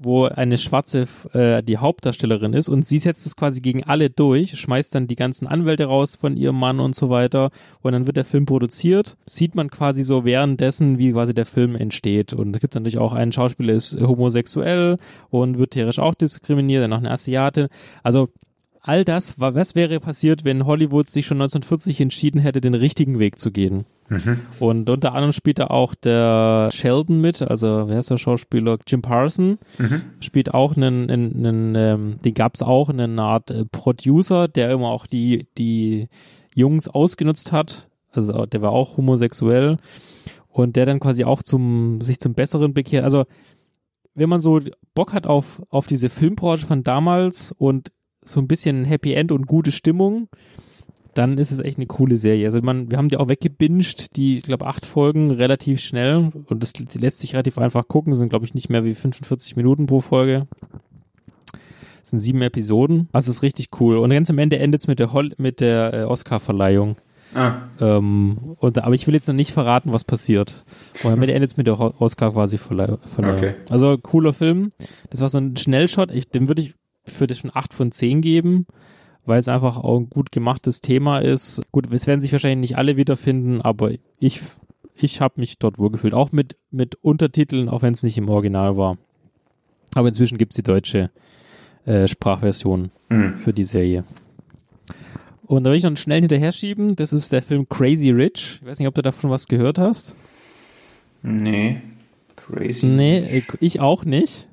wo 0.04 0.26
eine 0.26 0.58
Schwarze 0.58 1.08
äh, 1.34 1.64
die 1.64 1.78
Hauptdarstellerin 1.78 2.54
ist 2.54 2.70
und 2.70 2.86
sie 2.86 3.00
setzt 3.00 3.26
es 3.26 3.36
quasi 3.36 3.62
gegen 3.62 3.84
alle 3.84 4.10
durch, 4.10 4.60
schmeißt 4.60 4.94
dann 4.96 5.08
die 5.08 5.16
ganzen 5.16 5.48
Anwälte 5.48 5.86
raus 5.86 6.16
von 6.16 6.38
ihrem 6.38 6.60
Mann 6.60 6.80
und 6.80 6.96
so 6.96 7.10
weiter 7.10 7.50
und 7.82 7.94
dann 7.94 8.06
wird 8.06 8.18
der 8.18 8.26
Film 8.26 8.46
produziert, 8.46 9.18
sieht 9.26 9.56
man 9.56 9.70
quasi 9.70 10.04
so 10.04 10.26
währenddessen, 10.26 10.98
wie 10.98 11.12
quasi 11.12 11.34
der 11.34 11.46
Film 11.46 11.76
entsteht. 11.76 12.34
Und 12.34 12.54
da 12.54 12.60
gibt 12.60 12.74
es 12.74 12.80
natürlich 12.80 12.98
auch 12.98 13.14
einen 13.14 13.32
Schauspieler, 13.32 13.74
ist 13.74 14.00
homosexuell 14.00 14.98
und 15.30 15.58
wird 15.58 15.72
theoretisch 15.72 16.00
auch 16.00 16.16
diskriminiert, 16.16 16.84
dann 16.84 16.90
noch 16.90 16.98
eine 17.00 17.12
Asiate, 17.12 17.70
also 18.04 18.30
all 18.84 19.06
das, 19.06 19.40
was 19.40 19.76
wäre 19.76 20.00
passiert, 20.00 20.44
wenn 20.44 20.66
Hollywood 20.66 21.10
sich 21.10 21.26
schon 21.26 21.38
1940 21.42 22.02
entschieden 22.02 22.40
hätte, 22.40 22.62
den 22.62 22.74
richtigen 22.74 23.18
Weg 23.18 23.40
zu 23.40 23.52
gehen? 23.52 23.86
Mhm. 24.14 24.40
Und 24.60 24.90
unter 24.90 25.14
anderem 25.14 25.32
spielt 25.32 25.60
da 25.60 25.68
auch 25.68 25.96
der 25.96 26.70
Sheldon 26.72 27.22
mit, 27.22 27.42
also 27.42 27.86
wer 27.88 28.00
ist 28.00 28.10
der 28.10 28.18
Schauspieler? 28.18 28.78
Jim 28.88 29.02
Parson 29.02 29.58
mhm. 29.78 30.02
spielt 30.20 30.54
auch 30.54 30.76
einen, 30.76 31.10
einen, 31.10 31.46
einen 31.46 31.76
ähm, 31.76 32.20
den 32.24 32.34
gab 32.34 32.56
es 32.56 32.64
auch, 32.64 32.90
eine 32.90 33.22
Art 33.22 33.52
äh, 33.52 33.66
Producer, 33.66 34.48
der 34.48 34.72
immer 34.72 34.90
auch 34.90 35.08
die, 35.08 35.48
die 35.58 36.08
Jungs 36.56 36.88
ausgenutzt 36.88 37.52
hat. 37.52 37.90
Also 38.12 38.46
der 38.46 38.62
war 38.62 38.72
auch 38.72 38.98
homosexuell 38.98 39.78
und 40.50 40.76
der 40.76 40.86
dann 40.86 41.00
quasi 41.00 41.24
auch 41.24 41.42
zum, 41.42 42.00
sich 42.02 42.20
zum 42.20 42.36
Besseren 42.36 42.74
bekehrt. 42.74 43.04
Also 43.04 43.26
wenn 44.16 44.30
man 44.30 44.40
so 44.40 44.60
Bock 44.94 45.14
hat 45.14 45.26
auf, 45.26 45.64
auf 45.70 45.88
diese 45.88 46.10
Filmbranche 46.10 46.68
von 46.68 46.84
damals 46.84 47.52
und 47.52 47.92
so 48.22 48.40
ein 48.40 48.48
bisschen 48.48 48.86
Happy 48.86 49.14
End 49.14 49.32
und 49.32 49.48
gute 49.48 49.72
Stimmung, 49.72 50.30
dann 51.14 51.38
ist 51.38 51.52
es 51.52 51.60
echt 51.60 51.78
eine 51.78 51.88
coole 51.88 52.18
Serie. 52.18 52.46
Also 52.46 52.62
man, 52.62 52.90
wir 52.92 52.98
haben 52.98 53.10
die 53.10 53.18
auch 53.18 53.30
weggebinged, 53.30 54.16
die, 54.16 54.38
ich 54.38 54.44
glaube, 54.44 54.68
acht 54.68 54.86
Folgen 54.86 55.32
relativ 55.32 55.80
schnell 55.80 56.32
und 56.48 56.64
das 56.64 56.74
lässt 56.96 57.20
sich 57.20 57.34
relativ 57.34 57.58
einfach 57.58 57.88
gucken. 57.88 58.12
Das 58.12 58.20
sind, 58.20 58.30
glaube 58.30 58.46
ich, 58.46 58.54
nicht 58.54 58.70
mehr 58.70 58.84
wie 58.84 58.96
45 58.96 59.56
Minuten 59.56 59.86
pro 59.86 60.02
Folge. 60.02 60.48
Das 62.02 62.10
sind 62.10 62.20
sieben 62.20 62.42
Episoden. 62.42 63.08
Also 63.14 63.32
ist 63.32 63.44
richtig 63.44 63.70
cool. 63.80 63.98
Und 63.98 64.10
ganz 64.10 64.30
am 64.30 64.38
Ende 64.38 64.60
endet 64.60 64.82
es 64.82 64.88
mit 64.88 65.00
der, 65.00 65.14
Hol 65.14 65.32
mit 65.38 65.62
der 65.62 65.94
äh, 65.94 66.04
Oscar-Verleihung. 66.04 66.98
Ah. 67.34 67.54
Ähm, 67.80 68.38
und, 68.60 68.78
aber 68.80 68.94
ich 68.94 69.08
will 69.08 69.14
jetzt 69.14 69.28
noch 69.28 69.36
nicht 69.36 69.54
verraten, 69.54 69.94
was 69.94 70.04
passiert. 70.04 70.54
Und 71.04 71.14
am 71.14 71.22
Ende 71.22 71.34
endet 71.34 71.52
es 71.52 71.58
mit 71.58 71.68
der 71.68 71.80
Oscar 71.80 72.32
quasi 72.34 72.58
Verleihung. 72.58 73.00
Okay. 73.18 73.54
Also 73.70 73.98
cooler 73.98 74.34
Film. 74.34 74.72
Das 75.10 75.22
war 75.22 75.30
so 75.30 75.38
ein 75.38 75.58
Schnellshot. 75.58 76.12
Ich, 76.12 76.30
den 76.30 76.48
würde 76.48 76.62
ich 76.62 76.76
für 77.06 77.28
das 77.28 77.38
schon 77.38 77.52
acht 77.54 77.74
von 77.74 77.92
zehn 77.92 78.22
geben, 78.22 78.66
weil 79.26 79.40
es 79.40 79.48
einfach 79.48 79.78
auch 79.78 80.00
ein 80.00 80.10
gut 80.10 80.32
gemachtes 80.32 80.82
Thema 80.82 81.20
ist. 81.20 81.62
Gut, 81.72 81.92
es 81.92 82.08
werden 82.08 82.22
sich 82.22 82.32
wahrscheinlich 82.32 82.72
nicht 82.72 82.78
alle 82.78 82.98
wiederfinden, 82.98 83.62
aber 83.62 83.92
ich 84.20 84.42
ich 84.96 85.22
habe 85.22 85.40
mich 85.40 85.58
dort 85.58 85.80
wohlgefühlt, 85.80 86.14
auch 86.14 86.32
mit, 86.32 86.56
mit 86.72 86.96
Untertiteln, 86.96 87.70
auch 87.70 87.82
wenn 87.82 87.94
es 87.94 88.04
nicht 88.04 88.18
im 88.18 88.30
Original 88.30 88.78
war. 88.78 88.98
Aber 89.96 90.08
inzwischen 90.08 90.38
gibt 90.38 90.54
es 90.54 90.58
die 90.58 90.64
deutsche 90.64 91.12
äh, 91.86 92.08
Sprachversion 92.08 92.92
mhm. 93.10 93.34
für 93.36 93.54
die 93.54 93.64
Serie. 93.64 94.04
Und 95.46 95.66
da 95.66 95.72
will 95.72 95.78
ich 95.78 95.84
noch 95.84 95.96
schnell 95.98 96.22
hinterher 96.22 96.52
schieben. 96.52 96.96
Das 96.96 97.14
ist 97.14 97.32
der 97.32 97.42
Film 97.42 97.68
Crazy 97.68 98.12
Rich. 98.12 98.60
Ich 98.62 98.68
weiß 98.68 98.80
nicht, 98.80 98.88
ob 98.88 98.96
du 98.96 99.02
davon 99.02 99.30
was 99.30 99.48
gehört 99.48 99.78
hast. 99.78 100.16
Nee. 101.22 101.82
Crazy. 102.36 102.86
Nee, 102.86 103.44
ich 103.60 103.80
auch 103.80 104.06
nicht. 104.06 104.48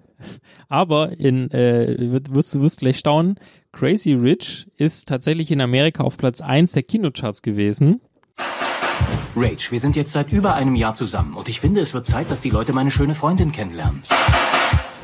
Aber 0.69 1.19
in, 1.19 1.51
äh, 1.51 1.97
wirst, 2.31 2.55
du 2.55 2.61
wirst 2.63 2.81
gleich 2.81 2.99
staunen, 2.99 3.37
Crazy 3.73 4.13
Rich 4.13 4.69
ist 4.77 5.09
tatsächlich 5.09 5.51
in 5.51 5.61
Amerika 5.61 6.03
auf 6.03 6.17
Platz 6.17 6.41
1 6.41 6.73
der 6.73 6.83
Kinocharts 6.83 7.43
gewesen. 7.43 8.01
Rach, 9.37 9.71
wir 9.71 9.81
sind 9.81 9.97
jetzt 9.97 10.13
seit 10.13 10.33
über 10.33 10.55
einem 10.55 10.75
Jahr 10.75 10.95
zusammen 10.95 11.35
und 11.35 11.49
ich 11.49 11.61
finde, 11.61 11.81
es 11.81 11.95
wird 11.95 12.05
Zeit, 12.07 12.31
dass 12.31 12.41
die 12.41 12.51
Leute 12.51 12.73
meine 12.73 12.91
schöne 12.91 13.15
Freundin 13.15 13.53
kennenlernen. 13.53 14.03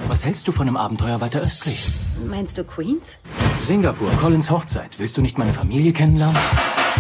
Was 0.09 0.25
hältst 0.25 0.47
du 0.47 0.53
von 0.53 0.69
einem 0.69 0.77
Abenteuer 0.77 1.21
weiter 1.21 1.41
östlich? 1.41 1.89
Meinst 2.27 2.59
du 2.59 2.65
Queens? 2.65 3.17
Singapur, 3.61 4.11
Collins 4.17 4.51
Hochzeit. 4.51 4.99
Willst 4.99 5.17
du 5.17 5.23
nicht 5.23 5.39
meine 5.39 5.53
Familie 5.53 5.93
kennenlernen? 5.93 6.37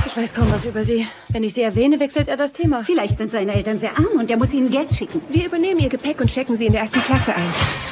Ich 0.07 0.17
weiß 0.17 0.35
kaum 0.35 0.51
was 0.51 0.65
über 0.65 0.83
sie. 0.83 1.07
Wenn 1.29 1.45
ich 1.45 1.53
sie 1.53 1.63
erwähne, 1.63 2.01
wechselt 2.01 2.29
er 2.29 2.37
das 2.37 2.53
Thema. 2.53 2.85
Vielleicht 2.85 3.19
sind 3.19 3.31
seine 3.31 3.55
Eltern 3.55 3.79
sehr 3.79 3.99
arm 3.99 4.19
und 4.19 4.31
er 4.31 4.39
muss 4.39 4.55
ihnen 4.55 4.71
Geld 4.71 4.95
schicken. 4.95 5.21
Wir 5.29 5.47
übernehmen 5.47 5.81
ihr 5.81 5.89
Gepäck 5.89 6.21
und 6.21 6.31
checken 6.31 6.57
sie 6.57 6.67
in 6.67 6.73
der 6.73 6.83
ersten 6.83 7.01
Klasse 7.01 7.35
ein. 7.35 7.86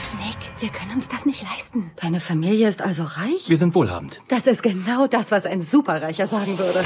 Wir 0.65 0.71
können 0.71 0.93
uns 0.95 1.11
das 1.11 1.27
nicht 1.27 1.43
leisten. 1.43 1.91
Deine 1.97 2.21
Familie 2.21 2.71
ist 2.71 2.81
also 2.81 3.03
reich? 3.03 3.51
Wir 3.51 3.57
sind 3.59 3.75
wohlhabend. 3.75 4.23
Das 4.29 4.47
ist 4.47 4.63
genau 4.63 5.07
das, 5.07 5.31
was 5.31 5.45
ein 5.45 5.61
Superreicher 5.61 6.27
sagen 6.27 6.59
würde. 6.59 6.83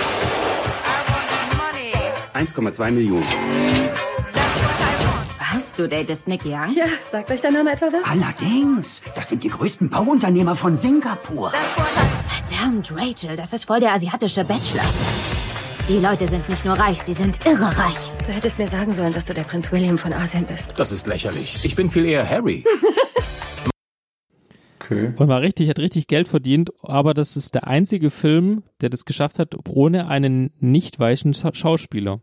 1,2 2.35 2.91
Millionen. 2.91 3.23
Was? 5.53 5.75
Du 5.75 5.89
datest 5.89 6.27
Nick 6.27 6.45
Young? 6.45 6.75
Ja, 6.75 6.87
sagt 7.09 7.31
euch 7.31 7.41
der 7.41 7.53
Name 7.53 7.71
etwa 7.71 7.87
was? 7.93 8.03
Allerdings. 8.03 9.01
Das 9.15 9.29
sind 9.29 9.45
die 9.45 9.49
größten 9.49 9.89
Bauunternehmer 9.89 10.57
von 10.57 10.77
Singapur. 10.77 11.53
Verdammt, 12.49 12.93
Rachel, 12.97 13.37
das 13.37 13.53
ist 13.53 13.65
voll 13.65 13.79
der 13.79 13.93
asiatische 13.93 14.43
Bachelor. 14.43 14.83
Die 15.89 16.01
Leute 16.01 16.27
sind 16.27 16.49
nicht 16.49 16.65
nur 16.65 16.75
reich, 16.75 17.01
sie 17.01 17.13
sind 17.13 17.39
irre 17.47 17.67
reich. 17.79 18.13
Du 18.27 18.33
hättest 18.33 18.59
mir 18.59 18.67
sagen 18.67 18.93
sollen, 18.93 19.13
dass 19.13 19.25
du 19.25 19.35
der 19.35 19.45
Prinz 19.45 19.71
William 19.71 19.99
von 19.99 20.13
Asien 20.13 20.47
bist. 20.47 20.75
Das 20.77 20.91
ist 20.91 21.07
lächerlich. 21.07 21.65
Ich 21.65 21.77
bin 21.77 21.89
viel 21.91 22.07
eher 22.07 22.29
Harry. 22.29 22.65
okay. 24.91 25.11
Und 25.17 25.29
war 25.29 25.41
richtig, 25.41 25.69
hat 25.69 25.79
richtig 25.79 26.07
Geld 26.07 26.29
verdient, 26.29 26.71
aber 26.83 27.15
das 27.15 27.37
ist 27.37 27.55
der 27.55 27.67
einzige 27.67 28.11
Film, 28.11 28.63
der 28.81 28.91
das 28.91 29.05
geschafft 29.05 29.39
hat, 29.39 29.55
ohne 29.69 30.09
einen 30.09 30.51
nicht 30.61 30.99
weichen 30.99 31.35
Schauspieler. 31.35 32.21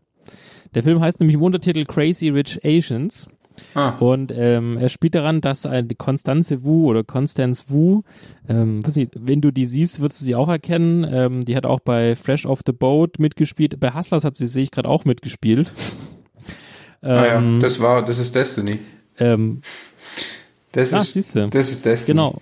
Der 0.74 0.84
Film 0.84 1.00
heißt 1.00 1.20
nämlich 1.20 1.36
im 1.36 1.42
Untertitel 1.42 1.86
Crazy 1.86 2.30
Rich 2.30 2.60
Asians. 2.64 3.30
Ah. 3.74 3.92
Und 4.00 4.34
ähm, 4.36 4.78
er 4.78 4.90
spielt 4.90 5.16
daran, 5.16 5.40
dass 5.40 5.66
eine 5.66 5.96
Konstanze 5.96 6.66
Wu 6.66 6.90
oder 6.90 7.06
Constance 7.06 7.66
Wu, 7.70 8.02
ähm, 8.50 8.86
weiß 8.86 8.98
nicht, 8.98 9.12
wenn 9.16 9.40
du 9.40 9.52
die 9.52 9.64
siehst, 9.64 10.02
wirst 10.02 10.20
du 10.20 10.26
sie 10.26 10.36
auch 10.36 10.50
erkennen. 10.50 11.08
Ähm, 11.10 11.46
die 11.46 11.56
hat 11.56 11.66
auch 11.66 11.80
bei 11.80 12.18
Fresh 12.18 12.46
Off 12.46 12.62
the 12.66 12.74
Boat 12.74 13.18
mitgespielt. 13.18 13.80
Bei 13.80 13.94
Hustlers 13.94 14.26
hat 14.26 14.36
sie, 14.36 14.48
sehe 14.48 14.64
ich 14.64 14.72
gerade, 14.72 14.90
auch 14.90 15.06
mitgespielt. 15.06 15.72
ah 17.02 17.08
ja, 17.08 17.38
ähm, 17.38 17.60
das 17.62 17.80
war, 17.80 18.04
das 18.04 18.20
ist 18.20 18.36
Destiny. 18.36 18.80
Ähm, 19.20 19.62
das 20.76 20.94
ah, 20.94 21.02
ist, 21.02 21.36
das 21.36 21.70
ist 21.70 21.86
Destiny. 21.86 22.18
Genau. 22.18 22.40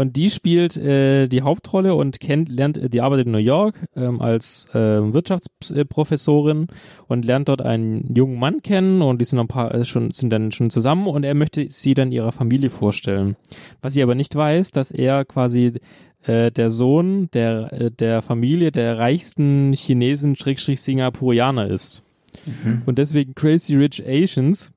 Und 0.00 0.16
die 0.16 0.30
spielt 0.30 0.78
äh, 0.78 1.28
die 1.28 1.42
Hauptrolle 1.42 1.94
und 1.94 2.20
kennt, 2.20 2.48
lernt, 2.48 2.80
die 2.94 3.02
arbeitet 3.02 3.26
in 3.26 3.32
New 3.32 3.38
York 3.38 3.74
ähm, 3.94 4.22
als 4.22 4.66
äh, 4.72 5.12
Wirtschaftsprofessorin 5.12 6.68
und 7.06 7.24
lernt 7.26 7.50
dort 7.50 7.60
einen 7.60 8.14
jungen 8.14 8.38
Mann 8.38 8.62
kennen 8.62 9.02
und 9.02 9.20
die 9.20 9.26
sind 9.26 9.38
ein 9.40 9.46
paar 9.46 9.74
äh, 9.74 9.84
schon 9.84 10.10
sind 10.12 10.30
dann 10.30 10.52
schon 10.52 10.70
zusammen 10.70 11.06
und 11.06 11.24
er 11.24 11.34
möchte 11.34 11.68
sie 11.68 11.92
dann 11.92 12.12
ihrer 12.12 12.32
Familie 12.32 12.70
vorstellen. 12.70 13.36
Was 13.82 13.92
sie 13.92 14.02
aber 14.02 14.14
nicht 14.14 14.34
weiß, 14.34 14.70
dass 14.70 14.90
er 14.90 15.26
quasi 15.26 15.74
äh, 16.22 16.50
der 16.50 16.70
Sohn 16.70 17.30
der 17.32 17.70
äh, 17.72 17.90
der 17.90 18.22
Familie 18.22 18.72
der 18.72 18.96
reichsten 18.96 19.74
Chinesen 19.74 20.34
Schrägstrich 20.34 20.80
Singapurianer 20.80 21.68
ist. 21.68 22.02
Mhm. 22.46 22.82
Und 22.86 22.96
deswegen 22.96 23.34
Crazy 23.34 23.76
Rich 23.76 24.02
Asians 24.06 24.72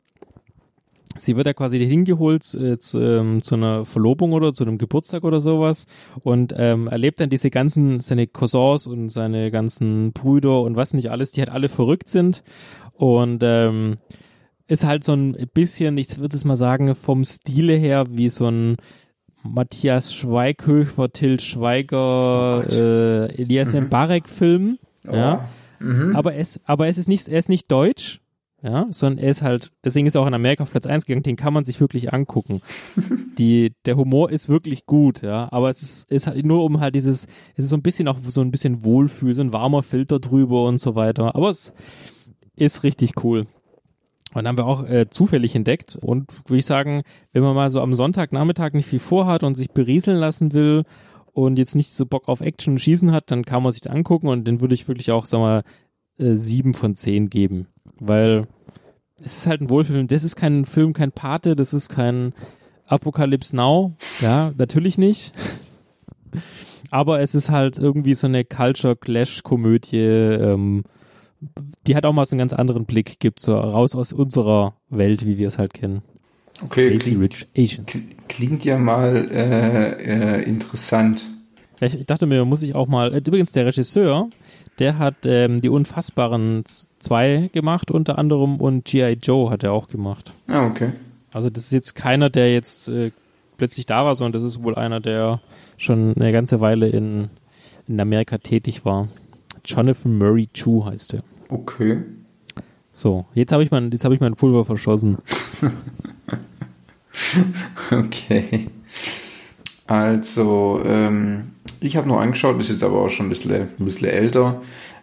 sie 1.17 1.35
wird 1.35 1.47
ja 1.47 1.53
quasi 1.53 1.79
hingeholt 1.85 2.53
äh, 2.53 2.77
zu, 2.79 2.99
ähm, 2.99 3.41
zu 3.41 3.55
einer 3.55 3.85
Verlobung 3.85 4.33
oder 4.33 4.53
zu 4.53 4.63
einem 4.63 4.77
Geburtstag 4.77 5.23
oder 5.23 5.41
sowas 5.41 5.85
und 6.23 6.53
ähm, 6.57 6.87
erlebt 6.87 7.19
dann 7.19 7.29
diese 7.29 7.49
ganzen, 7.49 7.99
seine 7.99 8.27
Cousins 8.27 8.87
und 8.87 9.09
seine 9.09 9.51
ganzen 9.51 10.13
Brüder 10.13 10.61
und 10.61 10.75
was 10.75 10.93
nicht 10.93 11.11
alles, 11.11 11.31
die 11.31 11.41
halt 11.41 11.49
alle 11.49 11.69
verrückt 11.69 12.09
sind 12.09 12.43
und 12.95 13.41
ähm, 13.43 13.97
ist 14.67 14.85
halt 14.85 15.03
so 15.03 15.13
ein 15.13 15.35
bisschen, 15.53 15.97
ich 15.97 16.17
würde 16.17 16.35
es 16.35 16.45
mal 16.45 16.55
sagen, 16.55 16.95
vom 16.95 17.23
Stile 17.23 17.73
her 17.73 18.05
wie 18.09 18.29
so 18.29 18.47
ein 18.47 18.77
Matthias 19.43 20.13
Schweighöfer, 20.13 21.11
Till 21.11 21.39
Schweiger, 21.39 22.59
oh 22.59 22.71
äh, 22.71 23.25
Elias 23.41 23.73
mhm. 23.73 23.85
Mbarek-Film. 23.85 24.79
Oh. 25.07 25.13
Ja. 25.13 25.49
Mhm. 25.79 26.15
Aber 26.15 26.35
es, 26.35 26.61
aber 26.65 26.87
es 26.87 26.97
ist 26.97 27.09
nicht, 27.09 27.27
er 27.27 27.39
ist 27.39 27.49
nicht 27.49 27.69
deutsch, 27.69 28.21
ja, 28.63 28.87
sondern 28.91 29.23
er 29.23 29.29
ist 29.29 29.41
halt, 29.41 29.71
deswegen 29.83 30.07
ist 30.07 30.15
er 30.15 30.21
auch 30.21 30.27
in 30.27 30.33
Amerika 30.33 30.63
auf 30.63 30.71
Platz 30.71 30.85
1 30.85 31.05
gegangen, 31.05 31.23
den 31.23 31.35
kann 31.35 31.53
man 31.53 31.65
sich 31.65 31.81
wirklich 31.81 32.13
angucken. 32.13 32.61
Die, 33.37 33.73
der 33.85 33.97
Humor 33.97 34.31
ist 34.31 34.47
wirklich 34.47 34.85
gut, 34.85 35.21
ja, 35.21 35.49
aber 35.51 35.69
es 35.69 35.81
ist, 35.83 36.09
ist 36.09 36.27
halt 36.27 36.45
nur 36.45 36.63
um 36.63 36.79
halt 36.79 36.95
dieses, 36.95 37.25
es 37.55 37.65
ist 37.65 37.69
so 37.71 37.75
ein 37.75 37.81
bisschen 37.81 38.07
auch 38.07 38.19
so 38.25 38.41
ein 38.41 38.51
bisschen 38.51 38.83
Wohlfühl, 38.83 39.33
so 39.33 39.41
ein 39.41 39.51
warmer 39.51 39.83
Filter 39.83 40.19
drüber 40.19 40.65
und 40.65 40.79
so 40.79 40.95
weiter, 40.95 41.35
aber 41.35 41.49
es 41.49 41.73
ist 42.55 42.83
richtig 42.83 43.23
cool. 43.23 43.47
Und 44.33 44.47
haben 44.47 44.57
wir 44.57 44.65
auch 44.65 44.87
äh, 44.87 45.09
zufällig 45.09 45.55
entdeckt 45.55 45.97
und 46.01 46.31
würde 46.47 46.59
ich 46.59 46.65
sagen, 46.65 47.01
wenn 47.33 47.43
man 47.43 47.55
mal 47.55 47.69
so 47.69 47.81
am 47.81 47.93
Sonntagnachmittag 47.93 48.73
nicht 48.73 48.87
viel 48.87 48.99
vorhat 48.99 49.43
und 49.43 49.55
sich 49.55 49.71
berieseln 49.71 50.17
lassen 50.17 50.53
will 50.53 50.83
und 51.33 51.57
jetzt 51.57 51.75
nicht 51.75 51.91
so 51.91 52.05
Bock 52.05 52.29
auf 52.29 52.41
Action 52.41 52.75
und 52.75 52.79
Schießen 52.79 53.11
hat, 53.11 53.29
dann 53.29 53.45
kann 53.45 53.61
man 53.61 53.71
sich 53.71 53.81
den 53.81 53.91
angucken 53.91 54.27
und 54.27 54.47
den 54.47 54.61
würde 54.61 54.73
ich 54.75 54.87
wirklich 54.87 55.11
auch, 55.11 55.25
sag 55.25 55.39
mal, 55.39 55.63
sieben 56.17 56.73
von 56.73 56.95
zehn 56.95 57.29
geben 57.29 57.67
weil 57.99 58.47
es 59.21 59.37
ist 59.37 59.47
halt 59.47 59.61
ein 59.61 59.69
Wohlfühlfilm. 59.69 60.07
Das 60.07 60.23
ist 60.23 60.35
kein 60.35 60.65
Film, 60.65 60.93
kein 60.93 61.11
Pate, 61.11 61.55
das 61.55 61.73
ist 61.73 61.89
kein 61.89 62.33
Apocalypse 62.87 63.55
Now. 63.55 63.95
Ja, 64.21 64.51
natürlich 64.57 64.97
nicht. 64.97 65.33
Aber 66.91 67.21
es 67.21 67.33
ist 67.33 67.49
halt 67.49 67.79
irgendwie 67.79 68.13
so 68.13 68.27
eine 68.27 68.43
Culture 68.43 68.95
Clash 68.95 69.41
Komödie, 69.41 69.97
ähm, 69.97 70.83
die 71.87 71.95
hat 71.95 72.05
auch 72.05 72.13
mal 72.13 72.25
so 72.25 72.35
einen 72.35 72.39
ganz 72.39 72.53
anderen 72.53 72.85
Blick 72.85 73.19
gibt, 73.19 73.39
so 73.39 73.57
raus 73.57 73.95
aus 73.95 74.13
unserer 74.13 74.75
Welt, 74.89 75.25
wie 75.25 75.37
wir 75.37 75.47
es 75.47 75.57
halt 75.57 75.73
kennen. 75.73 76.01
Okay, 76.63 76.91
Crazy 76.91 77.15
Rich 77.15 77.47
Asians. 77.57 78.03
Klingt 78.29 78.63
ja 78.63 78.77
mal 78.77 79.27
äh, 79.29 80.39
äh, 80.39 80.43
interessant. 80.43 81.29
Ich 81.81 82.05
dachte 82.05 82.27
mir, 82.27 82.45
muss 82.45 82.61
ich 82.63 82.75
auch 82.75 82.87
mal. 82.87 83.13
Äh, 83.13 83.17
übrigens, 83.17 83.51
der 83.51 83.65
Regisseur, 83.65 84.29
der 84.79 84.97
hat 84.97 85.15
ähm, 85.25 85.61
die 85.61 85.69
Unfassbaren 85.69 86.63
2 86.99 87.49
gemacht 87.53 87.91
unter 87.91 88.17
anderem 88.17 88.57
und 88.57 88.85
G.I. 88.85 89.17
Joe 89.21 89.49
hat 89.49 89.63
er 89.63 89.73
auch 89.73 89.87
gemacht. 89.87 90.33
Ah, 90.47 90.65
okay. 90.65 90.91
Also 91.31 91.49
das 91.49 91.65
ist 91.65 91.71
jetzt 91.71 91.95
keiner, 91.95 92.29
der 92.29 92.53
jetzt 92.53 92.87
äh, 92.87 93.11
plötzlich 93.57 93.85
da 93.85 94.05
war, 94.05 94.15
sondern 94.15 94.33
das 94.33 94.43
ist 94.43 94.63
wohl 94.63 94.75
einer, 94.75 94.99
der 94.99 95.41
schon 95.77 96.15
eine 96.15 96.31
ganze 96.31 96.61
Weile 96.61 96.87
in, 96.87 97.29
in 97.87 97.99
Amerika 97.99 98.37
tätig 98.37 98.85
war. 98.85 99.07
Jonathan 99.65 100.17
Murray 100.17 100.47
Chu 100.53 100.85
heißt 100.85 101.15
er. 101.15 101.23
Okay. 101.49 102.01
So, 102.91 103.25
jetzt 103.33 103.51
habe 103.51 103.63
ich 103.63 103.71
mein, 103.71 103.91
jetzt 103.91 104.05
habe 104.05 104.13
ich 104.13 104.21
mein 104.21 104.35
Pulver 104.35 104.65
verschossen. 104.65 105.17
okay. 107.91 108.67
Also, 109.87 110.81
ähm, 110.85 111.52
ich 111.83 111.97
habe 111.97 112.07
noch 112.07 112.19
angeschaut, 112.19 112.59
ist 112.59 112.69
jetzt 112.69 112.83
aber 112.83 112.99
auch 112.99 113.09
schon 113.09 113.25
ein 113.25 113.29
bisschen, 113.29 113.53
ein 113.53 113.85
bisschen 113.85 114.09
älter. 114.09 114.61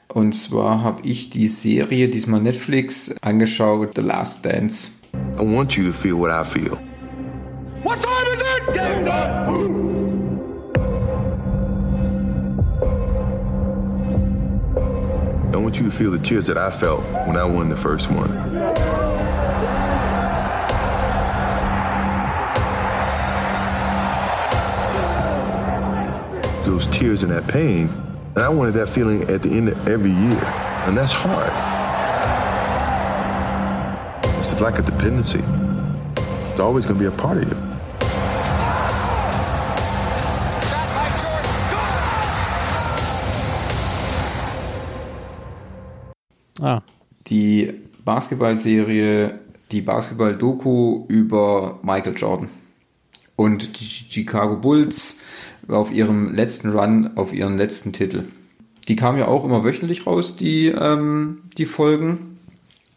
Und 0.09 0.33
zwar 0.33 0.83
habe 0.83 1.03
ich 1.07 1.31
die 1.31 1.47
Serie, 1.47 2.09
diesmal 2.09 2.41
Netflix, 2.41 3.15
angeschaut, 3.21 3.91
The 3.97 4.03
Last 4.03 4.45
Dance. 4.45 4.93
I 5.39 5.43
want 5.43 5.77
you 5.77 5.87
to 5.87 5.93
feel 5.93 6.15
what 6.15 6.31
I 6.31 6.45
feel. 6.45 6.79
What 7.85 7.99
time 8.01 8.33
is 8.33 8.41
it? 8.41 8.75
Game 8.75 9.05
time! 9.05 9.91
I 15.53 15.57
want 15.57 15.79
you 15.79 15.85
to 15.85 15.91
feel 15.91 16.11
the 16.11 16.19
tears 16.19 16.47
that 16.47 16.57
I 16.57 16.71
felt 16.71 17.03
when 17.27 17.37
I 17.37 17.45
won 17.45 17.69
the 17.69 17.77
first 17.77 18.11
one. 18.11 18.80
Those 26.81 26.99
tears 26.99 27.23
and 27.23 27.33
that 27.33 27.47
pain. 27.47 27.89
And 28.35 28.39
I 28.45 28.49
wanted 28.49 28.75
that 28.75 28.89
feeling 28.89 29.23
at 29.25 29.43
the 29.43 29.51
end 29.51 29.69
of 29.69 29.89
every 29.89 30.11
year. 30.11 30.45
And 30.87 30.97
that's 30.97 31.13
hard. 31.13 31.53
It's 34.39 34.59
like 34.61 34.79
a 34.79 34.83
dependency. 34.83 35.43
It's 36.51 36.61
always 36.61 36.87
going 36.87 36.99
to 36.99 37.01
be 37.01 37.07
a 37.07 37.11
part 37.11 37.39
of 37.39 37.49
you. 37.49 37.67
Ah. 46.63 46.81
die 47.25 47.73
Basketballserie, 48.05 49.41
die 49.73 49.81
Basketball-Doku 49.81 51.07
über 51.09 51.79
Michael 51.83 52.15
Jordan. 52.15 52.49
Und 53.41 53.81
die 53.81 53.85
Chicago 53.87 54.57
Bulls 54.57 55.17
auf 55.67 55.91
ihrem 55.91 56.35
letzten 56.35 56.73
Run, 56.73 57.13
auf 57.15 57.33
ihren 57.33 57.57
letzten 57.57 57.91
Titel. 57.95 58.25
Die 58.87 58.97
kamen 58.97 59.17
ja 59.17 59.29
auch 59.29 59.47
immer 59.47 59.65
wöchentlich 59.65 60.07
raus, 60.07 60.37
die, 60.37 60.67
ähm, 60.67 61.39
die 61.57 61.65
Folgen. 61.65 62.37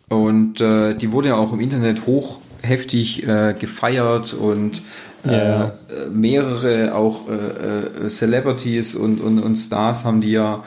Und 0.10 0.60
äh, 0.60 0.96
die 0.96 1.14
wurde 1.14 1.30
ja 1.30 1.38
auch 1.38 1.54
im 1.54 1.62
Internet 1.62 2.08
hoch 2.08 2.40
heftig 2.62 3.26
äh, 3.26 3.56
gefeiert 3.58 4.34
und 4.34 4.82
ja. 5.24 5.68
äh, 5.68 5.72
mehrere 6.12 6.94
auch 6.94 7.30
äh, 7.30 8.06
äh, 8.06 8.10
Celebrities 8.10 8.96
und, 8.96 9.22
und, 9.22 9.40
und 9.40 9.56
Stars 9.56 10.04
haben 10.04 10.20
die 10.20 10.32
ja 10.32 10.62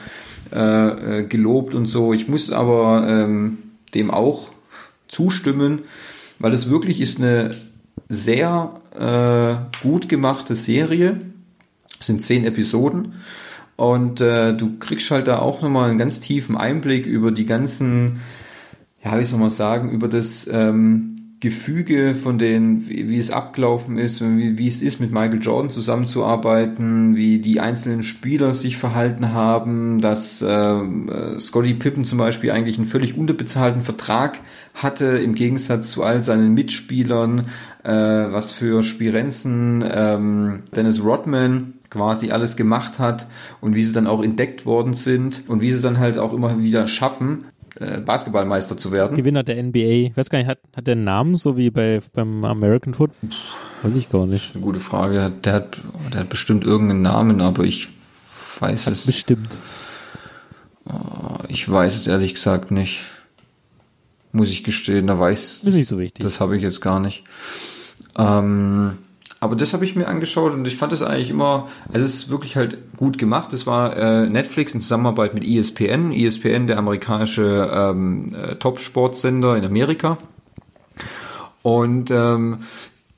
äh, 0.49 1.21
gelobt 1.21 1.75
und 1.75 1.85
so. 1.85 2.13
Ich 2.13 2.27
muss 2.27 2.51
aber 2.51 3.05
ähm, 3.07 3.59
dem 3.93 4.09
auch 4.09 4.49
zustimmen, 5.07 5.83
weil 6.39 6.53
es 6.53 6.67
wirklich 6.71 6.99
ist 6.99 7.19
eine 7.19 7.51
sehr 8.09 8.73
äh, 8.97 9.81
gut 9.81 10.09
gemachte 10.09 10.55
Serie. 10.55 11.19
Es 11.99 12.07
sind 12.07 12.21
zehn 12.21 12.45
Episoden 12.45 13.13
und 13.75 14.21
äh, 14.21 14.55
du 14.55 14.77
kriegst 14.79 15.09
halt 15.11 15.27
da 15.27 15.39
auch 15.39 15.61
nochmal 15.61 15.89
einen 15.89 15.99
ganz 15.99 16.19
tiefen 16.19 16.57
Einblick 16.57 17.05
über 17.05 17.31
die 17.31 17.45
ganzen, 17.45 18.19
ja, 19.03 19.19
wie 19.19 19.23
soll 19.23 19.39
man 19.39 19.49
sagen, 19.49 19.91
über 19.91 20.07
das 20.07 20.49
ähm, 20.51 21.17
Gefüge 21.39 22.15
von 22.15 22.39
den, 22.39 22.89
wie, 22.89 23.09
wie, 23.09 23.19
es 23.19 23.29
abgelaufen 23.29 23.99
ist, 23.99 24.21
wie, 24.21 24.57
wie 24.57 24.67
es 24.67 24.81
ist, 24.81 24.99
mit 24.99 25.11
Michael 25.11 25.39
Jordan 25.39 25.69
zusammenzuarbeiten, 25.69 27.15
wie 27.15 27.37
die 27.37 27.59
einzelnen 27.59 28.03
Spieler 28.03 28.53
sich 28.53 28.77
verhalten 28.77 29.33
haben, 29.33 30.01
dass 30.01 30.43
ähm, 30.47 31.09
äh, 31.09 31.39
Scotty 31.39 31.75
Pippen 31.75 32.05
zum 32.05 32.17
Beispiel 32.17 32.49
eigentlich 32.49 32.79
einen 32.79 32.87
völlig 32.87 33.15
unterbezahlten 33.15 33.83
Vertrag 33.83 34.39
hatte, 34.73 35.05
im 35.05 35.35
Gegensatz 35.35 35.91
zu 35.91 36.01
all 36.01 36.23
seinen 36.23 36.55
Mitspielern, 36.55 37.45
äh, 37.87 38.33
was 38.33 38.51
für 38.51 38.83
Spirenzen 38.83 39.83
ähm, 39.89 40.63
Dennis 40.75 41.01
Rodman 41.01 41.73
quasi 41.89 42.31
alles 42.31 42.57
gemacht 42.57 42.99
hat 42.99 43.27
und 43.61 43.75
wie 43.75 43.83
sie 43.83 43.93
dann 43.93 44.07
auch 44.07 44.21
entdeckt 44.21 44.65
worden 44.65 44.93
sind 44.93 45.43
und 45.47 45.61
wie 45.61 45.71
sie 45.71 45.81
dann 45.81 45.97
halt 45.97 46.17
auch 46.17 46.33
immer 46.33 46.59
wieder 46.59 46.85
schaffen, 46.87 47.45
äh, 47.79 48.01
Basketballmeister 48.01 48.75
zu 48.77 48.91
werden. 48.91 49.15
Gewinner 49.15 49.43
der 49.43 49.63
NBA. 49.63 50.09
Ich 50.09 50.17
weiß 50.17 50.29
gar 50.29 50.39
nicht, 50.39 50.49
hat, 50.49 50.59
hat 50.75 50.85
der 50.85 50.93
einen 50.93 51.05
Namen, 51.05 51.37
so 51.37 51.55
wie 51.55 51.69
bei, 51.69 52.01
beim 52.13 52.43
American 52.43 52.93
Football? 52.93 53.29
Weiß 53.83 53.95
ich 53.95 54.09
gar 54.09 54.27
nicht. 54.27 54.53
Eine 54.53 54.63
gute 54.63 54.81
Frage. 54.81 55.31
Der 55.45 55.53
hat, 55.53 55.77
der 56.11 56.21
hat 56.21 56.29
bestimmt 56.29 56.65
irgendeinen 56.65 57.03
Namen, 57.03 57.39
aber 57.39 57.63
ich 57.63 57.87
weiß 58.59 58.87
hat 58.87 58.93
es. 58.93 59.05
Bestimmt. 59.05 59.59
Oh, 60.89 61.37
ich 61.47 61.69
weiß 61.69 61.95
es 61.95 62.07
ehrlich 62.07 62.33
gesagt 62.33 62.71
nicht. 62.71 63.05
Muss 64.33 64.49
ich 64.49 64.65
gestehen, 64.65 65.07
da 65.07 65.17
weiß 65.17 65.61
ich. 65.61 65.69
Ist 65.69 65.75
nicht 65.75 65.87
so 65.87 65.97
wichtig. 65.97 66.21
Das 66.23 66.41
habe 66.41 66.57
ich 66.57 66.63
jetzt 66.63 66.81
gar 66.81 66.99
nicht. 66.99 67.23
Ähm, 68.17 68.97
aber 69.39 69.55
das 69.55 69.73
habe 69.73 69.85
ich 69.85 69.95
mir 69.95 70.07
angeschaut 70.07 70.53
und 70.53 70.65
ich 70.65 70.75
fand 70.75 70.93
es 70.93 71.03
eigentlich 71.03 71.29
immer, 71.29 71.67
also 71.93 72.05
es 72.05 72.15
ist 72.15 72.29
wirklich 72.29 72.55
halt 72.55 72.77
gut 72.97 73.19
gemacht. 73.19 73.53
Es 73.53 73.67
war 73.67 73.95
äh, 73.95 74.27
Netflix 74.27 74.73
in 74.73 74.81
Zusammenarbeit 74.81 75.35
mit 75.35 75.43
ESPN. 75.43 76.11
ESPN, 76.11 76.65
der 76.65 76.79
amerikanische 76.79 77.69
ähm, 77.71 78.33
äh, 78.33 78.55
Top-Sportsender 78.55 79.55
in 79.55 79.63
Amerika. 79.63 80.17
Und 81.61 82.09
ähm, 82.09 82.59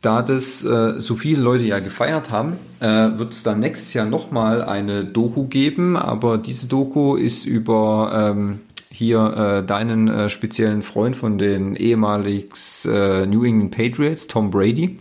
da 0.01 0.21
das 0.21 0.65
äh, 0.65 0.99
so 0.99 1.15
viele 1.15 1.41
Leute 1.41 1.63
ja 1.63 1.79
gefeiert 1.79 2.31
haben, 2.31 2.57
äh, 2.79 2.85
wird 2.85 3.33
es 3.33 3.43
dann 3.43 3.59
nächstes 3.59 3.93
Jahr 3.93 4.05
nochmal 4.05 4.61
eine 4.61 5.05
Doku 5.05 5.45
geben. 5.45 5.95
Aber 5.95 6.37
diese 6.37 6.67
Doku 6.67 7.15
ist 7.15 7.45
über 7.45 8.33
ähm, 8.35 8.59
hier 8.91 9.61
äh, 9.61 9.65
deinen 9.65 10.07
äh, 10.07 10.29
speziellen 10.29 10.81
Freund 10.81 11.15
von 11.15 11.37
den 11.37 11.75
ehemaligen 11.75 12.49
äh, 12.85 13.25
New 13.25 13.43
England 13.43 13.71
Patriots, 13.71 14.27
Tom 14.27 14.49
Brady. 14.49 14.97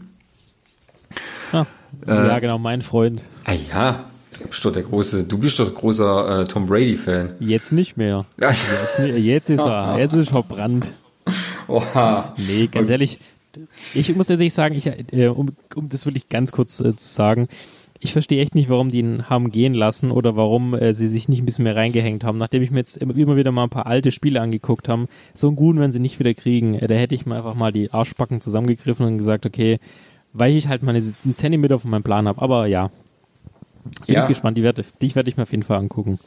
Ah, 1.53 1.67
ja, 2.07 2.37
äh, 2.37 2.41
genau, 2.41 2.59
mein 2.59 2.83
Freund. 2.83 3.23
Ah 3.45 3.55
ja, 3.73 4.05
du 4.39 4.49
bist 4.49 4.65
doch 4.65 4.73
der 4.73 4.83
große, 4.83 5.25
du 5.25 5.39
bist 5.39 5.59
doch 5.59 5.75
großer 5.75 6.41
äh, 6.41 6.45
Tom 6.45 6.67
Brady-Fan. 6.67 7.35
Jetzt 7.41 7.73
nicht 7.73 7.97
mehr. 7.97 8.27
Jetzt, 8.39 8.99
jetzt 8.99 9.51
ist 9.51 9.65
er, 9.65 9.99
jetzt 9.99 10.13
ist 10.13 10.29
er 10.29 10.33
verbrannt. 10.33 10.93
Oha. 11.67 12.35
Nee, 12.37 12.69
ganz 12.69 12.91
ehrlich, 12.91 13.19
ich 13.95 14.15
muss 14.15 14.29
tatsächlich 14.29 14.55
sagen, 14.55 14.75
ich, 14.75 14.87
äh, 14.87 15.29
um, 15.29 15.51
um 15.75 15.89
das 15.89 16.07
wirklich 16.07 16.29
ganz 16.29 16.53
kurz 16.53 16.77
zu 16.77 16.95
sagen, 16.97 17.49
ich 18.01 18.13
verstehe 18.13 18.41
echt 18.41 18.55
nicht, 18.55 18.69
warum 18.69 18.91
die 18.91 18.99
ihn 18.99 19.29
haben 19.29 19.51
gehen 19.51 19.75
lassen 19.75 20.11
oder 20.11 20.37
warum 20.37 20.75
äh, 20.75 20.95
sie 20.95 21.09
sich 21.09 21.29
nicht 21.29 21.41
ein 21.41 21.47
bisschen 21.47 21.65
mehr 21.65 21.77
reingehängt 21.77 22.25
haben. 22.25 22.39
Nachdem 22.39 22.63
ich 22.63 22.71
mir 22.71 22.79
jetzt 22.79 22.97
immer, 22.97 23.37
wieder 23.37 23.53
mal 23.53 23.65
ein 23.65 23.71
paar 23.71 23.87
alte 23.87 24.13
Spiele 24.13 24.41
angeguckt 24.41 24.89
habe, 24.89 25.07
so 25.35 25.49
einen 25.49 25.57
guten, 25.57 25.81
wenn 25.81 25.93
sie 25.93 26.01
nicht 26.01 26.19
wieder 26.19 26.35
kriegen, 26.35 26.75
äh, 26.75 26.87
da 26.87 26.95
hätte 26.95 27.15
ich 27.15 27.27
mal 27.27 27.39
einfach 27.39 27.55
mal 27.55 27.73
die 27.73 27.93
Arschbacken 27.93 28.41
zusammengegriffen 28.41 29.07
und 29.07 29.19
gesagt, 29.19 29.47
okay, 29.47 29.79
weil 30.33 30.55
ich 30.55 30.69
halt 30.69 30.83
mal 30.83 30.95
einen 30.95 31.35
Zentimeter 31.35 31.79
von 31.79 31.91
meinem 31.91 32.03
Plan 32.03 32.29
habe. 32.29 32.41
Aber 32.41 32.67
ja, 32.67 32.91
bin 34.07 34.15
ja. 34.15 34.23
ich 34.23 34.29
gespannt. 34.29 34.57
Die 34.57 34.63
werde, 34.63 34.85
dich 35.03 35.17
werde 35.17 35.29
ich 35.29 35.37
mir 35.37 35.45
auf 35.45 35.51
jeden 35.51 35.63
Fall 35.63 35.79
angucken. 35.79 36.19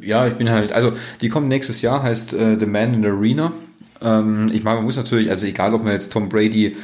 Ja, 0.00 0.26
ich 0.26 0.34
bin 0.34 0.48
halt, 0.50 0.72
also 0.72 0.92
die 1.20 1.28
kommt 1.28 1.48
nächstes 1.48 1.82
Jahr, 1.82 2.02
heißt 2.02 2.32
äh, 2.32 2.58
The 2.58 2.66
Man 2.66 2.94
in 2.94 3.02
the 3.02 3.08
Arena. 3.08 3.52
Ähm, 4.00 4.50
ich 4.52 4.64
meine, 4.64 4.76
man 4.76 4.84
muss 4.84 4.96
natürlich, 4.96 5.30
also 5.30 5.46
egal 5.46 5.74
ob 5.74 5.84
man 5.84 5.92
jetzt 5.92 6.12
Tom 6.12 6.28
Brady 6.28 6.76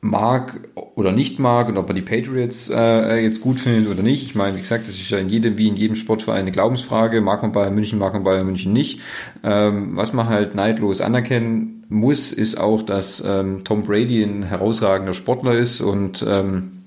mag 0.00 0.60
oder 0.94 1.10
nicht 1.10 1.38
mag 1.38 1.68
und 1.68 1.76
ob 1.76 1.88
man 1.88 1.96
die 1.96 2.02
Patriots 2.02 2.70
äh, 2.70 3.20
jetzt 3.20 3.40
gut 3.40 3.58
findet 3.58 3.90
oder 3.90 4.02
nicht. 4.02 4.22
Ich 4.22 4.34
meine, 4.34 4.56
wie 4.56 4.60
gesagt, 4.60 4.86
das 4.86 4.94
ist 4.94 5.10
ja 5.10 5.18
in 5.18 5.28
jedem, 5.28 5.58
wie 5.58 5.68
in 5.68 5.76
jedem 5.76 5.96
Sportverein 5.96 6.42
eine 6.42 6.52
Glaubensfrage. 6.52 7.20
Mag 7.20 7.42
man 7.42 7.52
Bayern 7.52 7.74
München, 7.74 7.98
mag 7.98 8.12
man 8.12 8.22
Bayern 8.22 8.46
München 8.46 8.72
nicht. 8.72 9.00
Ähm, 9.42 9.96
was 9.96 10.12
man 10.12 10.28
halt 10.28 10.54
neidlos 10.54 11.00
anerkennen 11.00 11.84
muss, 11.88 12.32
ist 12.32 12.60
auch, 12.60 12.82
dass 12.82 13.24
ähm, 13.26 13.64
Tom 13.64 13.82
Brady 13.84 14.22
ein 14.22 14.44
herausragender 14.44 15.14
Sportler 15.14 15.54
ist 15.54 15.80
und 15.80 16.24
ähm, 16.28 16.78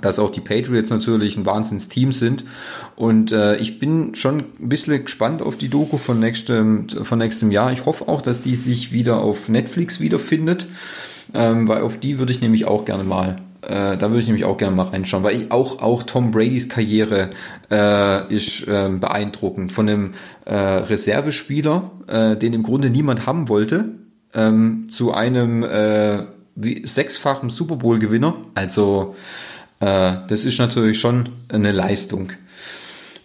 dass 0.00 0.18
auch 0.18 0.30
die 0.30 0.40
Patriots 0.40 0.90
natürlich 0.90 1.36
ein 1.36 1.46
Wahnsinnsteam 1.46 2.12
sind. 2.12 2.44
Und 2.96 3.32
äh, 3.32 3.56
ich 3.56 3.78
bin 3.78 4.14
schon 4.14 4.44
ein 4.60 4.68
bisschen 4.68 5.04
gespannt 5.04 5.42
auf 5.42 5.56
die 5.56 5.68
Doku 5.68 5.96
von 5.96 6.20
nächstem, 6.20 6.88
von 6.88 7.18
nächstem 7.18 7.50
Jahr. 7.50 7.72
Ich 7.72 7.86
hoffe 7.86 8.08
auch, 8.08 8.22
dass 8.22 8.42
die 8.42 8.54
sich 8.54 8.92
wieder 8.92 9.20
auf 9.20 9.48
Netflix 9.48 10.00
wiederfindet 10.00 10.66
ähm, 11.34 11.68
weil 11.68 11.82
auf 11.82 11.98
die 11.98 12.18
würde 12.18 12.32
ich 12.32 12.40
nämlich 12.40 12.64
auch 12.64 12.84
gerne 12.84 13.04
mal 13.04 13.36
äh, 13.68 13.96
da 13.96 14.10
würde 14.10 14.20
ich 14.20 14.26
nämlich 14.26 14.44
auch 14.44 14.56
gerne 14.56 14.76
mal 14.76 14.84
reinschauen, 14.84 15.24
weil 15.24 15.36
ich 15.36 15.50
auch, 15.50 15.80
auch 15.80 16.02
Tom 16.02 16.30
Bradys 16.30 16.68
Karriere 16.68 17.30
äh, 17.70 18.34
ist 18.34 18.66
äh, 18.68 18.88
beeindruckend. 18.88 19.72
Von 19.72 19.88
einem 19.88 20.14
äh, 20.44 20.54
Reservespieler, 20.54 21.90
äh, 22.06 22.36
den 22.36 22.52
im 22.52 22.62
Grunde 22.62 22.90
niemand 22.90 23.26
haben 23.26 23.48
wollte, 23.48 23.86
ähm, 24.34 24.88
zu 24.90 25.12
einem 25.12 25.62
äh, 25.62 26.24
wie, 26.56 26.86
sechsfachen 26.86 27.50
Super 27.50 27.76
Bowl-Gewinner. 27.76 28.34
Also 28.54 29.14
äh, 29.80 30.12
das 30.28 30.44
ist 30.44 30.58
natürlich 30.58 31.00
schon 31.00 31.30
eine 31.48 31.72
Leistung. 31.72 32.32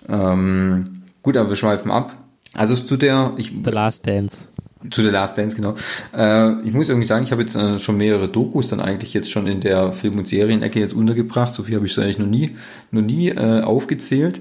Ähm, 0.07 1.01
gut, 1.22 1.38
aber 1.38 1.49
wir 1.49 1.55
schweifen 1.55 1.91
ab. 1.91 2.14
Also 2.53 2.76
zu 2.76 2.97
der... 2.97 3.34
Ich, 3.38 3.51
The 3.64 3.72
Last 3.72 4.07
Dance. 4.07 4.47
Zu 4.92 5.04
The 5.04 5.10
Last 5.10 5.38
Dance, 5.38 5.58
genau. 5.58 5.76
Äh, 6.16 6.62
ich 6.62 6.74
muss 6.74 6.88
irgendwie 6.88 7.06
sagen, 7.06 7.26
ich 7.26 7.32
habe 7.32 7.42
jetzt 7.42 7.56
äh, 7.56 7.80
schon 7.80 7.98
mehrere 7.98 8.30
Dokus 8.30 8.70
dann 8.70 8.80
eigentlich 8.80 9.14
jetzt 9.14 9.30
schon 9.30 9.46
in 9.46 9.60
der 9.60 9.92
Film- 9.92 10.18
und 10.18 10.28
Serienecke 10.28 10.80
jetzt 10.80 10.94
untergebracht. 10.94 11.54
So 11.54 11.64
viel 11.64 11.76
habe 11.76 11.86
ich 11.86 11.92
es 11.92 12.00
eigentlich 12.00 12.20
noch 12.20 12.28
nie, 12.28 12.56
noch 12.92 13.02
nie 13.02 13.30
äh, 13.30 13.62
aufgezählt. 13.62 14.40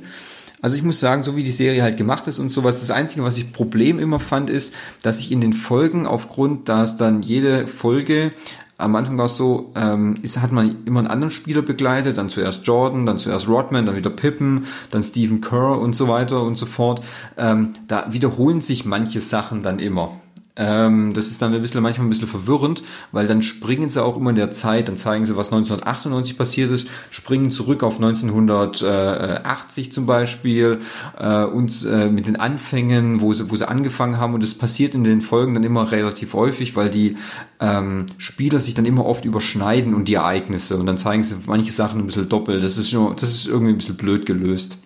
Also 0.62 0.76
ich 0.76 0.82
muss 0.82 1.01
sagen, 1.01 1.24
so 1.24 1.36
wie 1.36 1.43
die 1.43 1.51
Serie 1.51 1.82
halt 1.82 1.97
gemacht 1.97 2.26
ist 2.28 2.39
und 2.39 2.51
sowas, 2.51 2.80
das 2.80 2.91
Einzige, 2.91 3.24
was 3.24 3.39
ich 3.39 3.53
Problem 3.53 3.99
immer 3.99 4.20
fand, 4.20 4.49
ist, 4.51 4.74
dass 5.03 5.20
ich 5.20 5.32
in 5.32 5.41
den 5.41 5.53
Folgen 5.53 6.07
aufgrund, 6.07 6.68
dass 6.68 6.97
dann 6.97 7.22
jede 7.22 7.66
Folge 7.66 8.32
am 8.76 8.95
Anfang 8.95 9.18
war 9.18 9.26
es 9.26 9.36
so, 9.36 9.72
ähm, 9.74 10.18
ist, 10.22 10.41
hat 10.41 10.53
man 10.53 10.84
immer 10.84 11.01
einen 11.01 11.09
anderen 11.09 11.32
Spieler 11.32 11.62
begleitet, 11.62 12.16
dann 12.16 12.30
zuerst 12.30 12.64
Jordan, 12.64 13.07
dann 13.07 13.18
zuerst 13.18 13.49
Rodman, 13.49 13.86
dann 13.86 13.97
wieder 13.97 14.11
Pippen, 14.11 14.66
dann 14.93 15.03
Stephen 15.03 15.41
Kerr 15.41 15.80
und 15.80 15.97
so 15.97 16.07
weiter 16.07 16.43
und 16.43 16.57
so 16.57 16.64
fort. 16.64 17.05
Ähm, 17.36 17.72
da 17.89 18.12
wiederholen 18.12 18.61
sich 18.61 18.84
manche 18.84 19.18
Sachen 19.18 19.64
dann 19.64 19.80
immer. 19.80 20.12
Ähm, 20.59 21.14
das 21.14 21.28
ist 21.28 21.40
dann 21.40 21.54
ein 21.54 21.62
bisschen, 21.62 21.82
manchmal 21.82 22.06
ein 22.06 22.11
bisschen 22.11 22.26
verwirrend, 22.28 22.82
weil 23.12 23.28
dann 23.28 23.42
springen 23.42 23.88
sie 23.88 24.02
auch 24.02 24.16
immer 24.16 24.30
in 24.30 24.36
der 24.36 24.50
Zeit, 24.50 24.88
dann 24.88 24.96
zeigen 24.96 25.24
sie, 25.24 25.36
was 25.36 25.52
1998 25.52 26.36
passiert 26.36 26.72
ist, 26.72 26.88
springen 27.11 27.52
zurück 27.52 27.84
auf 27.84 27.96
1980 28.02 29.92
zum 29.92 30.06
Beispiel 30.06 30.80
äh, 31.16 31.44
und 31.44 31.86
äh, 31.88 32.09
mit 32.09 32.26
den 32.26 32.36
Anfängen, 32.36 33.20
wo 33.20 33.32
sie, 33.32 33.50
wo 33.50 33.56
sie 33.56 33.68
angefangen 33.68 34.18
haben 34.18 34.34
und 34.34 34.42
das 34.42 34.54
passiert 34.54 34.96
in 34.96 35.04
den 35.04 35.20
Folgen 35.20 35.54
dann 35.54 35.62
immer 35.62 35.92
relativ 35.92 36.34
häufig, 36.34 36.74
weil 36.74 36.90
die 36.90 37.16
ähm, 37.61 38.06
Spieler 38.18 38.59
sich 38.59 38.74
dann 38.74 38.84
immer 38.84 39.06
oft 39.06 39.24
überschneiden 39.24 39.94
und 39.94 40.09
die 40.09 40.14
Ereignisse 40.14 40.76
und 40.76 40.86
dann 40.86 40.98
zeigen 40.98 41.22
sie 41.22 41.36
manche 41.46 41.70
Sachen 41.70 42.00
ein 42.00 42.06
bisschen 42.06 42.28
doppelt. 42.28 42.64
Das 42.64 42.76
ist, 42.76 42.92
das 43.16 43.30
ist 43.30 43.46
irgendwie 43.46 43.72
ein 43.72 43.78
bisschen 43.78 43.96
blöd 43.96 44.26
gelöst. 44.26 44.78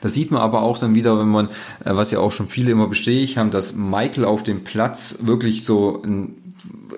Das 0.00 0.14
sieht 0.14 0.30
man 0.30 0.40
aber 0.40 0.62
auch 0.62 0.78
dann 0.78 0.94
wieder, 0.94 1.18
wenn 1.18 1.28
man, 1.28 1.46
äh, 1.84 1.94
was 1.94 2.10
ja 2.10 2.18
auch 2.18 2.32
schon 2.32 2.48
viele 2.48 2.72
immer 2.72 2.86
bestätigt 2.86 3.36
haben, 3.36 3.50
dass 3.50 3.74
Michael 3.74 4.24
auf 4.24 4.42
dem 4.42 4.64
Platz 4.64 5.18
wirklich 5.22 5.64
so 5.64 6.02
ein 6.02 6.34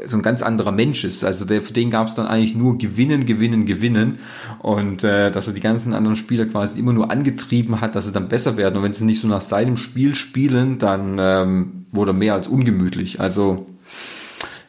so 0.06 0.16
ein 0.16 0.22
ganz 0.22 0.42
anderer 0.42 0.72
Mensch 0.72 1.04
ist. 1.04 1.24
Also 1.24 1.44
der, 1.44 1.62
für 1.62 1.72
den 1.72 1.90
gab 1.90 2.08
es 2.08 2.14
dann 2.14 2.26
eigentlich 2.26 2.54
nur 2.54 2.78
Gewinnen, 2.78 3.26
Gewinnen, 3.26 3.66
Gewinnen. 3.66 4.18
Und 4.60 5.04
äh, 5.04 5.30
dass 5.30 5.48
er 5.48 5.54
die 5.54 5.60
ganzen 5.60 5.94
anderen 5.94 6.16
Spieler 6.16 6.46
quasi 6.46 6.78
immer 6.78 6.92
nur 6.92 7.10
angetrieben 7.10 7.80
hat, 7.80 7.94
dass 7.94 8.06
sie 8.06 8.12
dann 8.12 8.28
besser 8.28 8.56
werden. 8.56 8.76
Und 8.76 8.82
wenn 8.82 8.94
sie 8.94 9.04
nicht 9.04 9.20
so 9.20 9.28
nach 9.28 9.40
seinem 9.40 9.76
Spiel 9.76 10.14
spielen, 10.14 10.78
dann 10.78 11.16
ähm, 11.18 11.86
wurde 11.92 12.12
er 12.12 12.14
mehr 12.14 12.34
als 12.34 12.48
ungemütlich. 12.48 13.20
Also 13.20 13.66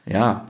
ja, 0.06 0.46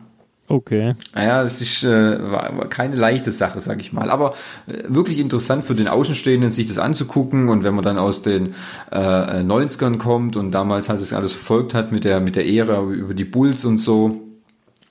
Okay. 0.51 0.95
Ja, 1.15 1.43
es 1.43 1.61
ist 1.61 1.83
äh, 1.83 2.31
war 2.31 2.67
keine 2.69 2.95
leichte 2.95 3.31
Sache, 3.31 3.59
sag 3.59 3.79
ich 3.81 3.93
mal. 3.93 4.09
Aber 4.09 4.33
äh, 4.65 4.81
wirklich 4.87 5.19
interessant 5.19 5.63
für 5.63 5.75
den 5.75 5.87
Außenstehenden, 5.87 6.49
sich 6.49 6.67
das 6.67 6.79
anzugucken. 6.79 7.49
Und 7.49 7.63
wenn 7.63 7.75
man 7.75 7.83
dann 7.83 7.99
aus 7.99 8.23
den 8.23 8.55
äh, 8.91 8.97
90ern 8.97 9.99
kommt 9.99 10.35
und 10.35 10.51
damals 10.51 10.89
halt 10.89 11.01
das 11.01 11.13
alles 11.13 11.33
verfolgt 11.33 11.75
hat 11.75 11.91
mit 11.91 12.03
der 12.03 12.19
mit 12.19 12.35
der 12.35 12.47
Ära 12.47 12.81
über 12.81 13.13
die 13.13 13.25
Bulls 13.25 13.63
und 13.63 13.77
so, 13.77 14.21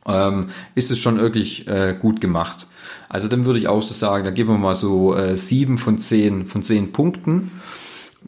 ähm, 0.07 0.47
ist 0.77 0.93
es 0.93 1.01
schon 1.01 1.19
wirklich 1.19 1.67
äh, 1.67 1.97
gut 2.01 2.21
gemacht. 2.21 2.69
Also 3.09 3.27
dann 3.27 3.45
würde 3.45 3.59
ich 3.59 3.67
auch 3.67 3.83
so 3.83 3.95
sagen, 3.95 4.25
da 4.25 4.31
geben 4.31 4.51
wir 4.51 4.59
mal 4.59 4.77
so 4.77 5.17
äh, 5.17 5.37
sieben 5.37 5.77
von 5.77 5.99
zehn 5.99 6.47
von 6.47 6.63
zehn 6.63 6.93
Punkten. 6.93 7.51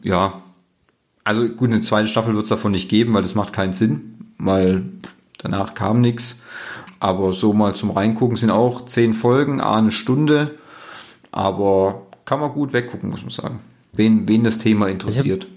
Ja, 0.03 0.33
also 1.23 1.47
gut, 1.47 1.69
eine 1.69 1.79
zweite 1.79 2.09
Staffel 2.09 2.33
wird 2.33 2.43
es 2.43 2.49
davon 2.49 2.73
nicht 2.73 2.89
geben, 2.89 3.13
weil 3.13 3.23
das 3.23 3.35
macht 3.35 3.53
keinen 3.53 3.71
Sinn, 3.71 4.17
weil 4.37 4.83
danach 5.37 5.75
kam 5.75 6.01
nichts. 6.01 6.41
Aber 7.01 7.33
so 7.33 7.51
mal 7.51 7.73
zum 7.73 7.89
Reingucken 7.89 8.37
sind 8.37 8.51
auch 8.51 8.85
zehn 8.85 9.15
Folgen, 9.15 9.59
eine 9.59 9.89
Stunde. 9.89 10.51
Aber 11.31 12.03
kann 12.25 12.39
man 12.39 12.51
gut 12.51 12.73
weggucken, 12.73 13.09
muss 13.09 13.23
man 13.23 13.31
sagen. 13.31 13.59
Wen, 13.91 14.27
wen 14.27 14.43
das 14.43 14.59
Thema 14.59 14.87
interessiert. 14.87 15.47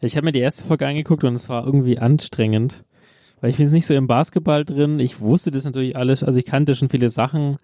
Ich 0.00 0.12
habe 0.14 0.16
hab 0.16 0.24
mir 0.24 0.32
die 0.32 0.40
erste 0.40 0.64
Folge 0.64 0.86
angeguckt 0.86 1.24
und 1.24 1.34
es 1.34 1.50
war 1.50 1.66
irgendwie 1.66 1.98
anstrengend. 1.98 2.84
Weil 3.42 3.50
ich 3.50 3.58
bin 3.58 3.66
jetzt 3.66 3.74
nicht 3.74 3.84
so 3.84 3.92
im 3.92 4.06
Basketball 4.06 4.64
drin. 4.64 4.98
Ich 4.98 5.20
wusste 5.20 5.50
das 5.50 5.64
natürlich 5.64 5.94
alles, 5.94 6.24
also 6.24 6.38
ich 6.38 6.46
kannte 6.46 6.74
schon 6.74 6.88
viele 6.88 7.10
Sachen. 7.10 7.58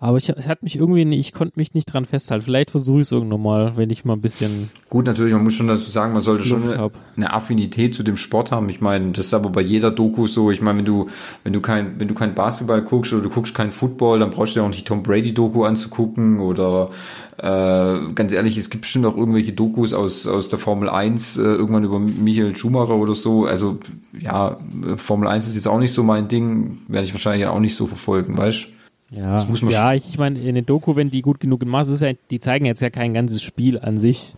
Aber 0.00 0.18
ich, 0.18 0.28
es 0.28 0.46
hat 0.46 0.62
mich 0.62 0.76
irgendwie, 0.76 1.04
nicht, 1.04 1.18
ich 1.18 1.32
konnte 1.32 1.58
mich 1.58 1.74
nicht 1.74 1.86
dran 1.86 2.04
festhalten. 2.04 2.44
Vielleicht 2.44 2.70
versuche 2.70 3.00
ich 3.00 3.08
es 3.08 3.12
irgendwann 3.12 3.42
mal, 3.42 3.76
wenn 3.76 3.90
ich 3.90 4.04
mal 4.04 4.12
ein 4.12 4.20
bisschen. 4.20 4.70
Gut, 4.88 5.06
natürlich, 5.06 5.32
man 5.32 5.42
muss 5.42 5.54
schon 5.54 5.66
dazu 5.66 5.90
sagen, 5.90 6.12
man 6.12 6.22
sollte 6.22 6.48
Luft 6.48 6.62
schon 6.62 6.72
eine, 6.72 6.90
eine, 7.16 7.32
Affinität 7.32 7.94
zu 7.94 8.04
dem 8.04 8.16
Sport 8.16 8.52
haben. 8.52 8.68
Ich 8.68 8.80
meine, 8.80 9.10
das 9.10 9.26
ist 9.26 9.34
aber 9.34 9.50
bei 9.50 9.60
jeder 9.60 9.90
Doku 9.90 10.28
so. 10.28 10.52
Ich 10.52 10.60
meine, 10.60 10.78
wenn 10.78 10.84
du, 10.84 11.08
wenn 11.42 11.52
du 11.52 11.60
kein, 11.60 11.98
wenn 11.98 12.06
du 12.06 12.14
kein 12.14 12.34
Basketball 12.34 12.82
guckst 12.82 13.12
oder 13.12 13.22
du 13.22 13.30
guckst 13.30 13.54
kein 13.54 13.72
Football, 13.72 14.20
dann 14.20 14.30
brauchst 14.30 14.54
du 14.54 14.60
ja 14.60 14.66
auch 14.66 14.70
nicht 14.70 14.86
Tom 14.86 15.02
Brady 15.02 15.34
Doku 15.34 15.64
anzugucken 15.64 16.38
oder 16.38 16.90
äh, 17.38 18.12
ganz 18.14 18.32
ehrlich, 18.32 18.56
es 18.56 18.70
gibt 18.70 18.82
bestimmt 18.82 19.06
auch 19.06 19.16
irgendwelche 19.16 19.52
Dokus 19.52 19.92
aus, 19.94 20.26
aus 20.26 20.48
der 20.48 20.58
Formel 20.60 20.88
1, 20.88 21.38
äh, 21.38 21.42
irgendwann 21.42 21.84
über 21.84 21.98
Michael 21.98 22.54
Schumacher 22.56 22.94
oder 22.94 23.14
so. 23.14 23.46
Also 23.46 23.78
ja, 24.20 24.56
Formel 24.96 25.28
1 25.28 25.48
ist 25.48 25.56
jetzt 25.56 25.68
auch 25.68 25.78
nicht 25.80 25.92
so 25.92 26.04
mein 26.04 26.28
Ding, 26.28 26.78
werde 26.86 27.04
ich 27.04 27.14
wahrscheinlich 27.14 27.46
auch 27.48 27.60
nicht 27.60 27.74
so 27.74 27.86
verfolgen, 27.86 28.38
weißt 28.38 28.64
du? 28.64 28.77
Ja, 29.10 29.34
das 29.34 29.48
muss 29.48 29.62
man 29.62 29.72
ja 29.72 29.94
ich, 29.94 30.18
meine, 30.18 30.38
in 30.38 30.54
den 30.54 30.66
Doku, 30.66 30.96
wenn 30.96 31.10
die 31.10 31.22
gut 31.22 31.40
genug 31.40 31.60
gemacht 31.60 31.86
sind, 31.86 32.00
ja, 32.00 32.12
die 32.30 32.40
zeigen 32.40 32.66
jetzt 32.66 32.80
ja 32.80 32.90
kein 32.90 33.14
ganzes 33.14 33.42
Spiel 33.42 33.78
an 33.78 33.98
sich. 33.98 34.34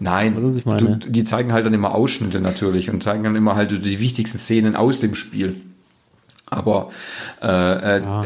Nein, 0.00 0.34
du, 0.36 0.96
die 0.96 1.24
zeigen 1.24 1.52
halt 1.52 1.66
dann 1.66 1.74
immer 1.74 1.94
Ausschnitte 1.94 2.40
natürlich 2.40 2.90
und 2.90 3.02
zeigen 3.02 3.24
dann 3.24 3.34
immer 3.34 3.56
halt 3.56 3.84
die 3.84 4.00
wichtigsten 4.00 4.38
Szenen 4.38 4.76
aus 4.76 5.00
dem 5.00 5.14
Spiel. 5.14 5.56
Aber 6.50 6.90
äh, 7.42 7.98
äh, 7.98 8.02
ja. 8.02 8.22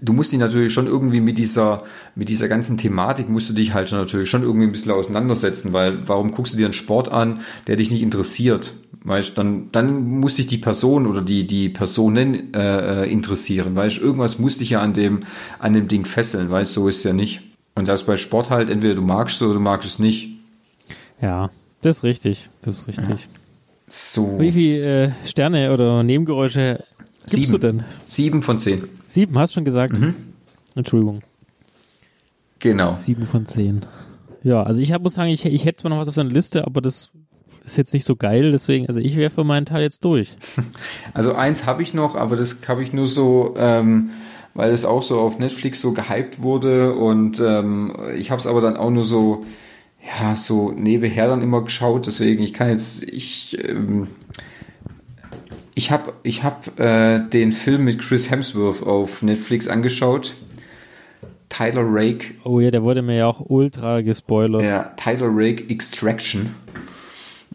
du 0.00 0.12
musst 0.12 0.32
dich 0.32 0.38
natürlich 0.38 0.72
schon 0.72 0.86
irgendwie 0.86 1.20
mit 1.20 1.38
dieser, 1.38 1.82
mit 2.14 2.28
dieser 2.28 2.48
ganzen 2.48 2.78
Thematik 2.78 3.28
musst 3.28 3.48
du 3.48 3.54
dich 3.54 3.74
halt 3.74 3.88
schon 3.88 3.98
natürlich 3.98 4.30
schon 4.30 4.42
irgendwie 4.42 4.66
ein 4.66 4.72
bisschen 4.72 4.92
auseinandersetzen, 4.92 5.72
weil 5.72 6.06
warum 6.06 6.30
guckst 6.30 6.52
du 6.52 6.56
dir 6.56 6.66
einen 6.66 6.72
Sport 6.72 7.10
an, 7.10 7.40
der 7.66 7.76
dich 7.76 7.90
nicht 7.90 8.02
interessiert? 8.02 8.74
Weißt 9.04 9.36
dann, 9.38 9.70
dann 9.72 10.04
muss 10.04 10.36
dich 10.36 10.46
die 10.46 10.58
Person 10.58 11.06
oder 11.06 11.22
die, 11.22 11.46
die 11.46 11.68
Personen 11.68 12.54
äh, 12.54 13.04
äh 13.04 13.10
interessieren, 13.10 13.76
weißt 13.76 13.98
irgendwas 13.98 14.38
muss 14.38 14.58
dich 14.58 14.70
ja 14.70 14.80
an 14.80 14.94
dem, 14.94 15.20
an 15.58 15.74
dem 15.74 15.86
Ding 15.88 16.04
fesseln, 16.04 16.50
weißt 16.50 16.72
so 16.72 16.88
ist 16.88 16.98
es 16.98 17.04
ja 17.04 17.12
nicht. 17.12 17.42
Und 17.76 17.88
das 17.88 18.04
bei 18.04 18.16
Sport 18.16 18.50
halt, 18.50 18.70
entweder 18.70 18.94
du 18.94 19.02
magst 19.02 19.36
es 19.36 19.42
oder 19.42 19.54
du 19.54 19.60
magst 19.60 19.88
es 19.88 19.98
nicht. 19.98 20.30
Ja, 21.20 21.50
das 21.82 21.98
ist 21.98 22.04
richtig. 22.04 22.48
Das 22.62 22.78
ist 22.78 22.88
richtig. 22.88 23.20
Ja. 23.20 23.40
So. 23.88 24.40
Wie 24.40 24.50
viele 24.50 25.04
äh, 25.04 25.10
Sterne 25.24 25.72
oder 25.72 26.02
Nebengeräusche 26.02 26.82
Sieben. 27.26 27.42
gibst 27.42 27.52
du 27.52 27.58
denn? 27.58 27.84
Sieben 28.08 28.42
von 28.42 28.58
zehn. 28.58 28.84
Sieben, 29.08 29.38
hast 29.38 29.52
du 29.52 29.54
schon 29.56 29.64
gesagt? 29.64 29.98
Mhm. 29.98 30.14
Entschuldigung. 30.74 31.20
Genau. 32.58 32.96
Sieben 32.98 33.26
von 33.26 33.46
zehn. 33.46 33.82
Ja, 34.42 34.62
also 34.62 34.80
ich 34.80 34.92
hab, 34.92 35.02
muss 35.02 35.14
sagen, 35.14 35.30
ich, 35.30 35.44
ich 35.44 35.64
hätte 35.64 35.78
zwar 35.78 35.90
noch 35.90 35.98
was 35.98 36.08
auf 36.08 36.14
der 36.14 36.24
Liste, 36.24 36.66
aber 36.66 36.80
das 36.80 37.10
ist 37.64 37.76
jetzt 37.76 37.92
nicht 37.92 38.04
so 38.04 38.14
geil, 38.14 38.52
deswegen, 38.52 38.86
also 38.86 39.00
ich 39.00 39.16
wäre 39.16 39.30
für 39.30 39.42
meinen 39.42 39.66
Teil 39.66 39.82
jetzt 39.82 40.04
durch. 40.04 40.36
Also 41.14 41.34
eins 41.34 41.66
habe 41.66 41.82
ich 41.82 41.94
noch, 41.94 42.14
aber 42.14 42.36
das 42.36 42.60
habe 42.68 42.82
ich 42.82 42.92
nur 42.92 43.08
so, 43.08 43.54
ähm, 43.56 44.10
weil 44.54 44.70
es 44.70 44.84
auch 44.84 45.02
so 45.02 45.18
auf 45.18 45.38
Netflix 45.38 45.80
so 45.80 45.92
gehypt 45.92 46.42
wurde 46.42 46.94
und 46.94 47.40
ähm, 47.40 47.92
ich 48.16 48.30
habe 48.30 48.38
es 48.38 48.46
aber 48.46 48.60
dann 48.60 48.76
auch 48.76 48.90
nur 48.90 49.04
so, 49.04 49.44
ja, 50.20 50.36
so 50.36 50.72
nebenher 50.72 51.26
dann 51.26 51.42
immer 51.42 51.62
geschaut, 51.62 52.06
deswegen, 52.06 52.42
ich 52.42 52.52
kann 52.52 52.68
jetzt, 52.68 53.02
ich, 53.02 53.58
ähm, 53.66 54.08
ich 55.76 55.90
habe 55.90 56.14
ich 56.22 56.42
hab, 56.42 56.80
äh, 56.80 57.20
den 57.20 57.52
Film 57.52 57.84
mit 57.84 58.00
Chris 58.00 58.30
Hemsworth 58.30 58.82
auf 58.82 59.22
Netflix 59.22 59.68
angeschaut. 59.68 60.34
Tyler 61.50 61.84
Rake. 61.84 62.34
Oh 62.44 62.60
ja, 62.60 62.70
der 62.70 62.82
wurde 62.82 63.02
mir 63.02 63.18
ja 63.18 63.26
auch 63.26 63.42
ultra 63.46 64.00
gespoilert. 64.00 64.62
Ja, 64.62 64.94
Tyler 64.96 65.28
Rake 65.30 65.68
Extraction. 65.68 66.54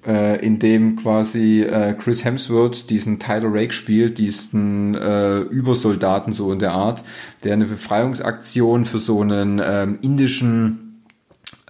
Äh, 0.06 0.46
in 0.46 0.60
dem 0.60 0.98
quasi 0.98 1.64
äh, 1.64 1.94
Chris 1.94 2.24
Hemsworth 2.24 2.92
diesen 2.92 3.20
Tyler 3.20 3.54
Rake 3.54 3.74
spielt, 3.74 4.20
diesen 4.20 4.96
äh, 4.96 5.40
Übersoldaten 5.40 6.32
so 6.32 6.52
in 6.52 6.60
der 6.60 6.72
Art, 6.72 7.04
der 7.44 7.54
eine 7.54 7.66
Befreiungsaktion 7.66 8.86
für 8.86 9.00
so 9.00 9.22
einen 9.22 9.60
ähm, 9.64 9.98
indischen, 10.02 10.91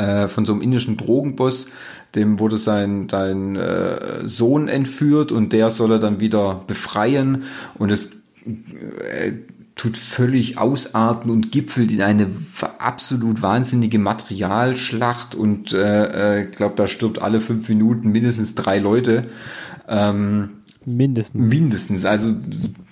äh, 0.02 0.28
von 0.28 0.46
so 0.46 0.54
einem 0.54 0.62
indischen 0.62 0.98
Drogenboss 0.98 1.70
dem 2.16 2.40
wurde 2.40 2.58
sein, 2.58 3.08
sein 3.10 3.56
äh, 3.56 4.26
Sohn 4.28 4.68
entführt 4.68 5.32
und 5.32 5.54
der 5.54 5.70
soll 5.70 5.94
er 5.94 6.00
dann 6.00 6.20
wieder 6.20 6.62
befreien 6.68 7.44
und 7.76 7.92
es 7.92 8.24
äh, 8.46 9.34
tut 9.76 9.98
völlig 9.98 10.58
ausarten 10.58 11.32
und 11.32 11.52
gipfelt 11.52 11.92
in 11.92 12.02
eine 12.02 12.28
absolut 12.78 13.42
wahnsinnige 13.42 13.98
Materialschlacht 13.98 15.36
und 15.36 15.74
äh, 15.74 16.42
ich 16.42 16.48
äh, 16.48 16.52
glaube, 16.52 16.76
da 16.76 16.88
stirbt 16.88 17.22
alle 17.22 17.40
fünf 17.40 17.70
Minuten 17.70 18.12
mindestens 18.12 18.56
drei 18.56 18.78
Leute. 18.78 19.26
Ähm, 19.88 20.50
mindestens. 20.86 21.48
Mindestens, 21.48 22.06
also 22.06 22.36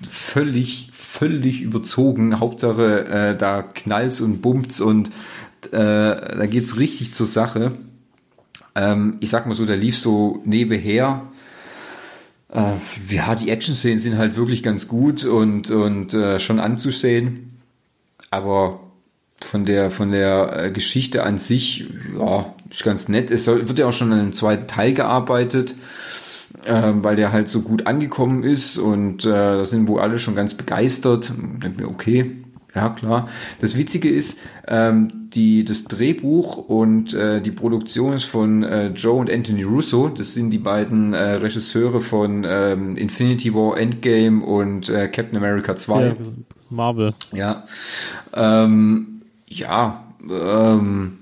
völlig, 0.09 0.89
völlig 0.93 1.61
überzogen. 1.61 2.39
Hauptsache, 2.39 3.05
äh, 3.05 3.37
da 3.37 3.61
knallt's 3.61 4.21
und 4.21 4.41
bummt's 4.41 4.79
und 4.79 5.11
äh, 5.67 6.37
da 6.37 6.45
geht's 6.45 6.77
richtig 6.77 7.13
zur 7.13 7.27
Sache. 7.27 7.71
Ähm, 8.75 9.17
ich 9.19 9.29
sag 9.29 9.45
mal 9.45 9.55
so, 9.55 9.65
der 9.65 9.77
lief 9.77 9.97
so 9.97 10.41
nebenher. 10.45 11.23
Äh, 12.51 12.73
ja, 13.13 13.35
die 13.35 13.49
Action-Szenen 13.49 13.99
sind 13.99 14.17
halt 14.17 14.35
wirklich 14.35 14.63
ganz 14.63 14.87
gut 14.87 15.25
und, 15.25 15.69
und 15.71 16.13
äh, 16.13 16.39
schon 16.39 16.59
anzusehen. 16.59 17.59
Aber 18.31 18.79
von 19.41 19.65
der, 19.65 19.91
von 19.91 20.11
der 20.11 20.65
äh, 20.65 20.71
Geschichte 20.71 21.23
an 21.23 21.37
sich, 21.37 21.85
ja, 22.17 22.45
ist 22.69 22.83
ganz 22.83 23.07
nett. 23.09 23.31
Es 23.31 23.47
wird 23.47 23.79
ja 23.79 23.87
auch 23.87 23.93
schon 23.93 24.11
an 24.11 24.19
einem 24.19 24.33
zweiten 24.33 24.67
Teil 24.67 24.93
gearbeitet, 24.93 25.75
äh, 26.65 26.91
weil 26.95 27.15
der 27.15 27.31
halt 27.31 27.49
so 27.49 27.61
gut 27.61 27.87
angekommen 27.87 28.43
ist 28.43 28.77
und 28.77 29.25
äh, 29.25 29.29
da 29.29 29.65
sind 29.65 29.87
wohl 29.87 30.01
alle 30.01 30.19
schon 30.19 30.35
ganz 30.35 30.53
begeistert. 30.53 31.31
Denkt 31.63 31.79
mir, 31.79 31.87
okay, 31.87 32.31
ja, 32.75 32.89
klar. 32.89 33.27
Das 33.59 33.77
Witzige 33.77 34.09
ist, 34.09 34.39
ähm, 34.67 35.11
die, 35.33 35.65
das 35.65 35.85
Drehbuch 35.85 36.57
und 36.57 37.13
äh, 37.13 37.41
die 37.41 37.51
Produktion 37.51 38.13
ist 38.13 38.25
von 38.25 38.63
äh, 38.63 38.87
Joe 38.89 39.19
und 39.19 39.31
Anthony 39.31 39.63
Russo. 39.63 40.09
Das 40.09 40.33
sind 40.33 40.51
die 40.51 40.59
beiden 40.59 41.13
äh, 41.13 41.33
Regisseure 41.33 41.99
von 41.99 42.45
ähm, 42.47 42.95
Infinity 42.95 43.53
War, 43.53 43.77
Endgame 43.77 44.43
und 44.45 44.89
äh, 44.89 45.07
Captain 45.07 45.37
America 45.37 45.75
2. 45.75 46.05
Ja, 46.05 46.15
Marvel. 46.69 47.13
Ja. 47.33 47.65
Ähm, 48.33 49.21
ja, 49.47 50.03
ähm, 50.29 51.17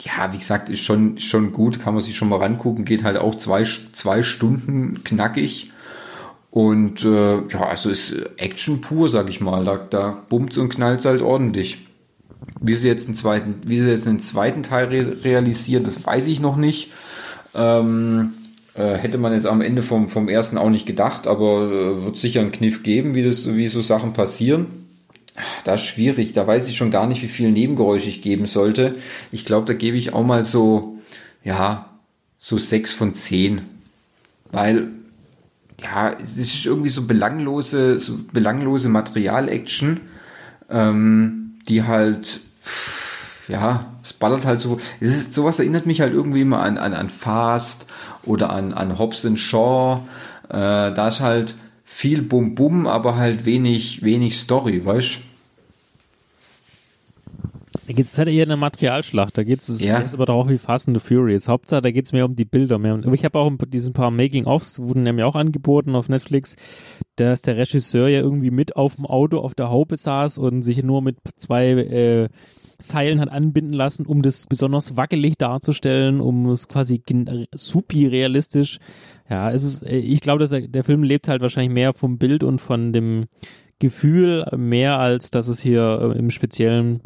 ja, 0.00 0.32
wie 0.32 0.38
gesagt, 0.38 0.68
ist 0.68 0.80
schon, 0.80 1.18
schon 1.18 1.52
gut, 1.52 1.80
kann 1.80 1.94
man 1.94 2.02
sich 2.02 2.16
schon 2.16 2.28
mal 2.28 2.38
rangucken. 2.38 2.84
Geht 2.84 3.04
halt 3.04 3.16
auch 3.16 3.34
zwei, 3.36 3.64
zwei 3.64 4.22
Stunden 4.22 5.04
knackig. 5.04 5.71
Und 6.52 7.02
äh, 7.06 7.38
ja, 7.48 7.66
also 7.66 7.88
ist 7.88 8.14
Action 8.36 8.82
pur, 8.82 9.08
sag 9.08 9.30
ich 9.30 9.40
mal. 9.40 9.64
Da, 9.64 9.78
da 9.78 10.22
bummt 10.28 10.56
und 10.58 10.68
knallt 10.68 11.02
halt 11.06 11.22
ordentlich. 11.22 11.78
Wie 12.60 12.74
sie 12.74 12.88
jetzt 12.88 13.06
einen 13.06 13.14
zweiten, 13.14 13.54
wie 13.64 13.78
sie 13.78 13.88
jetzt 13.88 14.06
einen 14.06 14.20
zweiten 14.20 14.62
Teil 14.62 14.88
re 14.88 15.24
realisieren, 15.24 15.82
das 15.82 16.04
weiß 16.04 16.26
ich 16.26 16.40
noch 16.40 16.58
nicht. 16.58 16.92
Ähm, 17.54 18.34
äh, 18.74 18.96
hätte 18.96 19.16
man 19.16 19.32
jetzt 19.32 19.46
am 19.46 19.62
Ende 19.62 19.82
vom, 19.82 20.10
vom 20.10 20.28
ersten 20.28 20.58
auch 20.58 20.68
nicht 20.68 20.84
gedacht, 20.84 21.26
aber 21.26 21.70
äh, 21.72 22.04
wird 22.04 22.18
sicher 22.18 22.40
einen 22.40 22.52
Kniff 22.52 22.82
geben, 22.82 23.14
wie, 23.14 23.22
das, 23.22 23.54
wie 23.54 23.66
so 23.66 23.80
Sachen 23.80 24.12
passieren. 24.12 24.66
Da 25.64 25.74
ist 25.74 25.84
schwierig, 25.84 26.34
da 26.34 26.46
weiß 26.46 26.68
ich 26.68 26.76
schon 26.76 26.90
gar 26.90 27.06
nicht, 27.06 27.22
wie 27.22 27.28
viel 27.28 27.50
Nebengeräusche 27.50 28.10
ich 28.10 28.20
geben 28.20 28.44
sollte. 28.44 28.94
Ich 29.30 29.46
glaube, 29.46 29.66
da 29.66 29.72
gebe 29.72 29.96
ich 29.96 30.12
auch 30.12 30.24
mal 30.24 30.44
so, 30.44 30.98
ja, 31.44 31.88
so 32.38 32.58
sechs 32.58 32.92
von 32.92 33.14
zehn. 33.14 33.62
Weil 34.50 34.90
ja, 35.80 36.12
es 36.22 36.36
ist 36.36 36.66
irgendwie 36.66 36.88
so 36.88 37.06
belanglose, 37.06 37.98
so 37.98 38.18
belanglose 38.32 38.88
Material-Action, 38.88 40.00
ähm, 40.70 41.54
die 41.68 41.82
halt, 41.82 42.40
ja, 43.48 43.86
es 44.02 44.12
ballert 44.12 44.44
halt 44.44 44.60
so. 44.60 44.80
Es 45.00 45.08
ist, 45.08 45.34
sowas 45.34 45.58
erinnert 45.58 45.86
mich 45.86 46.00
halt 46.00 46.12
irgendwie 46.12 46.42
immer 46.42 46.60
an, 46.60 46.78
an, 46.78 46.94
an 46.94 47.08
Fast 47.08 47.86
oder 48.24 48.50
an, 48.50 48.72
an 48.72 48.98
Hobbs 48.98 49.26
Shaw. 49.36 50.00
Äh, 50.48 50.92
da 50.92 51.08
ist 51.08 51.20
halt 51.20 51.54
viel 51.84 52.22
Bum-Bum, 52.22 52.86
aber 52.86 53.16
halt 53.16 53.44
wenig, 53.44 54.02
wenig 54.02 54.38
Story, 54.38 54.84
weißt 54.84 55.16
du? 55.16 55.31
Da 57.92 57.96
geht 57.96 58.06
es 58.06 58.16
halt 58.16 58.28
eher 58.28 58.46
eine 58.46 58.56
Materialschlacht. 58.56 59.36
Da 59.36 59.44
geht 59.44 59.58
es 59.58 59.84
ja. 59.84 60.02
aber 60.14 60.24
doch 60.24 60.34
auch 60.34 60.48
wie 60.48 60.56
Fast 60.56 60.88
and 60.88 60.98
the 60.98 61.06
Furious. 61.06 61.46
Hauptsache, 61.46 61.82
da 61.82 61.90
geht 61.90 62.06
es 62.06 62.12
mehr 62.14 62.24
um 62.24 62.34
die 62.34 62.46
Bilder. 62.46 62.78
Mehr 62.78 62.94
um, 62.94 63.04
aber 63.04 63.12
ich 63.12 63.22
habe 63.22 63.38
auch 63.38 63.52
diesen 63.68 63.92
paar 63.92 64.10
Making-ofs, 64.10 64.78
wurden 64.78 65.02
nämlich 65.02 65.26
auch 65.26 65.34
angeboten 65.34 65.94
auf 65.94 66.08
Netflix, 66.08 66.56
dass 67.16 67.42
der 67.42 67.58
Regisseur 67.58 68.08
ja 68.08 68.20
irgendwie 68.20 68.50
mit 68.50 68.76
auf 68.76 68.96
dem 68.96 69.04
Auto 69.04 69.40
auf 69.40 69.54
der 69.54 69.68
Haube 69.68 69.98
saß 69.98 70.38
und 70.38 70.62
sich 70.62 70.82
nur 70.82 71.02
mit 71.02 71.18
zwei 71.36 71.72
äh, 71.72 72.28
Seilen 72.78 73.20
hat 73.20 73.28
anbinden 73.28 73.74
lassen, 73.74 74.06
um 74.06 74.22
das 74.22 74.46
besonders 74.46 74.96
wackelig 74.96 75.36
darzustellen, 75.36 76.22
um 76.22 76.48
es 76.48 76.68
quasi 76.68 77.02
supi 77.54 78.06
realistisch. 78.06 78.78
Ja, 79.28 79.50
es 79.50 79.64
ist, 79.64 79.82
äh, 79.82 79.98
ich 79.98 80.22
glaube, 80.22 80.38
dass 80.38 80.48
der, 80.48 80.66
der 80.66 80.82
Film 80.82 81.02
lebt 81.02 81.28
halt 81.28 81.42
wahrscheinlich 81.42 81.74
mehr 81.74 81.92
vom 81.92 82.16
Bild 82.16 82.42
und 82.42 82.58
von 82.58 82.94
dem 82.94 83.26
Gefühl 83.80 84.46
mehr 84.56 84.98
als 84.98 85.30
dass 85.30 85.48
es 85.48 85.60
hier 85.60 86.14
äh, 86.14 86.18
im 86.18 86.30
Speziellen 86.30 87.02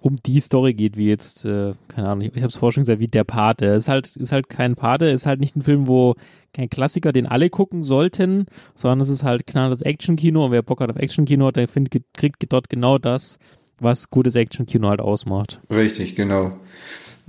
um 0.00 0.16
die 0.24 0.40
Story 0.40 0.74
geht, 0.74 0.96
wie 0.96 1.08
jetzt, 1.08 1.44
äh, 1.44 1.72
keine 1.88 2.08
Ahnung, 2.08 2.24
ich, 2.24 2.34
ich 2.34 2.42
habe 2.42 2.48
es 2.48 2.56
vorher 2.56 2.72
schon 2.72 2.82
gesagt, 2.82 3.00
wie 3.00 3.08
der 3.08 3.24
Pate. 3.24 3.66
Es 3.66 3.84
ist 3.84 3.88
halt, 3.88 4.16
ist 4.16 4.32
halt 4.32 4.48
kein 4.48 4.74
Pate, 4.74 5.06
ist 5.06 5.26
halt 5.26 5.40
nicht 5.40 5.56
ein 5.56 5.62
Film, 5.62 5.88
wo 5.88 6.14
kein 6.52 6.70
Klassiker, 6.70 7.12
den 7.12 7.26
alle 7.26 7.50
gucken 7.50 7.82
sollten, 7.82 8.46
sondern 8.74 9.00
es 9.00 9.08
ist 9.08 9.24
halt 9.24 9.46
knalles 9.46 9.82
Action-Kino 9.82 10.46
und 10.46 10.52
wer 10.52 10.62
Bock 10.62 10.80
hat 10.80 10.90
auf 10.90 10.96
Action-Kino, 10.96 11.50
der 11.50 11.68
find, 11.68 11.90
kriegt 12.14 12.52
dort 12.52 12.68
genau 12.68 12.98
das, 12.98 13.38
was 13.80 14.10
gutes 14.10 14.34
Action-Kino 14.34 14.88
halt 14.88 15.00
ausmacht. 15.00 15.60
Richtig, 15.70 16.14
genau. 16.14 16.56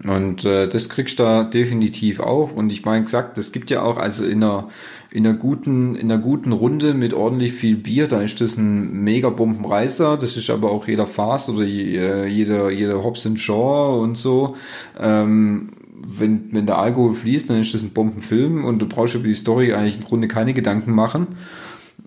Und 0.03 0.45
äh, 0.45 0.67
das 0.69 0.89
kriegst 0.89 1.19
du 1.19 1.23
da 1.23 1.43
definitiv 1.43 2.19
auch. 2.19 2.53
Und 2.53 2.71
ich 2.71 2.85
meine 2.85 3.03
gesagt, 3.03 3.37
es 3.37 3.51
gibt 3.51 3.69
ja 3.71 3.83
auch, 3.83 3.97
also 3.97 4.25
in 4.25 4.43
einer, 4.43 4.69
in 5.11 5.25
einer 5.25 5.35
guten, 5.35 5.95
in 5.95 6.11
einer 6.11 6.21
guten 6.21 6.51
Runde 6.51 6.93
mit 6.93 7.13
ordentlich 7.13 7.53
viel 7.53 7.75
Bier, 7.75 8.07
da 8.07 8.21
ist 8.21 8.41
das 8.41 8.57
ein 8.57 9.03
mega 9.03 9.29
Bombenreißer. 9.29 10.17
Das 10.17 10.37
ist 10.37 10.49
aber 10.49 10.71
auch 10.71 10.87
jeder 10.87 11.07
Fast 11.07 11.49
oder 11.49 11.63
äh, 11.63 12.27
jeder, 12.27 12.69
jeder 12.69 13.03
Hobbs 13.03 13.27
Shaw 13.35 13.99
und 14.01 14.17
so. 14.17 14.55
Ähm, 14.99 15.71
wenn, 16.07 16.53
wenn 16.53 16.65
der 16.65 16.77
Alkohol 16.77 17.13
fließt, 17.13 17.49
dann 17.49 17.59
ist 17.59 17.73
das 17.73 17.81
ein 17.81 17.91
Bombenfilm 17.91 18.63
und 18.65 18.79
du 18.79 18.87
brauchst 18.87 19.15
über 19.15 19.27
die 19.27 19.33
Story 19.33 19.73
eigentlich 19.73 19.97
im 19.97 20.03
Grunde 20.03 20.27
keine 20.27 20.53
Gedanken 20.53 20.93
machen. 20.93 21.27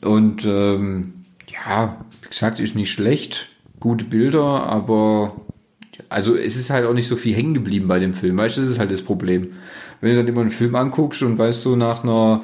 Und 0.01 0.45
ähm, 0.45 1.13
ja, 1.49 1.97
wie 2.23 2.29
gesagt, 2.29 2.61
ist 2.61 2.77
nicht 2.77 2.91
schlecht. 2.91 3.49
Gute 3.81 4.05
Bilder, 4.05 4.67
aber 4.67 5.37
also 6.09 6.37
es 6.37 6.57
ist 6.57 6.71
halt 6.71 6.87
auch 6.87 6.95
nicht 6.95 7.09
so 7.09 7.17
viel 7.17 7.35
hängen 7.35 7.55
geblieben 7.55 7.89
bei 7.89 7.99
dem 7.99 8.13
Film, 8.13 8.39
weißt 8.39 8.57
du, 8.57 8.61
das 8.61 8.71
ist 8.71 8.79
halt 8.79 8.93
das 8.93 9.03
Problem. 9.03 9.49
Wenn 10.01 10.11
du 10.11 10.17
dann 10.19 10.29
immer 10.29 10.41
einen 10.41 10.51
Film 10.51 10.75
anguckst 10.77 11.23
und 11.23 11.37
weißt 11.37 11.63
so 11.63 11.75
nach 11.75 12.05
einer 12.05 12.43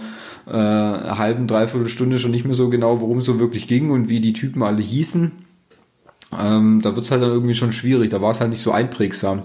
äh, 0.48 0.52
halben, 0.52 1.46
dreiviertel 1.46 1.88
Stunde 1.88 2.18
schon 2.18 2.30
nicht 2.30 2.44
mehr 2.44 2.54
so 2.54 2.70
genau, 2.70 3.00
worum 3.00 3.18
es 3.18 3.26
so 3.26 3.38
wirklich 3.38 3.68
ging 3.68 3.90
und 3.90 4.08
wie 4.08 4.20
die 4.20 4.32
Typen 4.32 4.62
alle 4.62 4.80
hießen, 4.80 5.32
ähm, 6.38 6.80
da 6.82 6.90
es 6.90 7.10
halt 7.10 7.22
dann 7.22 7.30
irgendwie 7.30 7.54
schon 7.54 7.72
schwierig, 7.72 8.10
da 8.10 8.20
war 8.22 8.30
es 8.30 8.40
halt 8.40 8.50
nicht 8.50 8.62
so 8.62 8.72
einprägsam. 8.72 9.42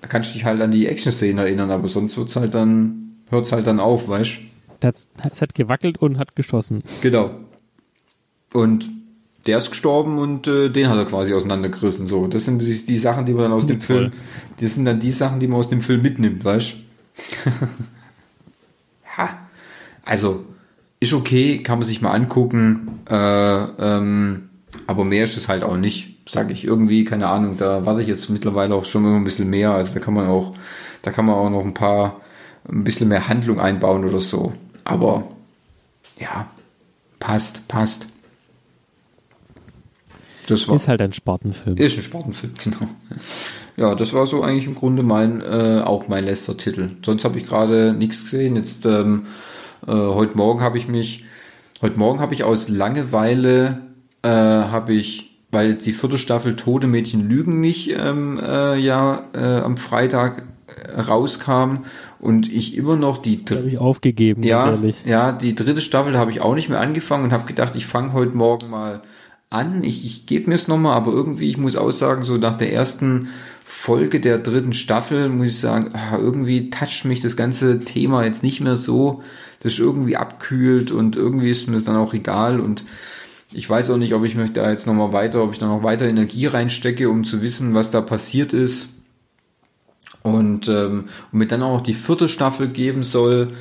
Da 0.00 0.08
kannst 0.08 0.30
du 0.30 0.34
dich 0.34 0.44
halt 0.44 0.60
an 0.60 0.72
die 0.72 0.86
Action-Szenen 0.86 1.38
erinnern, 1.38 1.70
aber 1.70 1.88
sonst 1.88 2.16
wird's 2.16 2.36
halt 2.36 2.54
dann, 2.54 3.16
hört 3.30 3.46
es 3.46 3.52
halt 3.52 3.66
dann 3.66 3.80
auf, 3.80 4.08
weißt 4.08 4.38
du? 4.80 4.88
Es 4.88 5.40
hat 5.40 5.54
gewackelt 5.54 5.98
und 5.98 6.18
hat 6.18 6.34
geschossen. 6.34 6.82
Genau. 7.02 7.30
Und 8.52 8.90
der 9.46 9.58
ist 9.58 9.70
gestorben 9.70 10.18
und 10.18 10.46
äh, 10.48 10.68
den 10.68 10.88
hat 10.88 10.98
er 10.98 11.04
quasi 11.04 11.34
auseinandergerissen. 11.34 12.06
So, 12.06 12.26
das 12.26 12.44
sind 12.44 12.60
die, 12.60 12.86
die 12.86 12.98
Sachen, 12.98 13.24
die 13.24 13.32
man 13.32 13.44
dann 13.44 13.52
aus 13.52 13.66
dem. 13.66 13.80
Film, 13.80 14.10
das 14.60 14.74
sind 14.74 14.84
dann 14.84 15.00
die 15.00 15.12
Sachen, 15.12 15.40
die 15.40 15.46
man 15.46 15.60
aus 15.60 15.68
dem 15.68 15.80
Film 15.80 16.02
mitnimmt, 16.02 16.44
weißt? 16.44 16.76
ja, 19.16 19.38
also 20.04 20.44
ist 21.00 21.12
okay, 21.12 21.62
kann 21.62 21.78
man 21.78 21.86
sich 21.86 22.00
mal 22.00 22.12
angucken, 22.12 23.00
äh, 23.08 23.14
ähm, 23.14 24.48
aber 24.86 25.04
mehr 25.04 25.24
ist 25.24 25.36
es 25.36 25.48
halt 25.48 25.64
auch 25.64 25.76
nicht, 25.76 26.28
sage 26.28 26.52
ich 26.52 26.64
irgendwie, 26.64 27.04
keine 27.04 27.28
Ahnung. 27.28 27.56
Da 27.58 27.84
weiß 27.84 27.98
ich 27.98 28.08
jetzt 28.08 28.30
mittlerweile 28.30 28.74
auch 28.74 28.84
schon 28.84 29.04
immer 29.04 29.16
ein 29.16 29.24
bisschen 29.24 29.50
mehr. 29.50 29.72
Also 29.72 29.94
da 29.94 30.00
kann 30.00 30.14
man 30.14 30.26
auch, 30.26 30.54
da 31.02 31.10
kann 31.10 31.26
man 31.26 31.34
auch 31.34 31.50
noch 31.50 31.64
ein 31.64 31.74
paar, 31.74 32.20
ein 32.68 32.84
bisschen 32.84 33.08
mehr 33.08 33.28
Handlung 33.28 33.60
einbauen 33.60 34.04
oder 34.04 34.20
so. 34.20 34.52
Aber 34.84 35.24
ja, 36.18 36.46
passt, 37.18 37.66
passt. 37.68 38.06
Das 40.52 40.68
war, 40.68 40.76
ist 40.76 40.88
halt 40.88 41.00
ein 41.00 41.12
Spartenfilm. 41.12 41.76
Ist 41.76 41.96
ein 41.98 42.04
Spartenfilm, 42.04 42.52
genau. 42.62 42.88
Ja, 43.76 43.94
das 43.94 44.12
war 44.12 44.26
so 44.26 44.42
eigentlich 44.42 44.66
im 44.66 44.74
Grunde 44.74 45.02
mein, 45.02 45.40
äh, 45.40 45.82
auch 45.84 46.08
mein 46.08 46.24
letzter 46.24 46.56
Titel. 46.56 46.90
Sonst 47.04 47.24
habe 47.24 47.38
ich 47.38 47.46
gerade 47.46 47.94
nichts 47.94 48.22
gesehen. 48.24 48.56
Jetzt, 48.56 48.84
ähm, 48.86 49.26
äh, 49.86 49.92
heute 49.92 50.36
Morgen 50.36 50.60
habe 50.60 50.78
ich 50.78 50.88
mich, 50.88 51.24
heute 51.80 51.98
Morgen 51.98 52.20
habe 52.20 52.34
ich 52.34 52.44
aus 52.44 52.68
Langeweile, 52.68 53.78
äh, 54.22 54.28
habe 54.28 54.92
ich, 54.92 55.38
weil 55.50 55.74
die 55.74 55.92
vierte 55.92 56.18
Staffel 56.18 56.54
Tode 56.54 56.86
Mädchen 56.86 57.28
lügen 57.28 57.60
nicht, 57.60 57.90
ähm, 57.98 58.38
äh, 58.44 58.78
ja, 58.78 59.24
äh, 59.34 59.38
am 59.38 59.76
Freitag 59.76 60.44
äh, 60.66 61.00
rauskam 61.00 61.84
und 62.20 62.52
ich 62.52 62.76
immer 62.76 62.96
noch 62.96 63.18
die 63.18 63.44
habe 63.50 63.68
ich 63.68 63.78
aufgegeben 63.78 64.44
ja 64.44 64.78
ja 65.04 65.32
die 65.32 65.54
dritte 65.54 65.80
Staffel 65.80 66.16
habe 66.16 66.30
ich 66.30 66.40
auch 66.40 66.54
nicht 66.54 66.68
mehr 66.68 66.80
angefangen 66.80 67.24
und 67.24 67.32
habe 67.32 67.46
gedacht 67.46 67.74
ich 67.74 67.84
fange 67.84 68.12
heute 68.12 68.36
morgen 68.36 68.70
mal 68.70 69.02
an. 69.52 69.84
Ich, 69.84 70.04
ich 70.04 70.26
gebe 70.26 70.48
mir 70.48 70.56
es 70.56 70.68
nochmal, 70.68 70.96
aber 70.96 71.12
irgendwie, 71.12 71.48
ich 71.48 71.58
muss 71.58 71.76
aussagen, 71.76 72.24
so 72.24 72.36
nach 72.36 72.54
der 72.54 72.72
ersten 72.72 73.28
Folge 73.64 74.20
der 74.20 74.38
dritten 74.38 74.72
Staffel 74.72 75.28
muss 75.28 75.48
ich 75.48 75.60
sagen, 75.60 75.90
ah, 75.94 76.18
irgendwie 76.18 76.70
toucht 76.70 77.04
mich 77.04 77.20
das 77.20 77.36
ganze 77.36 77.80
Thema 77.80 78.24
jetzt 78.24 78.42
nicht 78.42 78.60
mehr 78.60 78.76
so, 78.76 79.22
das 79.60 79.74
ist 79.74 79.78
irgendwie 79.78 80.16
abkühlt 80.16 80.90
und 80.90 81.16
irgendwie 81.16 81.50
ist 81.50 81.68
mir 81.68 81.74
das 81.74 81.84
dann 81.84 81.96
auch 81.96 82.14
egal 82.14 82.60
und 82.60 82.84
ich 83.54 83.68
weiß 83.68 83.90
auch 83.90 83.96
nicht, 83.96 84.14
ob 84.14 84.24
ich 84.24 84.34
mich 84.34 84.52
da 84.52 84.70
jetzt 84.70 84.86
nochmal 84.86 85.12
weiter, 85.12 85.42
ob 85.42 85.52
ich 85.52 85.58
da 85.58 85.66
noch 85.66 85.82
weiter 85.82 86.06
Energie 86.06 86.46
reinstecke, 86.46 87.08
um 87.08 87.24
zu 87.24 87.42
wissen, 87.42 87.74
was 87.74 87.90
da 87.90 88.00
passiert 88.00 88.52
ist. 88.52 88.88
Und, 90.22 90.68
ähm, 90.68 91.04
und 91.32 91.38
mir 91.38 91.46
dann 91.46 91.62
auch 91.62 91.74
noch 91.74 91.82
die 91.82 91.94
vierte 91.94 92.28
Staffel 92.28 92.68
geben 92.68 93.02
soll, 93.02 93.52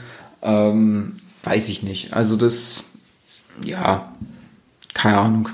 ähm, 0.43 1.13
weiß 1.43 1.69
ich 1.69 1.83
nicht. 1.83 2.13
Also 2.13 2.37
das, 2.37 2.83
ja, 3.65 4.11
keine 4.93 5.17
Ahnung. 5.17 5.49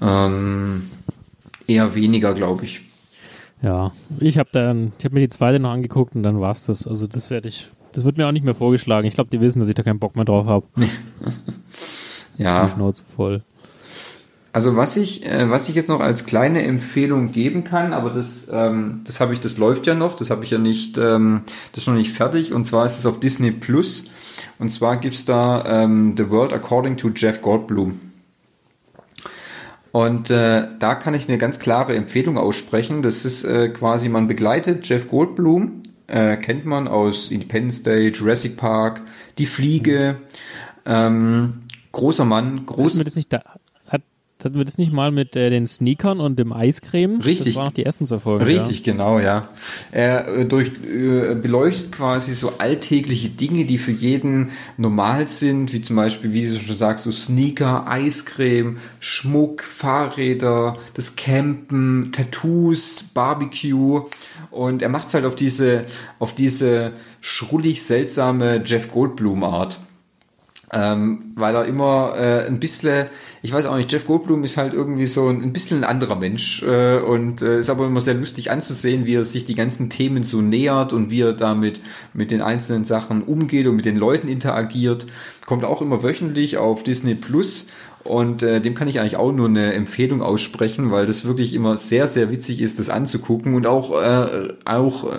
Ähm, 0.00 0.82
eher 1.66 1.94
weniger, 1.94 2.34
glaube 2.34 2.64
ich. 2.64 2.80
Ja, 3.62 3.92
ich 4.20 4.38
habe 4.38 4.50
dann, 4.52 4.92
ich 4.98 5.04
habe 5.04 5.14
mir 5.14 5.20
die 5.20 5.28
zweite 5.28 5.58
noch 5.58 5.70
angeguckt 5.70 6.14
und 6.14 6.22
dann 6.22 6.40
war's 6.40 6.66
das. 6.66 6.86
Also 6.86 7.06
das 7.06 7.30
werde 7.30 7.48
ich, 7.48 7.70
das 7.92 8.04
wird 8.04 8.18
mir 8.18 8.26
auch 8.26 8.32
nicht 8.32 8.44
mehr 8.44 8.54
vorgeschlagen. 8.54 9.06
Ich 9.06 9.14
glaube, 9.14 9.30
die 9.30 9.40
wissen, 9.40 9.60
dass 9.60 9.68
ich 9.68 9.74
da 9.74 9.82
keinen 9.82 9.98
Bock 9.98 10.16
mehr 10.16 10.24
drauf 10.24 10.46
habe. 10.46 10.66
ja. 12.36 12.64
Die 12.64 12.72
Schnauze 12.72 13.02
voll. 13.02 13.42
Also 14.52 14.76
was 14.76 14.96
ich, 14.96 15.26
äh, 15.26 15.50
was 15.50 15.68
ich 15.68 15.74
jetzt 15.74 15.88
noch 15.88 15.98
als 16.00 16.26
kleine 16.26 16.62
Empfehlung 16.62 17.32
geben 17.32 17.64
kann, 17.64 17.92
aber 17.92 18.10
das, 18.10 18.46
ähm, 18.52 19.00
das 19.04 19.20
habe 19.20 19.32
ich, 19.32 19.40
das 19.40 19.58
läuft 19.58 19.86
ja 19.86 19.94
noch, 19.94 20.14
das 20.14 20.30
habe 20.30 20.44
ich 20.44 20.50
ja 20.50 20.58
nicht, 20.58 20.96
ähm, 20.96 21.42
das 21.72 21.82
ist 21.82 21.88
noch 21.88 21.94
nicht 21.94 22.12
fertig. 22.12 22.52
Und 22.52 22.64
zwar 22.64 22.86
ist 22.86 22.98
es 22.98 23.06
auf 23.06 23.18
Disney 23.18 23.50
Plus. 23.50 24.10
Und 24.58 24.70
zwar 24.70 24.98
gibt's 24.98 25.24
da 25.24 25.64
ähm, 25.66 26.14
The 26.16 26.30
World 26.30 26.52
According 26.52 26.96
to 26.98 27.08
Jeff 27.08 27.42
Goldblum. 27.42 27.98
Und 29.94 30.28
äh, 30.28 30.66
da 30.80 30.96
kann 30.96 31.14
ich 31.14 31.28
eine 31.28 31.38
ganz 31.38 31.60
klare 31.60 31.94
Empfehlung 31.94 32.36
aussprechen. 32.36 33.00
Das 33.00 33.24
ist 33.24 33.44
äh, 33.44 33.68
quasi, 33.68 34.08
man 34.08 34.26
begleitet 34.26 34.88
Jeff 34.88 35.06
Goldblum, 35.06 35.82
äh, 36.08 36.36
kennt 36.36 36.64
man 36.64 36.88
aus 36.88 37.30
Independence 37.30 37.84
Day, 37.84 38.08
Jurassic 38.08 38.56
Park, 38.56 39.02
Die 39.38 39.46
Fliege, 39.46 40.16
ähm, 40.84 41.62
großer 41.92 42.24
Mann, 42.24 42.66
groß. 42.66 42.86
Hatten 42.86 42.98
wir 42.98 43.04
das 43.04 43.14
nicht 43.14 43.32
da, 43.32 43.44
hatten 44.44 44.56
wir 44.56 44.64
das 44.64 44.78
nicht 44.78 44.92
mal 44.92 45.10
mit 45.10 45.36
äh, 45.36 45.50
den 45.50 45.66
Sneakern 45.66 46.20
und 46.20 46.38
dem 46.38 46.52
Eiscreme? 46.52 47.20
Richtig. 47.20 47.54
Das 47.54 47.56
waren 47.56 47.66
noch 47.66 47.72
die 47.72 48.20
Folgen. 48.20 48.44
Richtig, 48.44 48.84
ja. 48.84 48.92
genau, 48.92 49.18
ja. 49.18 49.48
Er 49.92 50.28
äh, 50.28 50.44
durch, 50.44 50.68
äh, 50.84 51.34
beleuchtet 51.34 51.92
quasi 51.92 52.34
so 52.34 52.58
alltägliche 52.58 53.28
Dinge, 53.30 53.64
die 53.64 53.78
für 53.78 53.90
jeden 53.90 54.50
normal 54.76 55.28
sind, 55.28 55.72
wie 55.72 55.82
zum 55.82 55.96
Beispiel, 55.96 56.32
wie 56.32 56.46
du 56.46 56.58
schon 56.58 56.76
sagst, 56.76 57.04
so 57.04 57.12
Sneaker, 57.12 57.88
Eiscreme, 57.88 58.78
Schmuck, 59.00 59.62
Fahrräder, 59.62 60.76
das 60.94 61.16
Campen, 61.16 62.10
Tattoos, 62.12 63.04
Barbecue. 63.14 64.02
Und 64.50 64.82
er 64.82 64.88
macht 64.88 65.08
es 65.08 65.14
halt 65.14 65.24
auf 65.24 65.34
diese, 65.34 65.84
auf 66.18 66.34
diese 66.34 66.92
schrullig 67.20 67.82
seltsame 67.82 68.62
Jeff 68.64 68.92
Goldblum 68.92 69.44
Art. 69.44 69.78
Ähm, 70.72 71.20
weil 71.36 71.54
er 71.54 71.66
immer 71.66 72.14
äh, 72.16 72.46
ein 72.46 72.58
bisschen 72.58 73.06
ich 73.44 73.52
weiß 73.52 73.66
auch 73.66 73.76
nicht, 73.76 73.92
Jeff 73.92 74.06
Goldblum 74.06 74.42
ist 74.42 74.56
halt 74.56 74.72
irgendwie 74.72 75.06
so 75.06 75.28
ein, 75.28 75.42
ein 75.42 75.52
bisschen 75.52 75.80
ein 75.80 75.84
anderer 75.84 76.16
Mensch 76.16 76.62
äh, 76.62 76.96
und 76.96 77.42
äh, 77.42 77.58
ist 77.58 77.68
aber 77.68 77.86
immer 77.86 78.00
sehr 78.00 78.14
lustig 78.14 78.50
anzusehen, 78.50 79.04
wie 79.04 79.16
er 79.16 79.26
sich 79.26 79.44
die 79.44 79.54
ganzen 79.54 79.90
Themen 79.90 80.22
so 80.22 80.40
nähert 80.40 80.94
und 80.94 81.10
wie 81.10 81.20
er 81.20 81.34
damit 81.34 81.82
mit 82.14 82.30
den 82.30 82.40
einzelnen 82.40 82.84
Sachen 82.84 83.22
umgeht 83.22 83.66
und 83.66 83.76
mit 83.76 83.84
den 83.84 83.98
Leuten 83.98 84.28
interagiert. 84.28 85.06
Kommt 85.44 85.64
auch 85.64 85.82
immer 85.82 86.02
wöchentlich 86.02 86.56
auf 86.56 86.84
Disney 86.84 87.14
Plus 87.14 87.68
und 88.02 88.42
äh, 88.42 88.62
dem 88.62 88.74
kann 88.74 88.88
ich 88.88 88.98
eigentlich 88.98 89.18
auch 89.18 89.30
nur 89.30 89.48
eine 89.48 89.74
Empfehlung 89.74 90.22
aussprechen, 90.22 90.90
weil 90.90 91.04
das 91.04 91.26
wirklich 91.26 91.52
immer 91.52 91.76
sehr, 91.76 92.06
sehr 92.06 92.30
witzig 92.30 92.62
ist, 92.62 92.78
das 92.78 92.88
anzugucken 92.88 93.54
und 93.54 93.66
auch, 93.66 94.00
äh, 94.00 94.54
auch 94.64 95.04
äh, 95.12 95.18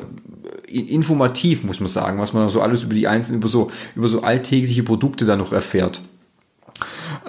informativ, 0.76 1.63
muss 1.63 1.80
man 1.80 1.89
sagen, 1.89 2.17
was 2.17 2.34
man 2.34 2.49
so 2.49 2.61
alles 2.61 2.82
über 2.82 2.95
die 2.95 3.07
einzelnen, 3.07 3.41
über 3.41 3.49
so, 3.49 3.69
über 3.95 4.07
so 4.07 4.23
alltägliche 4.23 4.82
Produkte 4.82 5.26
dann 5.26 5.38
noch 5.38 5.53
erfährt. 5.53 6.01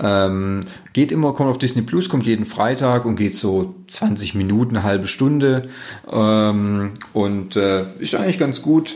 Ähm, 0.00 0.64
geht 0.92 1.12
immer, 1.12 1.32
kommt 1.32 1.50
auf 1.50 1.58
Disney 1.58 1.82
Plus, 1.82 2.08
kommt 2.08 2.26
jeden 2.26 2.46
Freitag 2.46 3.04
und 3.04 3.16
geht 3.16 3.34
so 3.34 3.74
20 3.88 4.34
Minuten, 4.34 4.76
eine 4.76 4.84
halbe 4.84 5.06
Stunde. 5.06 5.68
Ähm, 6.10 6.92
und 7.12 7.56
äh, 7.56 7.84
ist 7.98 8.14
eigentlich 8.14 8.38
ganz 8.38 8.62
gut. 8.62 8.94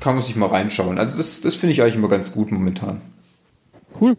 Kann 0.00 0.14
man 0.14 0.24
sich 0.24 0.34
mal 0.36 0.46
reinschauen. 0.46 0.98
Also 0.98 1.16
das, 1.18 1.42
das 1.42 1.54
finde 1.54 1.74
ich 1.74 1.82
eigentlich 1.82 1.96
immer 1.96 2.08
ganz 2.08 2.32
gut 2.32 2.50
momentan. 2.50 3.02
Cool. 4.00 4.16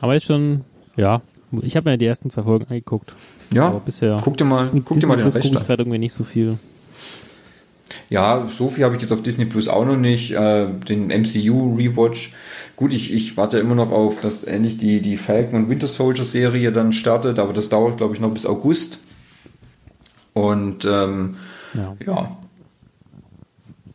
Haben 0.00 0.10
wir 0.10 0.14
jetzt 0.14 0.26
schon 0.26 0.64
ja, 0.96 1.20
ich 1.62 1.76
habe 1.76 1.90
mir 1.90 1.98
die 1.98 2.06
ersten 2.06 2.30
zwei 2.30 2.42
Folgen 2.42 2.64
angeguckt. 2.64 3.12
Ja, 3.52 3.68
aber 3.68 3.80
bisher. 3.80 4.20
Guck 4.22 4.36
dir 4.38 4.44
mal, 4.44 4.70
guck 4.84 4.98
dir 4.98 5.06
mal 5.06 5.16
den 5.16 5.24
Rest 5.24 5.40
gucke 5.40 5.58
ich 5.58 5.66
gerade 5.66 5.82
irgendwie 5.82 5.98
nicht 5.98 6.12
so 6.12 6.24
viel. 6.24 6.58
Ja, 8.10 8.46
so 8.48 8.68
viel 8.68 8.84
habe 8.84 8.96
ich 8.96 9.02
jetzt 9.02 9.12
auf 9.12 9.22
Disney 9.22 9.44
Plus 9.44 9.68
auch 9.68 9.84
noch 9.84 9.96
nicht. 9.96 10.32
Äh, 10.32 10.66
den 10.88 11.08
MCU 11.08 11.76
Rewatch. 11.76 12.32
Gut, 12.76 12.92
ich, 12.92 13.12
ich 13.12 13.36
warte 13.36 13.58
immer 13.58 13.74
noch 13.74 13.92
auf, 13.92 14.20
dass 14.20 14.44
endlich 14.44 14.76
die, 14.76 15.00
die 15.00 15.16
Falcon 15.16 15.64
und 15.64 15.70
Winter 15.70 15.86
Soldier 15.86 16.24
Serie 16.24 16.72
dann 16.72 16.92
startet, 16.92 17.38
aber 17.38 17.52
das 17.52 17.68
dauert, 17.68 17.96
glaube 17.96 18.14
ich, 18.14 18.20
noch 18.20 18.32
bis 18.32 18.46
August. 18.46 18.98
Und 20.34 20.84
ähm, 20.84 21.36
ja. 21.74 21.96
ja. 22.04 22.36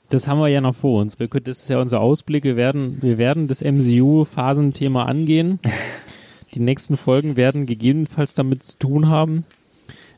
Das 0.09 0.27
haben 0.27 0.39
wir 0.39 0.49
ja 0.49 0.59
noch 0.59 0.75
vor 0.75 1.01
uns. 1.01 1.17
Das 1.17 1.59
ist 1.59 1.69
ja 1.69 1.79
unser 1.79 2.01
Ausblick. 2.01 2.43
Wir 2.43 2.57
werden, 2.57 2.97
wir 3.01 3.17
werden 3.17 3.47
das 3.47 3.61
MCU-Phasenthema 3.61 5.05
angehen. 5.05 5.59
Die 6.53 6.59
nächsten 6.59 6.97
Folgen 6.97 7.37
werden 7.37 7.65
gegebenenfalls 7.65 8.33
damit 8.33 8.63
zu 8.63 8.77
tun 8.77 9.07
haben. 9.07 9.45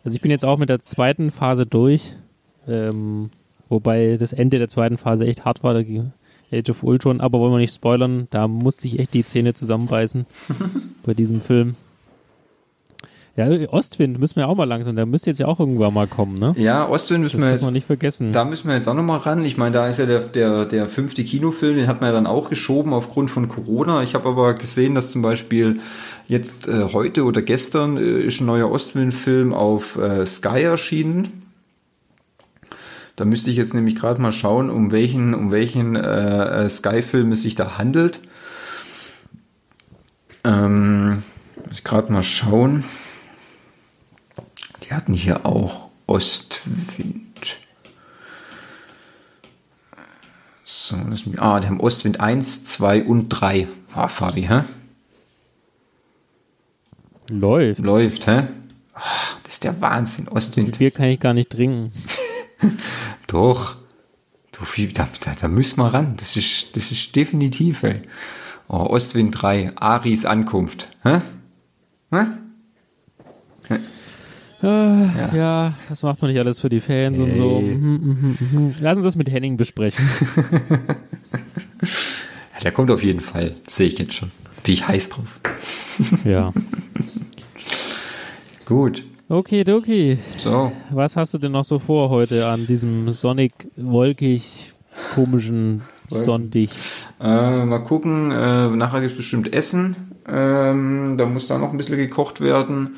Also 0.04 0.16
ich 0.16 0.22
bin 0.22 0.32
jetzt 0.32 0.46
auch 0.46 0.58
mit 0.58 0.70
der 0.70 0.82
zweiten 0.82 1.30
Phase 1.30 1.66
durch, 1.66 2.16
ähm, 2.68 3.30
wobei 3.74 4.18
das 4.18 4.32
Ende 4.32 4.60
der 4.60 4.70
zweiten 4.70 4.98
Phase 4.98 5.26
echt 5.26 5.44
hart 5.44 5.64
war, 5.64 5.76
Age 5.76 6.70
of 6.70 6.84
Ultron, 6.84 7.20
aber 7.20 7.40
wollen 7.40 7.52
wir 7.52 7.58
nicht 7.58 7.74
spoilern, 7.74 8.28
da 8.30 8.48
musste 8.48 8.88
ich 8.88 9.00
echt 9.00 9.14
die 9.14 9.26
Zähne 9.26 9.54
zusammenbeißen 9.54 10.26
bei 11.06 11.14
diesem 11.14 11.42
Film. 11.42 11.76
Ja, 13.36 13.48
Ostwind 13.72 14.20
müssen 14.20 14.36
wir 14.36 14.48
auch 14.48 14.56
mal 14.56 14.66
langsam, 14.66 14.96
der 14.96 15.08
müsste 15.08 15.32
jetzt 15.32 15.40
ja 15.40 15.48
auch 15.48 15.60
irgendwann 15.60 15.92
mal 15.92 16.06
kommen, 16.06 16.38
ne? 16.38 16.54
Ja, 16.56 16.88
Ostwind 16.88 17.24
müssen 17.24 17.38
das 17.38 17.46
wir 17.46 17.52
jetzt 17.52 17.72
nicht 17.72 17.88
vergessen. 17.88 18.32
Da 18.32 18.46
müssen 18.46 18.68
wir 18.68 18.76
jetzt 18.76 18.88
auch 18.88 18.94
noch 18.94 19.02
mal 19.02 19.18
ran. 19.18 19.44
Ich 19.44 19.58
meine, 19.58 19.72
da 19.72 19.88
ist 19.88 19.98
ja 19.98 20.06
der, 20.06 20.20
der, 20.20 20.66
der 20.66 20.88
fünfte 20.88 21.24
Kinofilm, 21.24 21.76
den 21.76 21.88
hat 21.88 22.00
man 22.00 22.12
ja 22.12 22.14
dann 22.14 22.28
auch 22.28 22.52
geschoben 22.52 22.94
aufgrund 22.94 23.32
von 23.32 23.48
Corona. 23.48 24.04
Ich 24.04 24.14
habe 24.14 24.30
aber 24.30 24.54
gesehen, 24.54 24.94
dass 24.94 25.10
zum 25.10 25.24
Beispiel 25.24 25.80
jetzt 26.28 26.68
äh, 26.68 26.90
heute 26.94 27.24
oder 27.24 27.42
gestern 27.42 27.98
äh, 27.98 28.20
ist 28.20 28.40
ein 28.40 28.46
neuer 28.46 28.70
Ostwind-Film 28.70 29.52
auf 29.52 29.98
äh, 29.98 30.28
Sky 30.28 30.62
erschienen. 30.62 31.43
Da 33.16 33.26
müsste 33.26 33.52
ich 33.52 33.58
jetzt 33.58 33.74
nämlich 33.74 33.96
gerade 33.96 34.22
mal 34.22 34.32
schauen, 34.32 34.70
um 34.70 34.92
welchen, 34.92 35.34
um 35.36 35.52
welchen 35.52 35.96
äh, 35.96 36.66
äh, 36.66 36.70
Sky-Film 36.70 37.32
es 37.32 37.44
sich 37.44 37.56
da 37.56 37.78
handelt. 37.78 38.20
Ähm, 40.44 41.24
muss 41.68 41.78
ich 41.78 41.84
gerade 41.84 42.12
mal 42.12 42.24
schauen. 42.24 42.84
Die 44.84 44.94
hatten 44.94 45.14
hier 45.14 45.46
auch 45.46 45.90
Ostwind. 46.08 47.58
So, 50.66 50.96
mich, 50.96 51.40
ah, 51.40 51.60
die 51.60 51.68
haben 51.68 51.80
Ostwind 51.80 52.20
1, 52.20 52.66
2 52.66 53.04
und 53.04 53.30
3. 53.30 53.68
Ah, 53.94 54.08
Fabi, 54.08 54.42
hä? 54.44 54.62
Läuft. 57.30 57.80
Läuft, 57.80 58.28
hä? 58.28 58.48
Ach, 58.96 59.38
das 59.44 59.54
ist 59.54 59.64
der 59.64 59.80
Wahnsinn. 59.82 60.28
Ostwind. 60.30 60.80
Bier 60.80 60.92
kann 60.92 61.06
ich 61.06 61.20
gar 61.20 61.36
nicht 61.36 61.52
trinken. 61.52 61.92
Doch. 63.28 63.76
Da, 64.52 65.08
da, 65.26 65.32
da 65.40 65.48
müssen 65.48 65.80
wir 65.80 65.94
ran. 65.94 66.16
Das 66.18 66.38
ist, 66.38 66.76
das 66.76 66.92
ist 66.92 67.16
definitiv, 67.16 67.84
ey. 67.84 68.02
Oh, 68.68 68.78
Ostwind 68.78 69.42
3, 69.42 69.74
Aris 69.76 70.26
Ankunft. 70.26 70.90
Hä? 71.04 71.22
Hä? 72.12 72.26
Äh, 74.64 74.68
ja. 74.68 75.36
ja. 75.36 75.74
das 75.90 76.04
macht 76.04 76.22
man 76.22 76.32
nicht 76.32 76.40
alles 76.40 76.62
für 76.62 76.70
die 76.70 76.80
Fans 76.80 77.20
hey. 77.20 77.30
und 77.30 77.36
so. 77.36 77.60
Mhm, 77.60 77.78
mhm, 77.78 78.38
mhm. 78.40 78.74
Lass 78.80 78.96
uns 78.96 79.04
das 79.04 79.18
mit 79.18 79.30
Henning 79.30 79.58
besprechen. 79.58 80.06
ja, 81.82 82.60
der 82.64 82.72
kommt 82.72 82.90
auf 82.90 83.04
jeden 83.04 83.20
Fall. 83.20 83.56
Sehe 83.68 83.88
ich 83.88 83.98
jetzt 83.98 84.14
schon. 84.14 84.32
Bin 84.64 84.74
ich 84.74 84.88
heiß 84.88 85.10
drauf. 85.10 85.42
ja. 86.24 86.54
Gut. 88.66 89.04
Okay, 89.34 89.64
okay. 89.68 90.20
So. 90.38 90.72
Was 90.92 91.16
hast 91.16 91.34
du 91.34 91.40
denn 91.40 91.54
noch 91.54 91.64
so 91.64 91.80
vor 91.80 92.12
heute 92.12 92.46
an 92.46 92.68
diesem 92.68 93.12
sonnig, 93.12 93.52
wolkig, 93.76 94.72
komischen 95.16 95.82
Sonntag? 96.08 96.70
Äh, 97.20 97.66
mal 97.66 97.80
gucken. 97.80 98.30
Äh, 98.30 98.70
nachher 98.70 99.02
gibt 99.02 99.14
es 99.14 99.18
bestimmt 99.18 99.52
Essen. 99.52 99.96
Ähm, 100.28 101.16
da 101.18 101.26
muss 101.26 101.48
da 101.48 101.58
noch 101.58 101.72
ein 101.72 101.78
bisschen 101.78 101.98
gekocht 101.98 102.42
werden. 102.42 102.98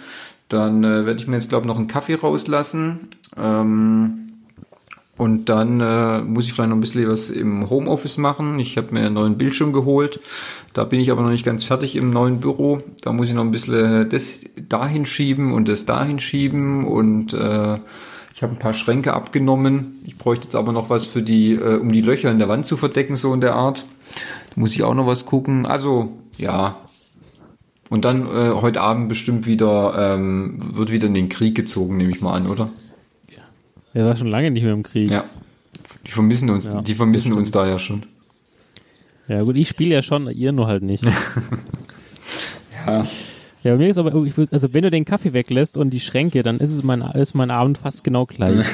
Dann 0.50 0.84
äh, 0.84 1.06
werde 1.06 1.22
ich 1.22 1.28
mir 1.28 1.38
jetzt, 1.38 1.48
glaube 1.48 1.64
ich, 1.64 1.68
noch 1.68 1.78
einen 1.78 1.88
Kaffee 1.88 2.16
rauslassen. 2.16 3.08
Ähm, 3.38 4.24
und 5.18 5.47
dann 5.47 5.80
äh, 5.80 6.22
muss 6.22 6.45
ich 6.45 6.53
vielleicht 6.53 6.70
noch 6.70 6.78
ein 6.78 6.82
bisschen 6.82 7.09
was 7.09 7.30
im 7.30 7.70
Homeoffice 7.70 8.18
machen. 8.18 8.59
Ich 8.59 8.78
habe 8.78 8.93
mir 8.93 9.05
einen 9.05 9.16
neuen 9.16 9.38
Bildschirm 9.38 9.72
geholt. 9.72 10.20
Da 10.74 10.84
bin 10.84 10.99
ich 10.99 11.09
aber 11.09 11.22
noch 11.22 11.30
nicht 11.30 11.45
ganz 11.45 11.63
fertig 11.63 11.95
im 11.95 12.09
neuen 12.09 12.41
Büro. 12.41 12.82
Da 13.01 13.13
muss 13.13 13.28
ich 13.28 13.34
noch 13.34 13.43
ein 13.43 13.51
bisschen 13.51 14.09
das 14.09 14.41
dahin 14.68 15.05
schieben 15.05 15.53
und 15.53 15.70
das 15.70 15.86
dahin 15.86 16.20
schieben. 16.20 16.86
Und 16.86 17.34
äh, 17.34 17.78
ich 18.36 18.43
habe 18.43 18.53
ein 18.53 18.59
paar 18.59 18.74
Schränke 18.74 19.13
abgenommen. 19.13 20.01
Ich 20.05 20.18
bräuchte 20.18 20.47
jetzt 20.47 20.55
aber 20.55 20.74
noch 20.74 20.89
was 20.89 21.05
für 21.05 21.22
die, 21.22 21.53
äh, 21.53 21.78
um 21.78 21.93
die 21.93 22.01
Löcher 22.01 22.30
in 22.30 22.39
der 22.39 22.49
Wand 22.49 22.66
zu 22.66 22.76
verdecken, 22.76 23.16
so 23.16 23.34
in 23.34 23.39
der 23.39 23.55
Art. 23.55 23.86
Da 24.53 24.59
muss 24.59 24.76
ich 24.76 24.84
auch 24.84 24.95
noch 24.95 25.07
was 25.07 25.26
gucken. 25.26 25.66
Also, 25.66 26.18
ja, 26.38 26.76
und 27.89 28.03
dann 28.03 28.28
äh, 28.28 28.51
heute 28.51 28.82
Abend 28.82 29.07
bestimmt 29.07 29.45
wieder, 29.45 30.16
ähm, 30.16 30.57
wird 30.59 30.91
wieder 30.91 31.07
in 31.07 31.13
den 31.13 31.30
Krieg 31.30 31.55
gezogen, 31.55 31.95
nehme 31.95 32.11
ich 32.11 32.20
mal 32.20 32.34
an, 32.34 32.47
oder? 32.47 32.68
Er 33.96 34.06
war 34.06 34.16
schon 34.18 34.28
lange 34.28 34.52
nicht 34.52 34.64
mehr 34.64 34.74
im 34.74 34.84
Krieg. 34.84 35.10
Ja. 35.10 35.24
Die 36.06 36.12
vermissen 36.12 36.50
uns, 36.50 36.66
ja, 36.66 36.82
die 36.82 36.93
vermissen 36.93 37.32
uns 37.32 37.50
da 37.52 37.66
ja 37.66 37.80
schon. 37.80 38.04
Ja, 39.30 39.41
gut, 39.41 39.56
ich 39.56 39.70
spiele 39.70 39.96
ja 39.96 40.02
schon, 40.02 40.30
ihr 40.30 40.52
nur 40.52 40.68
halt 40.68 40.84
nicht. 40.84 41.06
ja. 42.88 43.08
Ja, 43.64 43.76
mir 43.78 43.88
ist 43.88 43.98
aber, 43.98 44.14
also 44.14 44.74
wenn 44.74 44.84
du 44.84 44.91
den 44.91 45.06
Kaffee 45.06 45.32
weglässt 45.32 45.78
und 45.78 45.91
die 45.91 46.02
Schränke, 46.02 46.43
dann 46.43 46.60
ist 46.60 46.72
es 46.72 46.84
mein, 46.84 47.02
ist 47.02 47.36
mein 47.36 47.50
Abend 47.50 47.78
fast 47.78 48.04
genau 48.04 48.26
gleich. 48.26 48.66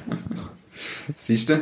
Siehst 1.14 1.50
du? 1.50 1.60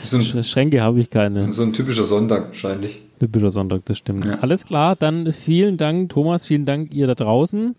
So 0.00 0.20
Schränke 0.20 0.80
habe 0.80 1.00
ich 1.00 1.10
keine. 1.10 1.52
So 1.52 1.64
ein 1.64 1.72
typischer 1.72 2.04
Sonntag 2.04 2.46
wahrscheinlich. 2.46 3.00
Typischer 3.18 3.50
Sonntag, 3.50 3.84
das 3.86 3.98
stimmt. 3.98 4.24
Ja. 4.24 4.38
Alles 4.38 4.64
klar, 4.64 4.94
dann 4.94 5.32
vielen 5.32 5.76
Dank, 5.76 6.10
Thomas, 6.10 6.46
vielen 6.46 6.64
Dank 6.64 6.94
ihr 6.94 7.08
da 7.08 7.16
draußen. 7.16 7.74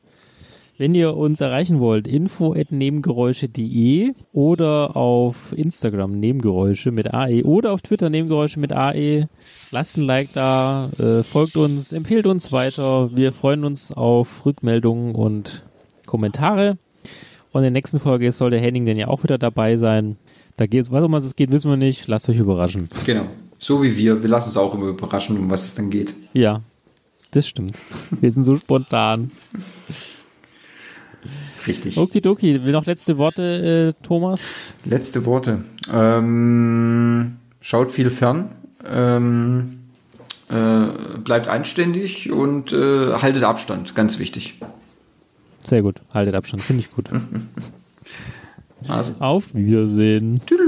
Wenn 0.80 0.96
ihr 0.96 1.16
uns 1.18 1.42
erreichen 1.42 1.82
wollt, 1.82 2.08
info.nebengeräusche.de 2.08 4.14
oder 4.32 4.96
auf 4.96 5.52
Instagram 5.52 6.18
Nebengeräusche 6.18 6.92
mit 6.92 7.14
AE 7.14 7.44
oder 7.44 7.74
auf 7.74 7.82
Twitter 7.82 8.10
Nebengeräusche 8.10 8.62
mit 8.62 8.72
AE. 8.72 9.28
Lasst 9.72 9.98
ein 9.98 10.04
Like 10.04 10.32
da, 10.32 10.90
äh, 10.98 11.22
folgt 11.24 11.58
uns, 11.58 11.92
empfehlt 11.92 12.28
uns 12.28 12.54
weiter. 12.54 13.14
Wir 13.14 13.34
freuen 13.34 13.66
uns 13.66 13.92
auf 13.92 14.46
Rückmeldungen 14.46 15.16
und 15.16 15.64
Kommentare. 16.06 16.78
Und 17.52 17.60
in 17.60 17.64
der 17.64 17.72
nächsten 17.72 18.00
Folge 18.00 18.32
soll 18.32 18.52
der 18.52 18.62
Henning 18.62 18.86
dann 18.86 18.96
ja 18.96 19.10
auch 19.10 19.24
wieder 19.24 19.38
dabei 19.38 19.76
sein. 19.76 20.16
Da 20.56 20.66
geht's, 20.66 20.94
was 20.94 21.04
um 21.04 21.12
was 21.12 21.26
es 21.26 21.36
geht, 21.36 21.52
wissen 21.52 21.70
wir 21.70 21.76
nicht. 21.76 22.08
Lasst 22.08 22.30
euch 22.30 22.38
überraschen. 22.38 22.88
Genau. 23.06 23.26
So 23.58 23.84
wie 23.84 23.98
wir. 23.98 24.22
Wir 24.22 24.30
lassen 24.30 24.48
uns 24.48 24.56
auch 24.56 24.74
immer 24.74 24.88
überraschen, 24.88 25.38
um 25.38 25.50
was 25.50 25.66
es 25.66 25.76
dann 25.76 25.90
geht. 25.90 26.16
Ja, 26.32 26.62
das 27.32 27.50
stimmt. 27.50 27.76
Wir 28.22 28.32
sind 28.32 28.46
so 28.46 28.56
spontan. 28.56 29.30
Richtig. 31.68 31.98
Okidoki. 31.98 32.60
Noch 32.60 32.86
letzte 32.86 33.18
Worte, 33.18 33.94
äh, 33.94 34.04
Thomas? 34.04 34.42
Letzte 34.86 35.26
Worte. 35.26 35.64
Ähm, 35.94 37.38
schaut 37.62 37.92
viel 37.92 38.10
fern. 38.10 38.50
Ähm, 38.90 39.80
äh, 40.50 40.86
bleibt 41.24 41.48
anständig 41.48 42.32
und 42.32 42.72
äh, 42.72 43.14
haltet 43.14 43.44
Abstand. 43.44 43.96
Ganz 43.96 44.20
wichtig. 44.20 44.56
Sehr 45.66 45.82
gut. 45.82 46.02
Haltet 46.14 46.36
Abstand. 46.36 46.64
Finde 46.64 46.82
ich 46.82 46.92
gut. 46.92 47.06
also. 48.88 49.14
Auf 49.20 49.54
Wiedersehen. 49.54 50.42
Tschüss. 50.46 50.60